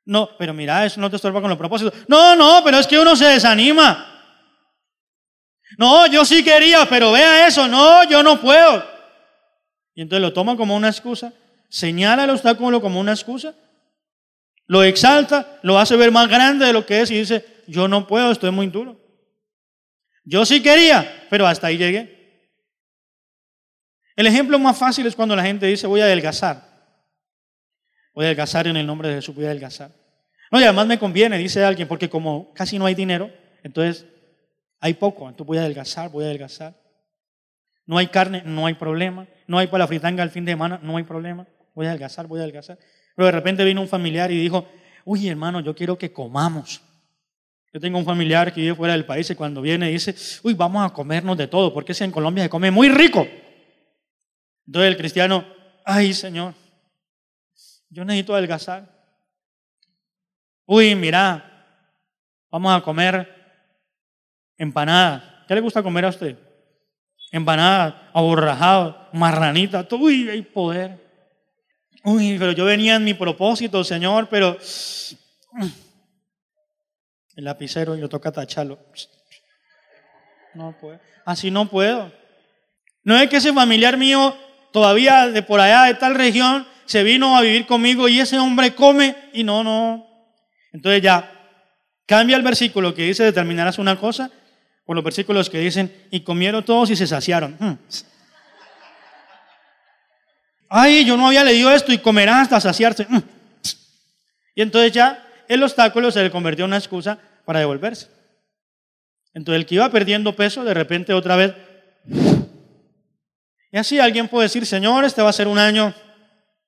No, 0.06 0.28
pero 0.38 0.52
mira, 0.52 0.84
eso 0.84 1.00
no 1.00 1.08
te 1.08 1.16
estorba 1.16 1.40
con 1.40 1.48
los 1.48 1.58
propósitos. 1.58 1.94
No, 2.08 2.36
no, 2.36 2.62
pero 2.64 2.78
es 2.78 2.86
que 2.86 2.98
uno 2.98 3.16
se 3.16 3.26
desanima. 3.26 4.10
No, 5.78 6.06
yo 6.06 6.24
sí 6.24 6.44
quería, 6.44 6.86
pero 6.88 7.12
vea 7.12 7.46
eso. 7.46 7.66
No, 7.66 8.04
yo 8.04 8.22
no 8.22 8.40
puedo. 8.40 8.84
Y 9.94 10.02
entonces 10.02 10.22
lo 10.22 10.32
toma 10.32 10.56
como 10.56 10.76
una 10.76 10.88
excusa, 10.88 11.32
señala 11.68 12.24
el 12.24 12.30
obstáculo 12.30 12.80
como 12.80 13.00
una 13.00 13.12
excusa, 13.12 13.54
lo 14.66 14.82
exalta, 14.82 15.60
lo 15.62 15.78
hace 15.78 15.96
ver 15.96 16.10
más 16.10 16.28
grande 16.28 16.66
de 16.66 16.72
lo 16.72 16.84
que 16.84 17.00
es 17.00 17.10
y 17.10 17.18
dice, 17.18 17.62
yo 17.66 17.86
no 17.86 18.06
puedo, 18.06 18.32
estoy 18.32 18.50
muy 18.50 18.66
duro. 18.66 19.00
Yo 20.24 20.44
sí 20.44 20.62
quería, 20.62 21.26
pero 21.30 21.46
hasta 21.46 21.68
ahí 21.68 21.76
llegué. 21.76 22.14
El 24.16 24.26
ejemplo 24.26 24.58
más 24.58 24.76
fácil 24.76 25.06
es 25.06 25.14
cuando 25.14 25.36
la 25.36 25.42
gente 25.42 25.66
dice 25.66 25.86
voy 25.86 26.00
a 26.00 26.04
adelgazar. 26.04 26.73
Voy 28.14 28.24
a 28.24 28.28
adelgazar 28.28 28.66
en 28.66 28.76
el 28.76 28.86
nombre 28.86 29.08
de 29.08 29.16
Jesús, 29.16 29.34
voy 29.34 29.44
a 29.44 29.48
adelgazar. 29.48 29.90
No, 30.50 30.60
y 30.60 30.64
además 30.64 30.86
me 30.86 30.98
conviene, 30.98 31.36
dice 31.36 31.64
alguien, 31.64 31.88
porque 31.88 32.08
como 32.08 32.52
casi 32.54 32.78
no 32.78 32.86
hay 32.86 32.94
dinero, 32.94 33.30
entonces 33.62 34.06
hay 34.80 34.94
poco, 34.94 35.28
entonces 35.28 35.46
voy 35.46 35.58
a 35.58 35.62
adelgazar, 35.62 36.10
voy 36.10 36.24
a 36.24 36.28
adelgazar. 36.28 36.74
No 37.86 37.98
hay 37.98 38.06
carne, 38.06 38.42
no 38.44 38.66
hay 38.66 38.74
problema. 38.74 39.26
No 39.46 39.58
hay 39.58 39.66
para 39.66 39.84
la 39.84 39.88
fritanga 39.88 40.22
al 40.22 40.30
fin 40.30 40.44
de 40.44 40.52
semana, 40.52 40.80
no 40.82 40.96
hay 40.96 41.04
problema. 41.04 41.46
Voy 41.74 41.86
a 41.86 41.90
adelgazar, 41.90 42.26
voy 42.26 42.40
a 42.40 42.42
adelgazar. 42.44 42.78
Pero 43.14 43.26
de 43.26 43.32
repente 43.32 43.64
vino 43.64 43.80
un 43.80 43.88
familiar 43.88 44.30
y 44.30 44.40
dijo, 44.40 44.66
uy 45.04 45.28
hermano, 45.28 45.60
yo 45.60 45.74
quiero 45.74 45.98
que 45.98 46.12
comamos. 46.12 46.80
Yo 47.72 47.80
tengo 47.80 47.98
un 47.98 48.04
familiar 48.04 48.52
que 48.54 48.60
vive 48.60 48.74
fuera 48.74 48.94
del 48.94 49.04
país 49.04 49.28
y 49.30 49.34
cuando 49.34 49.60
viene 49.60 49.88
dice, 49.88 50.14
uy, 50.44 50.54
vamos 50.54 50.84
a 50.84 50.94
comernos 50.94 51.36
de 51.36 51.48
todo, 51.48 51.74
porque 51.74 51.92
si 51.92 52.04
en 52.04 52.10
Colombia 52.10 52.44
se 52.44 52.50
come 52.50 52.70
muy 52.70 52.88
rico. 52.88 53.26
Entonces 54.66 54.90
el 54.90 54.96
cristiano, 54.96 55.44
ay 55.84 56.14
Señor, 56.14 56.54
yo 57.94 58.04
necesito 58.04 58.34
adelgazar. 58.34 58.92
Uy, 60.66 60.96
mira, 60.96 61.78
vamos 62.50 62.76
a 62.76 62.82
comer 62.82 63.32
empanadas. 64.58 65.22
¿Qué 65.46 65.54
le 65.54 65.60
gusta 65.60 65.82
comer 65.82 66.06
a 66.06 66.08
usted? 66.08 66.36
Empanadas, 67.30 67.94
aborrajado, 68.12 69.08
marranita, 69.12 69.86
uy, 69.92 70.28
hay 70.28 70.42
poder. 70.42 71.00
Uy, 72.02 72.36
pero 72.36 72.50
yo 72.50 72.64
venía 72.64 72.96
en 72.96 73.04
mi 73.04 73.14
propósito, 73.14 73.84
Señor, 73.84 74.28
pero 74.28 74.58
el 77.36 77.44
lapicero 77.44 77.96
y 77.96 78.00
lo 78.00 78.08
toca 78.08 78.32
tacharlo. 78.32 78.78
No 80.54 80.76
puedo. 80.80 80.98
Así 81.24 81.50
no 81.50 81.68
puedo. 81.68 82.12
No 83.04 83.16
es 83.16 83.28
que 83.28 83.36
ese 83.36 83.52
familiar 83.52 83.96
mío 83.96 84.36
todavía 84.72 85.28
de 85.28 85.42
por 85.42 85.60
allá 85.60 85.84
de 85.84 85.94
tal 85.94 86.16
región 86.16 86.66
se 86.86 87.02
vino 87.02 87.36
a 87.36 87.42
vivir 87.42 87.66
conmigo 87.66 88.08
y 88.08 88.20
ese 88.20 88.38
hombre 88.38 88.74
come 88.74 89.16
y 89.32 89.44
no, 89.44 89.64
no. 89.64 90.06
Entonces 90.72 91.02
ya 91.02 91.30
cambia 92.06 92.36
el 92.36 92.42
versículo 92.42 92.94
que 92.94 93.02
dice 93.02 93.24
determinarás 93.24 93.78
una 93.78 93.98
cosa 93.98 94.30
por 94.84 94.96
los 94.96 95.04
versículos 95.04 95.48
que 95.48 95.58
dicen 95.58 95.92
y 96.10 96.20
comieron 96.20 96.64
todos 96.64 96.90
y 96.90 96.96
se 96.96 97.06
saciaron. 97.06 97.56
Hmm. 97.58 97.78
Ay, 100.68 101.04
yo 101.04 101.16
no 101.16 101.28
había 101.28 101.44
leído 101.44 101.70
esto 101.70 101.92
y 101.92 101.98
comerás 101.98 102.42
hasta 102.42 102.60
saciarse. 102.60 103.06
Hmm. 103.08 103.22
Y 104.54 104.62
entonces 104.62 104.92
ya 104.92 105.26
el 105.48 105.62
obstáculo 105.62 106.10
se 106.10 106.22
le 106.22 106.30
convirtió 106.30 106.64
en 106.64 106.70
una 106.70 106.78
excusa 106.78 107.18
para 107.44 107.60
devolverse. 107.60 108.08
Entonces 109.32 109.60
el 109.60 109.66
que 109.66 109.76
iba 109.76 109.90
perdiendo 109.90 110.36
peso, 110.36 110.64
de 110.64 110.74
repente 110.74 111.12
otra 111.12 111.36
vez... 111.36 111.54
Y 113.72 113.76
así 113.76 113.98
alguien 113.98 114.28
puede 114.28 114.44
decir, 114.44 114.64
Señor, 114.66 115.04
este 115.04 115.20
va 115.20 115.30
a 115.30 115.32
ser 115.32 115.48
un 115.48 115.58
año 115.58 115.92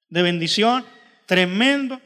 de 0.09 0.23
bendición, 0.23 0.85
tremendo, 1.27 2.01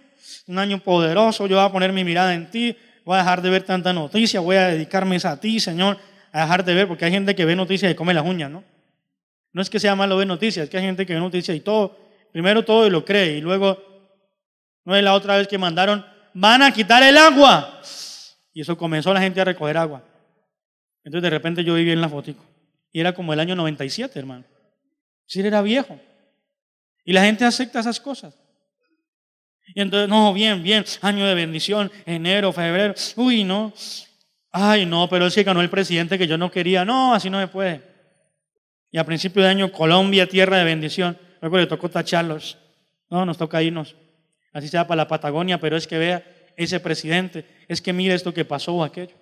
un 0.47 0.59
año 0.59 0.79
poderoso, 0.79 1.47
yo 1.47 1.57
voy 1.57 1.65
a 1.65 1.73
poner 1.73 1.93
mi 1.93 2.05
mirada 2.05 2.35
en 2.35 2.51
ti, 2.51 2.77
voy 3.05 3.17
a 3.17 3.19
dejar 3.19 3.43
de 3.43 3.51
ver 3.51 3.63
tanta 3.63 3.93
noticia, 3.93 4.41
voy 4.41 4.57
a 4.57 4.69
dedicarme 4.69 5.19
a 5.23 5.41
ti, 5.41 5.61
Señor, 5.61 5.99
a 6.33 6.43
dejar 6.43 6.65
de 6.65 6.75
ver, 6.75 6.89
porque 6.89 7.05
hay 7.05 7.11
gente 7.11 7.35
que 7.35 7.45
ve 7.45 7.55
noticias 7.57 7.91
y 7.91 7.95
come 7.95 8.15
las 8.15 8.25
uñas, 8.25 8.51
¿no? 8.51 8.65
No 9.53 9.63
es 9.63 9.71
que 9.71 9.81
sea 9.81 9.95
malo 9.95 10.17
ver 10.17 10.27
noticias, 10.27 10.65
es 10.65 10.71
que 10.71 10.79
hay 10.79 10.85
gente 10.85 11.07
que 11.07 11.15
ve 11.15 11.21
noticias 11.21 11.57
y 11.57 11.61
todo, 11.61 11.99
primero 12.33 12.65
todo 12.65 12.87
y 12.87 12.91
lo 12.91 13.05
cree, 13.05 13.39
y 13.39 13.41
luego, 13.41 13.79
no 14.85 14.97
es 14.97 15.03
la 15.03 15.15
otra 15.15 15.37
vez 15.37 15.49
que 15.49 15.59
mandaron, 15.59 16.05
van 16.35 16.63
a 16.63 16.73
quitar 16.73 17.03
el 17.03 17.17
agua. 17.17 17.81
Y 18.53 18.63
eso 18.63 18.77
comenzó 18.77 19.13
la 19.13 19.21
gente 19.21 19.41
a 19.41 19.45
recoger 19.45 19.77
agua. 19.77 20.03
Entonces 21.05 21.23
de 21.23 21.31
repente 21.31 21.65
yo 21.65 21.75
viví 21.75 21.93
en 21.93 22.01
la 22.01 22.09
fotico. 22.09 22.45
Y 22.93 23.01
era 23.01 23.15
como 23.15 23.33
el 23.33 23.41
año 23.41 23.55
97, 23.55 24.19
hermano. 24.19 24.45
Si 25.27 25.41
era 25.41 25.63
viejo. 25.63 25.99
Y 27.05 27.13
la 27.13 27.25
gente 27.25 27.45
acepta 27.45 27.81
esas 27.81 28.01
cosas. 28.01 28.35
Y 29.75 29.81
entonces, 29.81 30.09
no, 30.09 30.33
bien, 30.33 30.63
bien, 30.63 30.85
año 31.01 31.27
de 31.27 31.35
bendición, 31.35 31.91
enero, 32.07 32.53
febrero. 32.53 32.95
Uy, 33.17 33.45
no. 33.45 33.73
Ay, 34.53 34.85
no, 34.85 35.09
pero 35.09 35.27
es 35.27 35.35
que 35.35 35.45
ganó 35.45 35.61
el 35.61 35.71
presidente 35.71 36.19
que 36.19 36.27
yo 36.27 36.37
no 36.37 36.51
quería. 36.51 36.85
No, 36.85 37.15
así 37.15 37.31
no 37.31 37.39
me 37.39 37.47
puede. 37.47 37.83
Y 38.91 38.99
a 38.99 39.05
principio 39.05 39.43
de 39.43 39.49
año, 39.49 39.71
Colombia, 39.71 40.27
tierra 40.27 40.59
de 40.59 40.65
bendición. 40.65 41.17
Luego 41.41 41.59
le 41.59 41.67
tocó 41.67 41.89
tacharlos. 41.89 42.59
No, 43.09 43.25
nos 43.25 43.39
toca 43.39 43.63
irnos. 43.63 43.95
Así 44.53 44.69
sea 44.69 44.87
para 44.87 45.03
la 45.03 45.09
Patagonia, 45.09 45.59
pero 45.59 45.77
es 45.77 45.87
que 45.87 45.99
vea 45.99 46.25
ese 46.57 46.81
presidente, 46.81 47.47
es 47.69 47.81
que 47.81 47.93
mire 47.93 48.15
esto 48.15 48.35
que 48.35 48.45
pasó 48.45 48.75
o 48.75 48.85
aquello. 48.85 49.15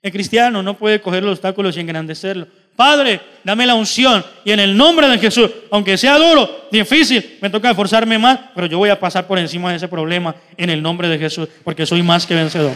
El 0.00 0.12
cristiano 0.12 0.62
no 0.62 0.78
puede 0.78 1.00
coger 1.00 1.22
los 1.22 1.32
obstáculos 1.32 1.76
y 1.76 1.80
engrandecerlo. 1.80 2.48
Padre, 2.76 3.20
dame 3.44 3.66
la 3.66 3.74
unción 3.74 4.24
y 4.44 4.52
en 4.52 4.60
el 4.60 4.76
nombre 4.76 5.08
de 5.08 5.18
Jesús, 5.18 5.50
aunque 5.70 5.96
sea 5.96 6.16
duro, 6.16 6.68
difícil, 6.70 7.38
me 7.40 7.50
toca 7.50 7.70
esforzarme 7.70 8.18
más, 8.18 8.38
pero 8.54 8.66
yo 8.66 8.78
voy 8.78 8.90
a 8.90 8.98
pasar 8.98 9.26
por 9.26 9.38
encima 9.38 9.70
de 9.70 9.76
ese 9.76 9.88
problema 9.88 10.34
en 10.56 10.70
el 10.70 10.82
nombre 10.82 11.08
de 11.08 11.18
Jesús, 11.18 11.48
porque 11.64 11.86
soy 11.86 12.02
más 12.02 12.26
que 12.26 12.34
vencedor. 12.34 12.74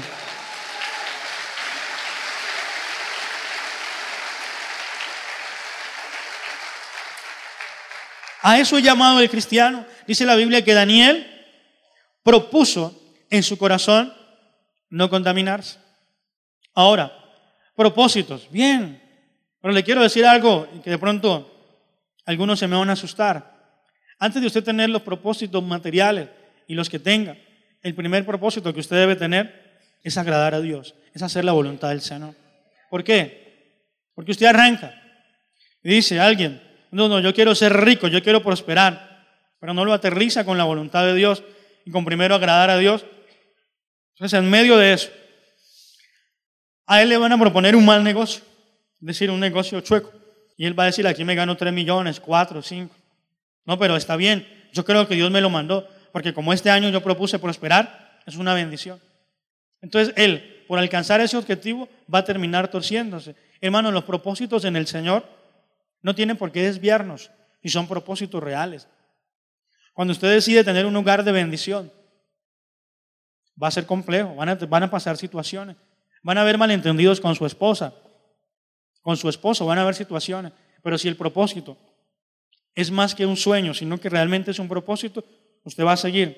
A 8.43 8.61
eso 8.61 8.79
he 8.79 8.83
llamado 8.83 9.19
el 9.19 9.29
cristiano. 9.29 9.85
Dice 10.07 10.25
la 10.25 10.37
Biblia 10.37 10.65
que 10.65 10.73
Daniel 10.73 11.27
propuso 12.23 12.97
en 13.29 13.43
su 13.43 13.59
corazón 13.59 14.15
no 14.89 15.11
contaminarse. 15.11 15.81
Ahora, 16.73 17.13
propósitos, 17.75 18.49
bien, 18.49 19.03
pero 19.67 19.75
le 19.75 19.83
quiero 19.83 20.01
decir 20.01 20.25
algo 20.25 20.69
que 20.85 20.91
de 20.91 20.97
pronto 20.97 21.53
algunos 22.25 22.57
se 22.57 22.69
me 22.69 22.77
van 22.77 22.89
a 22.89 22.93
asustar. 22.93 23.83
Antes 24.17 24.41
de 24.41 24.47
usted 24.47 24.63
tener 24.63 24.89
los 24.91 25.03
propósitos 25.03 25.61
materiales 25.61 26.29
y 26.69 26.75
los 26.77 26.89
que 26.89 27.01
tenga, 27.01 27.37
el 27.83 27.93
primer 27.93 28.25
propósito 28.25 28.73
que 28.73 28.79
usted 28.79 28.95
debe 28.95 29.17
tener 29.17 29.81
es 30.05 30.17
agradar 30.19 30.55
a 30.55 30.61
Dios, 30.61 30.95
es 31.13 31.21
hacer 31.21 31.45
la 31.45 31.51
voluntad 31.51 31.89
del 31.89 32.01
Señor. 32.01 32.37
¿Por 32.89 33.03
qué? 33.03 33.83
Porque 34.15 34.31
usted 34.31 34.47
arranca 34.47 34.95
y 35.83 35.89
dice 35.89 36.21
a 36.21 36.27
alguien, 36.27 36.63
no, 36.93 37.09
no, 37.09 37.19
yo 37.19 37.35
quiero 37.35 37.53
ser 37.57 37.73
rico, 37.73 38.07
yo 38.07 38.23
quiero 38.23 38.45
prosperar, 38.45 39.27
pero 39.59 39.75
no 39.75 39.85
lo 39.85 39.93
aterriza 39.93 40.45
con 40.45 40.57
la 40.59 40.63
voluntad 40.63 41.05
de 41.05 41.15
Dios 41.17 41.43
y 41.85 41.91
con 41.91 42.05
primero 42.05 42.37
agradar 42.37 42.71
a 42.71 42.79
Dios. 42.79 43.05
Entonces, 44.15 44.39
en 44.39 44.49
medio 44.49 44.77
de 44.77 44.93
eso, 44.93 45.11
a 46.87 47.03
él 47.03 47.09
le 47.09 47.17
van 47.17 47.33
a 47.33 47.41
proponer 47.41 47.75
un 47.75 47.85
mal 47.85 48.05
negocio, 48.05 48.45
es 49.01 49.07
decir, 49.07 49.31
un 49.31 49.41
negocio 49.41 49.81
chueco. 49.81 50.13
Y 50.57 50.67
él 50.67 50.79
va 50.79 50.85
a 50.85 50.87
decir, 50.87 51.07
aquí 51.07 51.25
me 51.25 51.35
gano 51.35 51.57
3 51.57 51.73
millones, 51.73 52.21
4, 52.21 52.63
5. 52.63 52.95
No, 53.67 53.79
pero 53.79 53.97
está 53.97 54.17
bien, 54.17 54.47
yo 54.73 54.85
creo 54.85 55.07
que 55.07 55.15
Dios 55.15 55.31
me 55.31 55.41
lo 55.41 55.51
mandó, 55.51 55.89
porque 56.13 56.33
como 56.33 56.53
este 56.53 56.71
año 56.71 56.89
yo 56.89 57.03
propuse 57.03 57.39
prosperar, 57.39 58.21
es 58.27 58.37
una 58.37 58.55
bendición. 58.55 59.01
Entonces, 59.83 60.15
él, 60.17 60.65
por 60.67 60.79
alcanzar 60.79 61.21
ese 61.21 61.37
objetivo, 61.37 61.89
va 62.13 62.21
a 62.21 62.25
terminar 62.25 62.69
torciéndose. 62.69 63.37
Hermano, 63.61 63.91
los 63.91 64.05
propósitos 64.05 64.65
en 64.65 64.77
el 64.77 64.87
Señor 64.87 65.25
no 66.03 66.15
tienen 66.15 66.37
por 66.37 66.53
qué 66.53 66.63
desviarnos 66.63 67.31
y 67.63 67.69
son 67.69 67.87
propósitos 67.87 68.43
reales. 68.43 68.89
Cuando 69.93 70.13
usted 70.13 70.33
decide 70.33 70.65
tener 70.65 70.87
un 70.87 70.95
lugar 70.95 71.25
de 71.25 71.33
bendición, 71.33 71.93
va 73.61 73.69
a 73.69 73.71
ser 73.71 73.87
complejo, 73.87 74.35
van 74.35 74.51
a, 74.51 74.55
van 74.55 74.83
a 74.83 74.91
pasar 74.91 75.17
situaciones, 75.17 75.77
van 76.23 76.39
a 76.39 76.43
haber 76.43 76.59
malentendidos 76.59 77.21
con 77.21 77.35
su 77.35 77.47
esposa, 77.47 77.95
con 79.07 79.17
su 79.17 79.29
esposo, 79.29 79.65
van 79.65 79.79
a 79.79 79.83
haber 79.83 79.95
situaciones, 79.95 80.51
pero 80.83 80.99
si 80.99 81.07
el 81.07 81.15
propósito 81.15 81.77
es 82.75 82.91
más 82.91 83.15
que 83.15 83.25
un 83.25 83.37
sueño, 83.37 83.73
sino 83.73 84.01
que 84.01 84.09
realmente 84.09 84.51
es 84.51 84.59
un 84.59 84.67
propósito, 84.67 85.25
usted 85.63 85.85
va 85.85 85.93
a 85.93 85.97
seguir, 85.97 86.37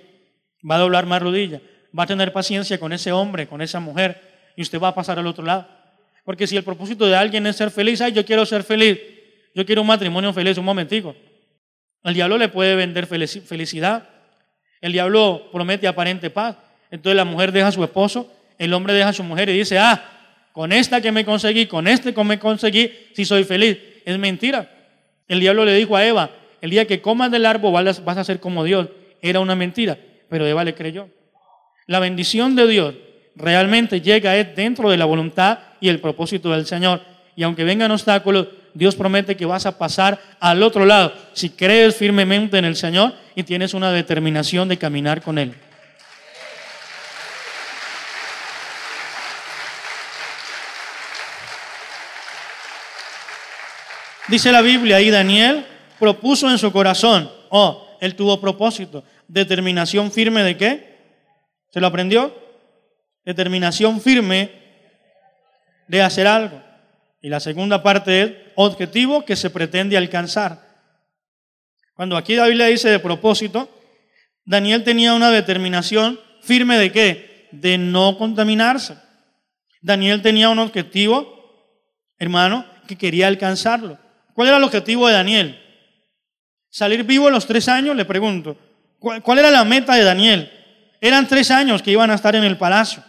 va 0.70 0.74
a 0.74 0.78
doblar 0.80 1.06
más 1.06 1.22
rodilla, 1.22 1.62
va 1.98 2.02
a 2.02 2.06
tener 2.06 2.30
paciencia 2.30 2.78
con 2.78 2.92
ese 2.92 3.10
hombre, 3.10 3.48
con 3.48 3.62
esa 3.62 3.80
mujer, 3.80 4.20
y 4.54 4.60
usted 4.60 4.78
va 4.78 4.88
a 4.88 4.94
pasar 4.94 5.18
al 5.18 5.26
otro 5.26 5.46
lado. 5.46 5.66
Porque 6.26 6.46
si 6.46 6.58
el 6.58 6.62
propósito 6.62 7.06
de 7.06 7.16
alguien 7.16 7.46
es 7.46 7.56
ser 7.56 7.70
feliz, 7.70 8.02
ay, 8.02 8.12
yo 8.12 8.22
quiero 8.26 8.44
ser 8.44 8.62
feliz, 8.62 8.98
yo 9.54 9.64
quiero 9.64 9.80
un 9.80 9.88
matrimonio 9.88 10.30
feliz, 10.34 10.58
un 10.58 10.66
momentico. 10.66 11.16
El 12.04 12.12
diablo 12.12 12.36
le 12.36 12.50
puede 12.50 12.76
vender 12.76 13.06
felicidad. 13.06 14.10
El 14.82 14.92
diablo 14.92 15.48
promete 15.50 15.88
aparente 15.88 16.28
paz. 16.28 16.58
Entonces 16.90 17.16
la 17.16 17.24
mujer 17.24 17.50
deja 17.50 17.68
a 17.68 17.72
su 17.72 17.82
esposo, 17.82 18.30
el 18.58 18.74
hombre 18.74 18.92
deja 18.92 19.08
a 19.08 19.14
su 19.14 19.24
mujer 19.24 19.48
y 19.48 19.54
dice, 19.54 19.78
ah, 19.78 20.17
con 20.58 20.72
esta 20.72 21.00
que 21.00 21.12
me 21.12 21.24
conseguí, 21.24 21.66
con 21.66 21.86
este 21.86 22.12
que 22.12 22.24
me 22.24 22.40
conseguí, 22.40 22.90
si 23.14 23.24
soy 23.24 23.44
feliz. 23.44 23.78
Es 24.04 24.18
mentira. 24.18 24.68
El 25.28 25.38
diablo 25.38 25.64
le 25.64 25.72
dijo 25.72 25.94
a 25.94 26.04
Eva, 26.04 26.32
el 26.60 26.70
día 26.70 26.84
que 26.84 27.00
comas 27.00 27.30
del 27.30 27.46
árbol 27.46 27.72
vas 27.72 28.18
a 28.18 28.24
ser 28.24 28.40
como 28.40 28.64
Dios. 28.64 28.88
Era 29.22 29.38
una 29.38 29.54
mentira, 29.54 29.96
pero 30.28 30.44
Eva 30.48 30.64
le 30.64 30.74
creyó. 30.74 31.10
La 31.86 32.00
bendición 32.00 32.56
de 32.56 32.66
Dios 32.66 32.94
realmente 33.36 34.00
llega 34.00 34.32
dentro 34.32 34.90
de 34.90 34.96
la 34.96 35.04
voluntad 35.04 35.60
y 35.80 35.90
el 35.90 36.00
propósito 36.00 36.50
del 36.50 36.66
Señor. 36.66 37.02
Y 37.36 37.44
aunque 37.44 37.62
vengan 37.62 37.92
obstáculos, 37.92 38.48
Dios 38.74 38.96
promete 38.96 39.36
que 39.36 39.46
vas 39.46 39.64
a 39.64 39.78
pasar 39.78 40.20
al 40.40 40.60
otro 40.64 40.84
lado 40.84 41.12
si 41.34 41.50
crees 41.50 41.94
firmemente 41.94 42.58
en 42.58 42.64
el 42.64 42.74
Señor 42.74 43.14
y 43.36 43.44
tienes 43.44 43.74
una 43.74 43.92
determinación 43.92 44.68
de 44.68 44.76
caminar 44.76 45.22
con 45.22 45.38
Él. 45.38 45.54
Dice 54.28 54.52
la 54.52 54.60
Biblia 54.60 55.00
y 55.00 55.10
Daniel 55.10 55.64
propuso 55.98 56.50
en 56.50 56.58
su 56.58 56.70
corazón, 56.70 57.30
oh, 57.48 57.96
él 57.98 58.14
tuvo 58.14 58.38
propósito, 58.40 59.02
determinación 59.26 60.12
firme 60.12 60.42
de 60.42 60.56
qué? 60.56 60.98
¿Se 61.72 61.80
lo 61.80 61.86
aprendió? 61.86 62.34
Determinación 63.24 64.00
firme 64.02 64.52
de 65.86 66.02
hacer 66.02 66.26
algo. 66.26 66.62
Y 67.22 67.30
la 67.30 67.40
segunda 67.40 67.82
parte 67.82 68.22
es 68.22 68.32
objetivo 68.54 69.24
que 69.24 69.34
se 69.34 69.48
pretende 69.48 69.96
alcanzar. 69.96 70.60
Cuando 71.94 72.16
aquí 72.16 72.34
David 72.34 72.56
le 72.56 72.66
dice 72.66 72.90
de 72.90 72.98
propósito, 72.98 73.68
Daniel 74.44 74.84
tenía 74.84 75.14
una 75.14 75.30
determinación 75.30 76.20
firme 76.42 76.78
de 76.78 76.92
qué? 76.92 77.48
De 77.50 77.78
no 77.78 78.18
contaminarse. 78.18 78.96
Daniel 79.80 80.20
tenía 80.20 80.50
un 80.50 80.58
objetivo, 80.58 81.72
hermano, 82.18 82.66
que 82.86 82.96
quería 82.96 83.26
alcanzarlo. 83.26 83.98
¿Cuál 84.38 84.46
era 84.46 84.58
el 84.58 84.62
objetivo 84.62 85.08
de 85.08 85.14
Daniel? 85.14 85.60
¿Salir 86.70 87.02
vivo 87.02 87.26
a 87.26 87.30
los 87.32 87.44
tres 87.44 87.66
años? 87.66 87.96
Le 87.96 88.04
pregunto. 88.04 88.56
¿Cuál 89.00 89.40
era 89.40 89.50
la 89.50 89.64
meta 89.64 89.96
de 89.96 90.04
Daniel? 90.04 90.48
Eran 91.00 91.26
tres 91.26 91.50
años 91.50 91.82
que 91.82 91.90
iban 91.90 92.08
a 92.12 92.14
estar 92.14 92.36
en 92.36 92.44
el 92.44 92.56
palacio. 92.56 93.02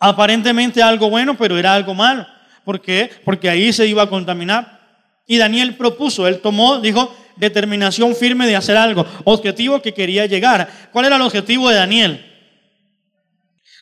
Aparentemente 0.00 0.82
algo 0.82 1.10
bueno, 1.10 1.36
pero 1.36 1.58
era 1.58 1.74
algo 1.74 1.92
malo. 1.92 2.26
¿Por 2.64 2.80
qué? 2.80 3.10
Porque 3.26 3.50
ahí 3.50 3.70
se 3.70 3.86
iba 3.86 4.02
a 4.02 4.08
contaminar. 4.08 5.04
Y 5.26 5.36
Daniel 5.36 5.76
propuso, 5.76 6.26
él 6.26 6.40
tomó, 6.40 6.80
dijo, 6.80 7.14
determinación 7.36 8.16
firme 8.16 8.46
de 8.46 8.56
hacer 8.56 8.78
algo, 8.78 9.04
objetivo 9.24 9.82
que 9.82 9.92
quería 9.92 10.24
llegar. 10.24 10.66
¿Cuál 10.92 11.04
era 11.04 11.16
el 11.16 11.22
objetivo 11.22 11.68
de 11.68 11.76
Daniel? 11.76 12.24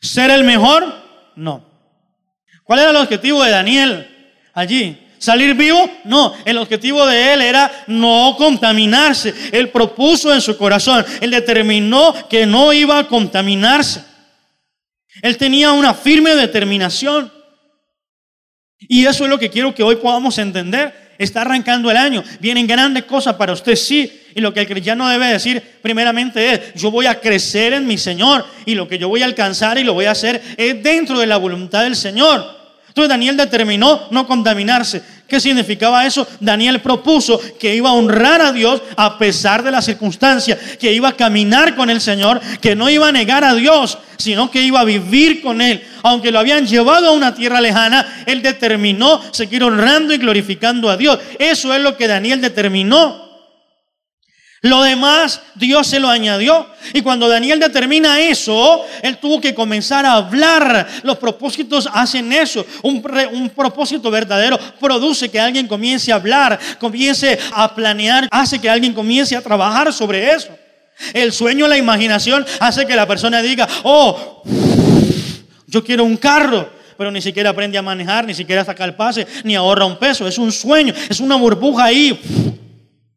¿Ser 0.02 0.32
el 0.32 0.42
mejor? 0.42 0.84
No. 1.36 1.64
¿Cuál 2.64 2.80
era 2.80 2.90
el 2.90 2.96
objetivo 2.96 3.44
de 3.44 3.52
Daniel 3.52 4.40
allí? 4.52 5.05
¿Salir 5.18 5.54
vivo? 5.54 5.90
No, 6.04 6.34
el 6.44 6.58
objetivo 6.58 7.06
de 7.06 7.32
él 7.32 7.42
era 7.42 7.84
no 7.86 8.34
contaminarse. 8.36 9.34
Él 9.52 9.70
propuso 9.70 10.32
en 10.32 10.40
su 10.40 10.56
corazón, 10.56 11.04
él 11.20 11.30
determinó 11.30 12.14
que 12.28 12.46
no 12.46 12.72
iba 12.72 12.98
a 12.98 13.08
contaminarse. 13.08 14.04
Él 15.22 15.36
tenía 15.36 15.72
una 15.72 15.94
firme 15.94 16.34
determinación. 16.34 17.32
Y 18.78 19.06
eso 19.06 19.24
es 19.24 19.30
lo 19.30 19.38
que 19.38 19.50
quiero 19.50 19.74
que 19.74 19.82
hoy 19.82 19.96
podamos 19.96 20.36
entender. 20.38 21.06
Está 21.18 21.40
arrancando 21.42 21.90
el 21.90 21.96
año. 21.96 22.22
Vienen 22.40 22.66
grandes 22.66 23.04
cosas 23.04 23.34
para 23.36 23.52
usted, 23.52 23.74
sí. 23.74 24.22
Y 24.34 24.40
lo 24.40 24.52
que 24.52 24.60
el 24.60 24.66
cristiano 24.66 25.08
debe 25.08 25.28
decir 25.28 25.62
primeramente 25.80 26.52
es, 26.52 26.74
yo 26.74 26.90
voy 26.90 27.06
a 27.06 27.18
crecer 27.18 27.72
en 27.72 27.86
mi 27.86 27.96
Señor 27.96 28.44
y 28.66 28.74
lo 28.74 28.86
que 28.86 28.98
yo 28.98 29.08
voy 29.08 29.22
a 29.22 29.24
alcanzar 29.24 29.78
y 29.78 29.84
lo 29.84 29.94
voy 29.94 30.04
a 30.04 30.10
hacer 30.10 30.42
es 30.58 30.82
dentro 30.82 31.18
de 31.18 31.26
la 31.26 31.38
voluntad 31.38 31.84
del 31.84 31.96
Señor. 31.96 32.55
Entonces 32.96 33.10
Daniel 33.10 33.36
determinó 33.36 34.08
no 34.10 34.26
contaminarse. 34.26 35.02
¿Qué 35.28 35.38
significaba 35.38 36.06
eso? 36.06 36.26
Daniel 36.40 36.80
propuso 36.80 37.38
que 37.60 37.76
iba 37.76 37.90
a 37.90 37.92
honrar 37.92 38.40
a 38.40 38.52
Dios 38.52 38.80
a 38.96 39.18
pesar 39.18 39.62
de 39.62 39.70
las 39.70 39.84
circunstancias, 39.84 40.58
que 40.80 40.94
iba 40.94 41.10
a 41.10 41.12
caminar 41.14 41.76
con 41.76 41.90
el 41.90 42.00
Señor, 42.00 42.40
que 42.62 42.74
no 42.74 42.88
iba 42.88 43.08
a 43.08 43.12
negar 43.12 43.44
a 43.44 43.54
Dios, 43.54 43.98
sino 44.16 44.50
que 44.50 44.62
iba 44.62 44.80
a 44.80 44.84
vivir 44.84 45.42
con 45.42 45.60
Él. 45.60 45.84
Aunque 46.04 46.30
lo 46.30 46.38
habían 46.38 46.66
llevado 46.66 47.08
a 47.08 47.12
una 47.12 47.34
tierra 47.34 47.60
lejana, 47.60 48.24
Él 48.24 48.40
determinó 48.40 49.20
seguir 49.30 49.62
honrando 49.62 50.14
y 50.14 50.16
glorificando 50.16 50.88
a 50.88 50.96
Dios. 50.96 51.18
Eso 51.38 51.74
es 51.74 51.82
lo 51.82 51.98
que 51.98 52.08
Daniel 52.08 52.40
determinó. 52.40 53.25
Lo 54.66 54.82
demás 54.82 55.40
Dios 55.54 55.86
se 55.86 56.00
lo 56.00 56.08
añadió. 56.08 56.66
Y 56.92 57.02
cuando 57.02 57.28
Daniel 57.28 57.60
determina 57.60 58.20
eso, 58.20 58.84
él 59.02 59.18
tuvo 59.18 59.40
que 59.40 59.54
comenzar 59.54 60.04
a 60.04 60.14
hablar. 60.14 60.86
Los 61.02 61.18
propósitos 61.18 61.88
hacen 61.92 62.32
eso. 62.32 62.64
Un, 62.82 63.00
propósito 63.54 64.10
verdadero 64.10 64.58
produce 64.80 65.30
que 65.30 65.38
alguien 65.38 65.68
comience 65.68 66.12
a 66.12 66.16
hablar, 66.16 66.58
comience 66.78 67.38
a 67.52 67.74
planear, 67.74 68.28
hace 68.30 68.60
que 68.60 68.68
alguien 68.68 68.92
comience 68.92 69.36
a 69.36 69.40
trabajar 69.40 69.92
sobre 69.92 70.32
eso. 70.32 70.48
El 71.12 71.32
sueño, 71.32 71.68
la 71.68 71.76
imaginación 71.76 72.44
hace 72.58 72.86
que 72.86 72.96
la 72.96 73.06
persona 73.06 73.42
diga, 73.42 73.68
oh, 73.84 74.42
yo 75.66 75.84
quiero 75.84 76.04
un 76.04 76.16
carro 76.16 76.74
pero 76.96 77.10
ni 77.10 77.20
siquiera 77.20 77.50
aprende 77.50 77.76
a 77.76 77.82
manejar, 77.82 78.24
ni 78.24 78.32
siquiera 78.32 78.64
saca 78.64 78.82
el 78.82 78.94
pase, 78.94 79.26
ni 79.44 79.54
ahorra 79.54 79.84
un 79.84 79.98
peso. 79.98 80.26
Es 80.26 80.38
un 80.38 80.50
sueño, 80.50 80.94
es 81.10 81.20
una 81.20 81.36
burbuja 81.36 81.84
ahí. 81.84 82.18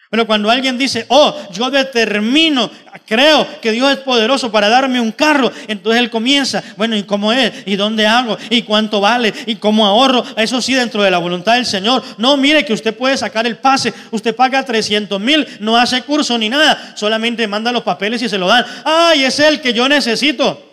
Pero 0.09 0.25
cuando 0.25 0.49
alguien 0.49 0.75
dice, 0.75 1.05
oh, 1.09 1.35
yo 1.51 1.69
determino, 1.69 2.71
creo 3.05 3.45
que 3.61 3.71
Dios 3.71 3.91
es 3.91 3.97
poderoso 3.97 4.51
para 4.51 4.67
darme 4.67 4.99
un 4.99 5.11
carro, 5.11 5.51
entonces 5.67 6.01
él 6.01 6.09
comienza, 6.09 6.63
bueno, 6.77 6.95
¿y 6.95 7.03
cómo 7.03 7.31
es? 7.31 7.53
¿Y 7.67 7.75
dónde 7.75 8.07
hago? 8.07 8.35
¿Y 8.49 8.63
cuánto 8.63 8.99
vale? 9.01 9.31
¿Y 9.45 9.57
cómo 9.57 9.85
ahorro? 9.85 10.25
Eso 10.35 10.63
sí, 10.63 10.73
dentro 10.73 11.03
de 11.03 11.11
la 11.11 11.19
voluntad 11.19 11.53
del 11.53 11.65
Señor. 11.67 12.01
No, 12.17 12.37
mire 12.37 12.65
que 12.65 12.73
usted 12.73 12.97
puede 12.97 13.17
sacar 13.17 13.45
el 13.45 13.57
pase, 13.57 13.93
usted 14.09 14.35
paga 14.35 14.65
300 14.65 15.21
mil, 15.21 15.47
no 15.59 15.77
hace 15.77 16.01
curso 16.01 16.39
ni 16.39 16.49
nada, 16.49 16.93
solamente 16.95 17.47
manda 17.47 17.71
los 17.71 17.83
papeles 17.83 18.19
y 18.23 18.29
se 18.29 18.39
lo 18.39 18.47
dan. 18.47 18.65
¡Ay, 18.83 19.25
es 19.25 19.39
el 19.39 19.61
que 19.61 19.73
yo 19.73 19.87
necesito! 19.87 20.65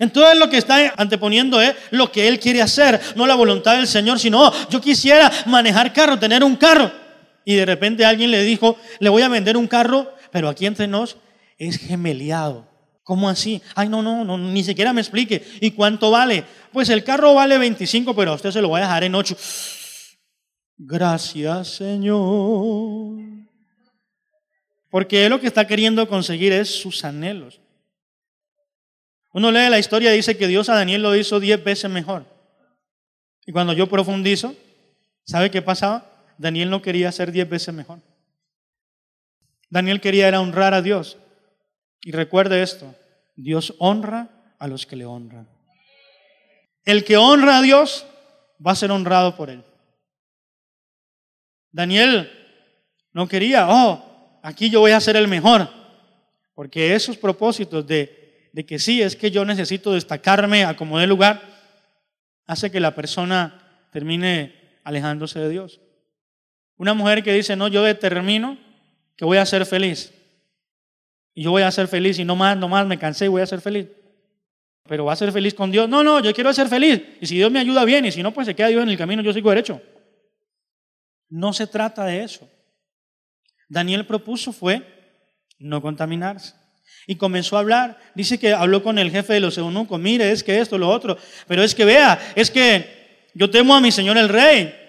Entonces 0.00 0.38
lo 0.38 0.50
que 0.50 0.58
está 0.58 0.92
anteponiendo 0.96 1.60
es 1.60 1.74
lo 1.92 2.10
que 2.10 2.26
él 2.26 2.40
quiere 2.40 2.62
hacer, 2.62 3.00
no 3.14 3.28
la 3.28 3.36
voluntad 3.36 3.76
del 3.76 3.86
Señor, 3.86 4.18
sino 4.18 4.48
oh, 4.48 4.52
yo 4.70 4.80
quisiera 4.80 5.30
manejar 5.46 5.92
carro, 5.92 6.18
tener 6.18 6.42
un 6.42 6.56
carro. 6.56 7.01
Y 7.44 7.54
de 7.54 7.66
repente 7.66 8.04
alguien 8.04 8.30
le 8.30 8.42
dijo, 8.42 8.76
le 9.00 9.08
voy 9.08 9.22
a 9.22 9.28
vender 9.28 9.56
un 9.56 9.66
carro, 9.66 10.12
pero 10.30 10.48
aquí 10.48 10.66
entre 10.66 10.86
nos 10.86 11.16
es 11.58 11.78
gemeliado. 11.78 12.68
¿Cómo 13.04 13.28
así? 13.28 13.60
Ay, 13.74 13.88
no, 13.88 14.00
no, 14.00 14.24
no, 14.24 14.38
ni 14.38 14.62
siquiera 14.62 14.92
me 14.92 15.00
explique. 15.00 15.44
¿Y 15.60 15.72
cuánto 15.72 16.10
vale? 16.10 16.44
Pues 16.72 16.88
el 16.88 17.02
carro 17.02 17.34
vale 17.34 17.58
25, 17.58 18.14
pero 18.14 18.32
a 18.32 18.34
usted 18.34 18.52
se 18.52 18.62
lo 18.62 18.68
voy 18.68 18.78
a 18.78 18.84
dejar 18.84 19.04
en 19.04 19.14
8. 19.14 19.36
Gracias, 20.78 21.68
Señor. 21.68 23.18
Porque 24.88 25.24
él 25.24 25.30
lo 25.30 25.40
que 25.40 25.46
está 25.46 25.66
queriendo 25.66 26.06
conseguir 26.08 26.52
es 26.52 26.80
sus 26.80 27.04
anhelos. 27.04 27.60
Uno 29.32 29.50
lee 29.50 29.70
la 29.70 29.78
historia 29.78 30.12
y 30.12 30.16
dice 30.16 30.36
que 30.36 30.46
Dios 30.46 30.68
a 30.68 30.74
Daniel 30.74 31.02
lo 31.02 31.16
hizo 31.16 31.40
10 31.40 31.64
veces 31.64 31.90
mejor. 31.90 32.26
Y 33.46 33.52
cuando 33.52 33.72
yo 33.72 33.88
profundizo, 33.88 34.54
¿sabe 35.24 35.50
qué 35.50 35.62
pasaba? 35.62 36.11
Daniel 36.42 36.70
no 36.70 36.82
quería 36.82 37.12
ser 37.12 37.30
diez 37.30 37.48
veces 37.48 37.72
mejor. 37.72 38.00
Daniel 39.70 40.00
quería 40.00 40.26
era 40.26 40.40
honrar 40.40 40.74
a 40.74 40.82
Dios. 40.82 41.16
Y 42.02 42.10
recuerde 42.10 42.62
esto, 42.62 42.96
Dios 43.36 43.74
honra 43.78 44.28
a 44.58 44.66
los 44.66 44.84
que 44.84 44.96
le 44.96 45.06
honran. 45.06 45.48
El 46.84 47.04
que 47.04 47.16
honra 47.16 47.58
a 47.58 47.62
Dios 47.62 48.04
va 48.64 48.72
a 48.72 48.76
ser 48.76 48.90
honrado 48.90 49.36
por 49.36 49.50
él. 49.50 49.62
Daniel 51.70 52.28
no 53.12 53.28
quería, 53.28 53.68
oh, 53.70 54.40
aquí 54.42 54.68
yo 54.68 54.80
voy 54.80 54.90
a 54.90 55.00
ser 55.00 55.14
el 55.14 55.28
mejor. 55.28 55.68
Porque 56.56 56.92
esos 56.96 57.16
propósitos 57.16 57.86
de, 57.86 58.50
de 58.52 58.66
que 58.66 58.80
sí, 58.80 59.00
es 59.00 59.14
que 59.14 59.30
yo 59.30 59.44
necesito 59.44 59.92
destacarme 59.92 60.64
a 60.64 60.76
como 60.76 60.98
lugar, 61.06 61.40
hace 62.46 62.68
que 62.68 62.80
la 62.80 62.96
persona 62.96 63.86
termine 63.92 64.80
alejándose 64.82 65.38
de 65.38 65.48
Dios. 65.48 65.80
Una 66.82 66.94
mujer 66.94 67.22
que 67.22 67.32
dice, 67.32 67.54
no, 67.54 67.68
yo 67.68 67.84
determino 67.84 68.58
que 69.14 69.24
voy 69.24 69.38
a 69.38 69.46
ser 69.46 69.64
feliz. 69.66 70.12
Y 71.32 71.44
yo 71.44 71.52
voy 71.52 71.62
a 71.62 71.70
ser 71.70 71.86
feliz 71.86 72.18
y 72.18 72.24
no 72.24 72.34
más, 72.34 72.56
no 72.56 72.66
más, 72.66 72.84
me 72.88 72.98
cansé 72.98 73.26
y 73.26 73.28
voy 73.28 73.40
a 73.40 73.46
ser 73.46 73.60
feliz. 73.60 73.86
Pero 74.88 75.04
va 75.04 75.12
a 75.12 75.16
ser 75.16 75.30
feliz 75.30 75.54
con 75.54 75.70
Dios. 75.70 75.88
No, 75.88 76.02
no, 76.02 76.18
yo 76.18 76.34
quiero 76.34 76.52
ser 76.52 76.66
feliz. 76.66 77.00
Y 77.20 77.26
si 77.26 77.36
Dios 77.36 77.52
me 77.52 77.60
ayuda 77.60 77.84
bien 77.84 78.04
y 78.04 78.10
si 78.10 78.20
no, 78.20 78.34
pues 78.34 78.48
se 78.48 78.56
queda 78.56 78.66
Dios 78.66 78.82
en 78.82 78.88
el 78.88 78.98
camino, 78.98 79.22
yo 79.22 79.32
sigo 79.32 79.50
derecho. 79.50 79.80
No 81.28 81.52
se 81.52 81.68
trata 81.68 82.04
de 82.04 82.24
eso. 82.24 82.50
Daniel 83.68 84.04
propuso 84.04 84.52
fue 84.52 84.82
no 85.60 85.80
contaminarse. 85.80 86.52
Y 87.06 87.14
comenzó 87.14 87.58
a 87.58 87.60
hablar. 87.60 87.96
Dice 88.16 88.40
que 88.40 88.54
habló 88.54 88.82
con 88.82 88.98
el 88.98 89.12
jefe 89.12 89.34
de 89.34 89.40
los 89.40 89.56
eunucos. 89.56 90.00
Mire, 90.00 90.32
es 90.32 90.42
que 90.42 90.58
esto, 90.58 90.76
lo 90.78 90.88
otro. 90.88 91.16
Pero 91.46 91.62
es 91.62 91.76
que 91.76 91.84
vea, 91.84 92.18
es 92.34 92.50
que 92.50 93.30
yo 93.34 93.48
temo 93.50 93.72
a 93.72 93.80
mi 93.80 93.92
señor 93.92 94.18
el 94.18 94.28
rey. 94.28 94.81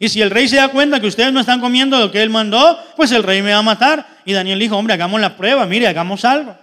Y 0.00 0.08
si 0.08 0.22
el 0.22 0.30
rey 0.30 0.48
se 0.48 0.56
da 0.56 0.68
cuenta 0.68 1.00
que 1.00 1.06
ustedes 1.06 1.32
no 1.32 1.40
están 1.40 1.60
comiendo 1.60 1.98
lo 1.98 2.10
que 2.10 2.22
él 2.22 2.30
mandó, 2.30 2.78
pues 2.96 3.12
el 3.12 3.22
rey 3.22 3.42
me 3.42 3.52
va 3.52 3.58
a 3.58 3.62
matar. 3.62 4.06
Y 4.24 4.32
Daniel 4.32 4.58
dijo, 4.58 4.76
hombre, 4.76 4.94
hagamos 4.94 5.20
la 5.20 5.36
prueba, 5.36 5.66
mire, 5.66 5.86
hagamos 5.86 6.24
algo. 6.24 6.56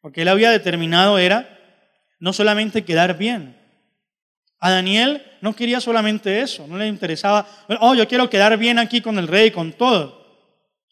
Porque 0.00 0.22
él 0.22 0.28
había 0.28 0.50
determinado 0.50 1.18
era 1.18 1.48
no 2.18 2.32
solamente 2.32 2.84
quedar 2.84 3.18
bien. 3.18 3.56
A 4.58 4.70
Daniel 4.70 5.22
no 5.42 5.54
quería 5.54 5.80
solamente 5.80 6.40
eso, 6.40 6.66
no 6.66 6.78
le 6.78 6.88
interesaba, 6.88 7.46
oh, 7.80 7.94
yo 7.94 8.08
quiero 8.08 8.30
quedar 8.30 8.56
bien 8.56 8.78
aquí 8.78 9.00
con 9.00 9.18
el 9.18 9.28
rey, 9.28 9.50
con 9.50 9.72
todo. 9.72 10.24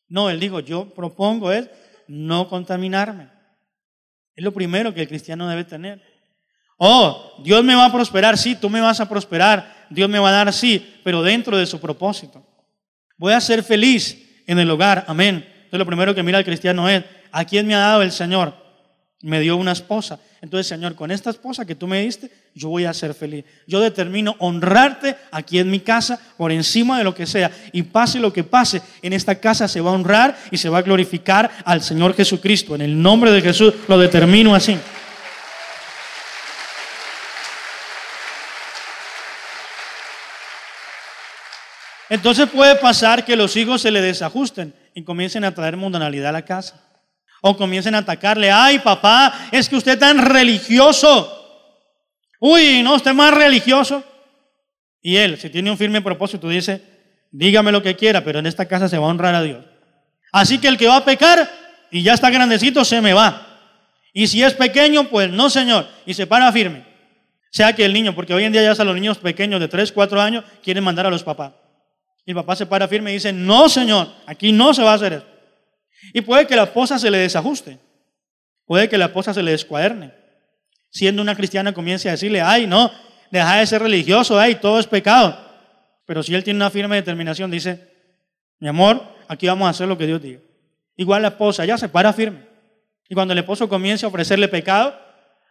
No, 0.09 0.29
él 0.29 0.39
dijo, 0.39 0.61
yo 0.61 0.93
propongo 0.95 1.51
es 1.51 1.71
no 2.07 2.49
contaminarme. 2.49 3.31
Es 4.37 4.45
lo 4.45 4.53
primero 4.53 4.93
que 4.93 5.03
el 5.03 5.09
cristiano 5.09 5.49
debe 5.49 5.65
tener. 5.65 6.03
Oh, 6.77 7.41
Dios 7.43 7.65
me 7.65 7.75
va 7.75 7.87
a 7.87 7.93
prosperar, 7.93 8.37
sí, 8.37 8.57
tú 8.57 8.69
me 8.69 8.81
vas 8.81 9.01
a 9.01 9.09
prosperar, 9.09 9.84
Dios 9.95 10.09
me 10.09 10.19
va 10.19 10.29
a 10.29 10.33
dar 10.33 10.53
sí, 10.53 10.95
pero 11.03 11.23
dentro 11.23 11.57
de 11.57 11.67
su 11.67 11.81
propósito. 11.81 12.45
Voy 13.17 13.33
a 13.33 13.41
ser 13.41 13.63
feliz 13.63 14.43
en 14.47 14.59
el 14.59 14.71
hogar, 14.71 15.05
amén. 15.07 15.47
Entonces 15.47 15.79
lo 15.79 15.87
primero 15.87 16.15
que 16.15 16.23
mira 16.23 16.39
el 16.39 16.45
cristiano 16.45 16.89
es, 16.89 17.05
¿a 17.33 17.45
quién 17.45 17.67
me 17.67 17.75
ha 17.75 17.79
dado 17.79 18.03
el 18.03 18.13
Señor? 18.13 18.55
Me 19.23 19.41
dio 19.41 19.57
una 19.57 19.73
esposa. 19.73 20.19
Entonces, 20.43 20.67
Señor, 20.67 20.95
con 20.95 21.11
esta 21.11 21.31
esposa 21.31 21.65
que 21.65 21.75
tú 21.75 21.87
me 21.87 22.03
diste, 22.03 22.31
yo 22.55 22.69
voy 22.69 22.85
a 22.85 22.93
ser 22.93 23.15
feliz. 23.15 23.47
Yo 23.67 23.81
determino 23.81 24.37
honrarte 24.41 25.17
aquí 25.31 25.59
en 25.59 25.71
mi 25.71 25.81
casa 25.81 26.21
por 26.37 26.53
encima 26.53 26.99
de 26.99 27.05
lo 27.05 27.15
que 27.15 27.25
sea. 27.25 27.51
Y 27.73 27.85
pase 27.85 28.21
lo 28.21 28.31
que 28.31 28.45
pase, 28.45 28.83
en 29.01 29.15
esta 29.15 29.37
casa 29.37 29.67
se 29.67 29.81
va 29.81 29.91
a 29.91 29.95
honrar 29.95 30.37
y 30.51 30.59
se 30.59 30.69
va 30.69 30.79
a 30.79 30.83
glorificar 30.83 31.51
al 31.65 31.81
Señor 31.81 32.15
Jesucristo. 32.15 32.75
En 32.75 32.83
el 32.83 33.01
nombre 33.01 33.33
de 33.33 33.41
Jesús 33.41 33.73
lo 33.89 33.97
determino 33.97 34.55
así. 34.55 34.77
Entonces 42.11 42.49
puede 42.49 42.77
pasar 42.77 43.25
que 43.25 43.37
los 43.37 43.57
hijos 43.57 43.83
se 43.83 43.91
le 43.91 44.01
desajusten 44.01 44.75
y 44.95 45.03
comiencen 45.03 45.45
a 45.45 45.55
traer 45.55 45.77
mundanalidad 45.77 46.31
a 46.31 46.33
la 46.33 46.45
casa. 46.45 46.81
O 47.41 47.57
comiencen 47.57 47.95
a 47.95 47.99
atacarle, 47.99 48.51
ay 48.51 48.79
papá, 48.79 49.49
es 49.53 49.69
que 49.69 49.77
usted 49.77 49.93
es 49.93 49.99
tan 49.99 50.19
religioso. 50.19 51.41
Uy, 52.41 52.83
no, 52.83 52.95
usted 52.95 53.11
es 53.11 53.17
más 53.17 53.35
religioso. 53.35 54.03
Y 55.03 55.17
él, 55.17 55.39
si 55.39 55.51
tiene 55.51 55.71
un 55.71 55.77
firme 55.77 56.01
propósito, 56.01 56.49
dice, 56.49 56.83
dígame 57.31 57.73
lo 57.73 57.83
que 57.83 57.97
quiera, 57.97 58.25
pero 58.25 58.39
en 58.39 58.47
esta 58.47 58.67
casa 58.67 58.89
se 58.89 58.97
va 58.97 59.07
a 59.07 59.11
honrar 59.11 59.35
a 59.35 59.43
Dios. 59.43 59.65
Así 60.33 60.59
que 60.59 60.69
el 60.69 60.79
que 60.79 60.89
va 60.89 60.97
a 60.97 61.05
pecar 61.05 61.51
y 61.91 62.03
ya 62.03 62.15
está 62.15 62.31
grandecito, 62.31 62.85
se 62.85 63.01
me 63.01 63.13
va. 63.13 63.47
Y 64.13 64.27
si 64.27 64.43
es 64.43 64.55
pequeño, 64.55 65.05
pues 65.09 65.31
no, 65.31 65.51
Señor. 65.51 65.87
Y 66.07 66.15
se 66.15 66.27
para 66.27 66.51
firme. 66.53 66.85
Sea 67.51 67.73
que 67.75 67.85
el 67.85 67.93
niño, 67.93 68.15
porque 68.15 68.35
hoy 68.35 68.45
en 68.45 68.53
día 68.53 68.63
ya 68.63 68.73
hasta 68.73 68.85
los 68.85 68.95
niños 68.95 69.19
pequeños 69.19 69.61
de 69.61 69.69
3, 69.69 69.93
4 69.93 70.21
años 70.21 70.45
quieren 70.63 70.83
mandar 70.83 71.07
a 71.07 71.11
los 71.11 71.23
papás. 71.23 71.53
Y 72.27 72.31
el 72.31 72.37
papá 72.37 72.57
se 72.57 72.67
para 72.67 72.89
firme 72.89 73.11
y 73.11 73.15
dice, 73.15 73.33
no, 73.33 73.69
Señor, 73.69 74.09
aquí 74.27 74.53
no 74.53 74.73
se 74.73 74.83
va 74.83 74.93
a 74.93 74.95
hacer 74.95 75.13
eso. 75.15 75.27
Y 76.13 76.21
puede 76.21 76.47
que 76.47 76.57
la 76.57 76.65
esposa 76.65 76.99
se 76.99 77.11
le 77.11 77.19
desajuste. 77.19 77.79
Puede 78.67 78.89
que 78.89 78.99
la 78.99 79.07
esposa 79.07 79.35
se 79.35 79.43
le 79.43 79.51
descuaderne. 79.51 80.13
Siendo 80.91 81.21
una 81.23 81.35
cristiana 81.35 81.73
comience 81.73 82.09
a 82.09 82.13
decirle, 82.13 82.41
ay, 82.41 82.67
no, 82.67 82.91
deja 83.31 83.57
de 83.57 83.67
ser 83.67 83.83
religioso, 83.83 84.39
ay, 84.39 84.55
todo 84.57 84.79
es 84.79 84.87
pecado. 84.87 85.39
Pero 86.07 86.23
si 86.23 86.35
él 86.35 86.45
tiene 86.45 86.59
una 86.59 86.71
firme 86.71 86.97
determinación, 86.97 87.51
dice, 87.51 87.91
mi 88.59 88.69
amor, 88.69 89.03
aquí 89.29 89.47
vamos 89.47 89.67
a 89.67 89.71
hacer 89.71 89.89
lo 89.89 89.99
que 89.99 90.07
Dios 90.07 90.23
diga. 90.23 90.41
Igual 90.97 91.23
la 91.23 91.29
esposa, 91.29 91.65
ya 91.65 91.77
se 91.77 91.89
para 91.89 92.13
firme. 92.13 92.47
Y 93.09 93.15
cuando 93.15 93.33
el 93.33 93.39
esposo 93.39 93.69
comience 93.69 94.07
a 94.07 94.09
ofrecerle 94.09 94.49
pecado, 94.49 94.99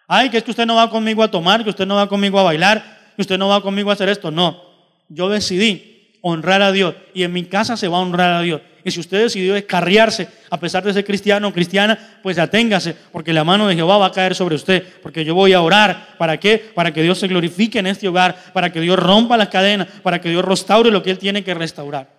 ay, 0.07 0.29
que 0.29 0.37
es 0.37 0.43
que 0.43 0.51
usted 0.51 0.65
no 0.65 0.75
va 0.75 0.89
conmigo 0.89 1.21
a 1.21 1.29
tomar, 1.29 1.63
que 1.63 1.69
usted 1.69 1.85
no 1.85 1.95
va 1.95 2.07
conmigo 2.07 2.39
a 2.39 2.43
bailar, 2.43 3.11
que 3.15 3.21
usted 3.21 3.37
no 3.37 3.49
va 3.49 3.61
conmigo 3.61 3.89
a 3.89 3.93
hacer 3.93 4.09
esto. 4.09 4.31
No, 4.31 4.61
yo 5.09 5.29
decidí 5.29 5.92
honrar 6.25 6.61
a 6.61 6.71
Dios. 6.71 6.95
Y 7.13 7.23
en 7.23 7.33
mi 7.33 7.43
casa 7.43 7.77
se 7.77 7.87
va 7.87 7.97
a 7.97 8.01
honrar 8.01 8.33
a 8.33 8.41
Dios. 8.41 8.61
Y 8.83 8.91
si 8.91 8.99
usted 8.99 9.21
decidió 9.21 9.53
descarriarse, 9.53 10.27
a 10.49 10.59
pesar 10.59 10.83
de 10.83 10.91
ser 10.91 11.05
cristiano 11.05 11.49
o 11.49 11.53
cristiana, 11.53 12.19
pues 12.23 12.37
aténgase, 12.39 12.95
porque 13.11 13.31
la 13.31 13.43
mano 13.43 13.67
de 13.67 13.75
Jehová 13.75 13.97
va 13.97 14.07
a 14.07 14.11
caer 14.11 14.33
sobre 14.33 14.55
usted. 14.55 14.83
Porque 15.01 15.23
yo 15.23 15.35
voy 15.35 15.53
a 15.53 15.61
orar. 15.61 16.15
¿Para 16.17 16.37
qué? 16.37 16.71
Para 16.73 16.93
que 16.93 17.03
Dios 17.03 17.19
se 17.19 17.27
glorifique 17.27 17.79
en 17.79 17.87
este 17.87 18.07
hogar, 18.07 18.35
para 18.53 18.71
que 18.71 18.81
Dios 18.81 18.97
rompa 18.97 19.37
las 19.37 19.49
cadenas, 19.49 19.87
para 20.01 20.19
que 20.19 20.29
Dios 20.29 20.43
restaure 20.43 20.91
lo 20.91 21.03
que 21.03 21.11
Él 21.11 21.17
tiene 21.17 21.43
que 21.43 21.53
restaurar. 21.53 22.09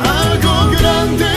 algo 0.02 0.70
grande. 0.70 1.33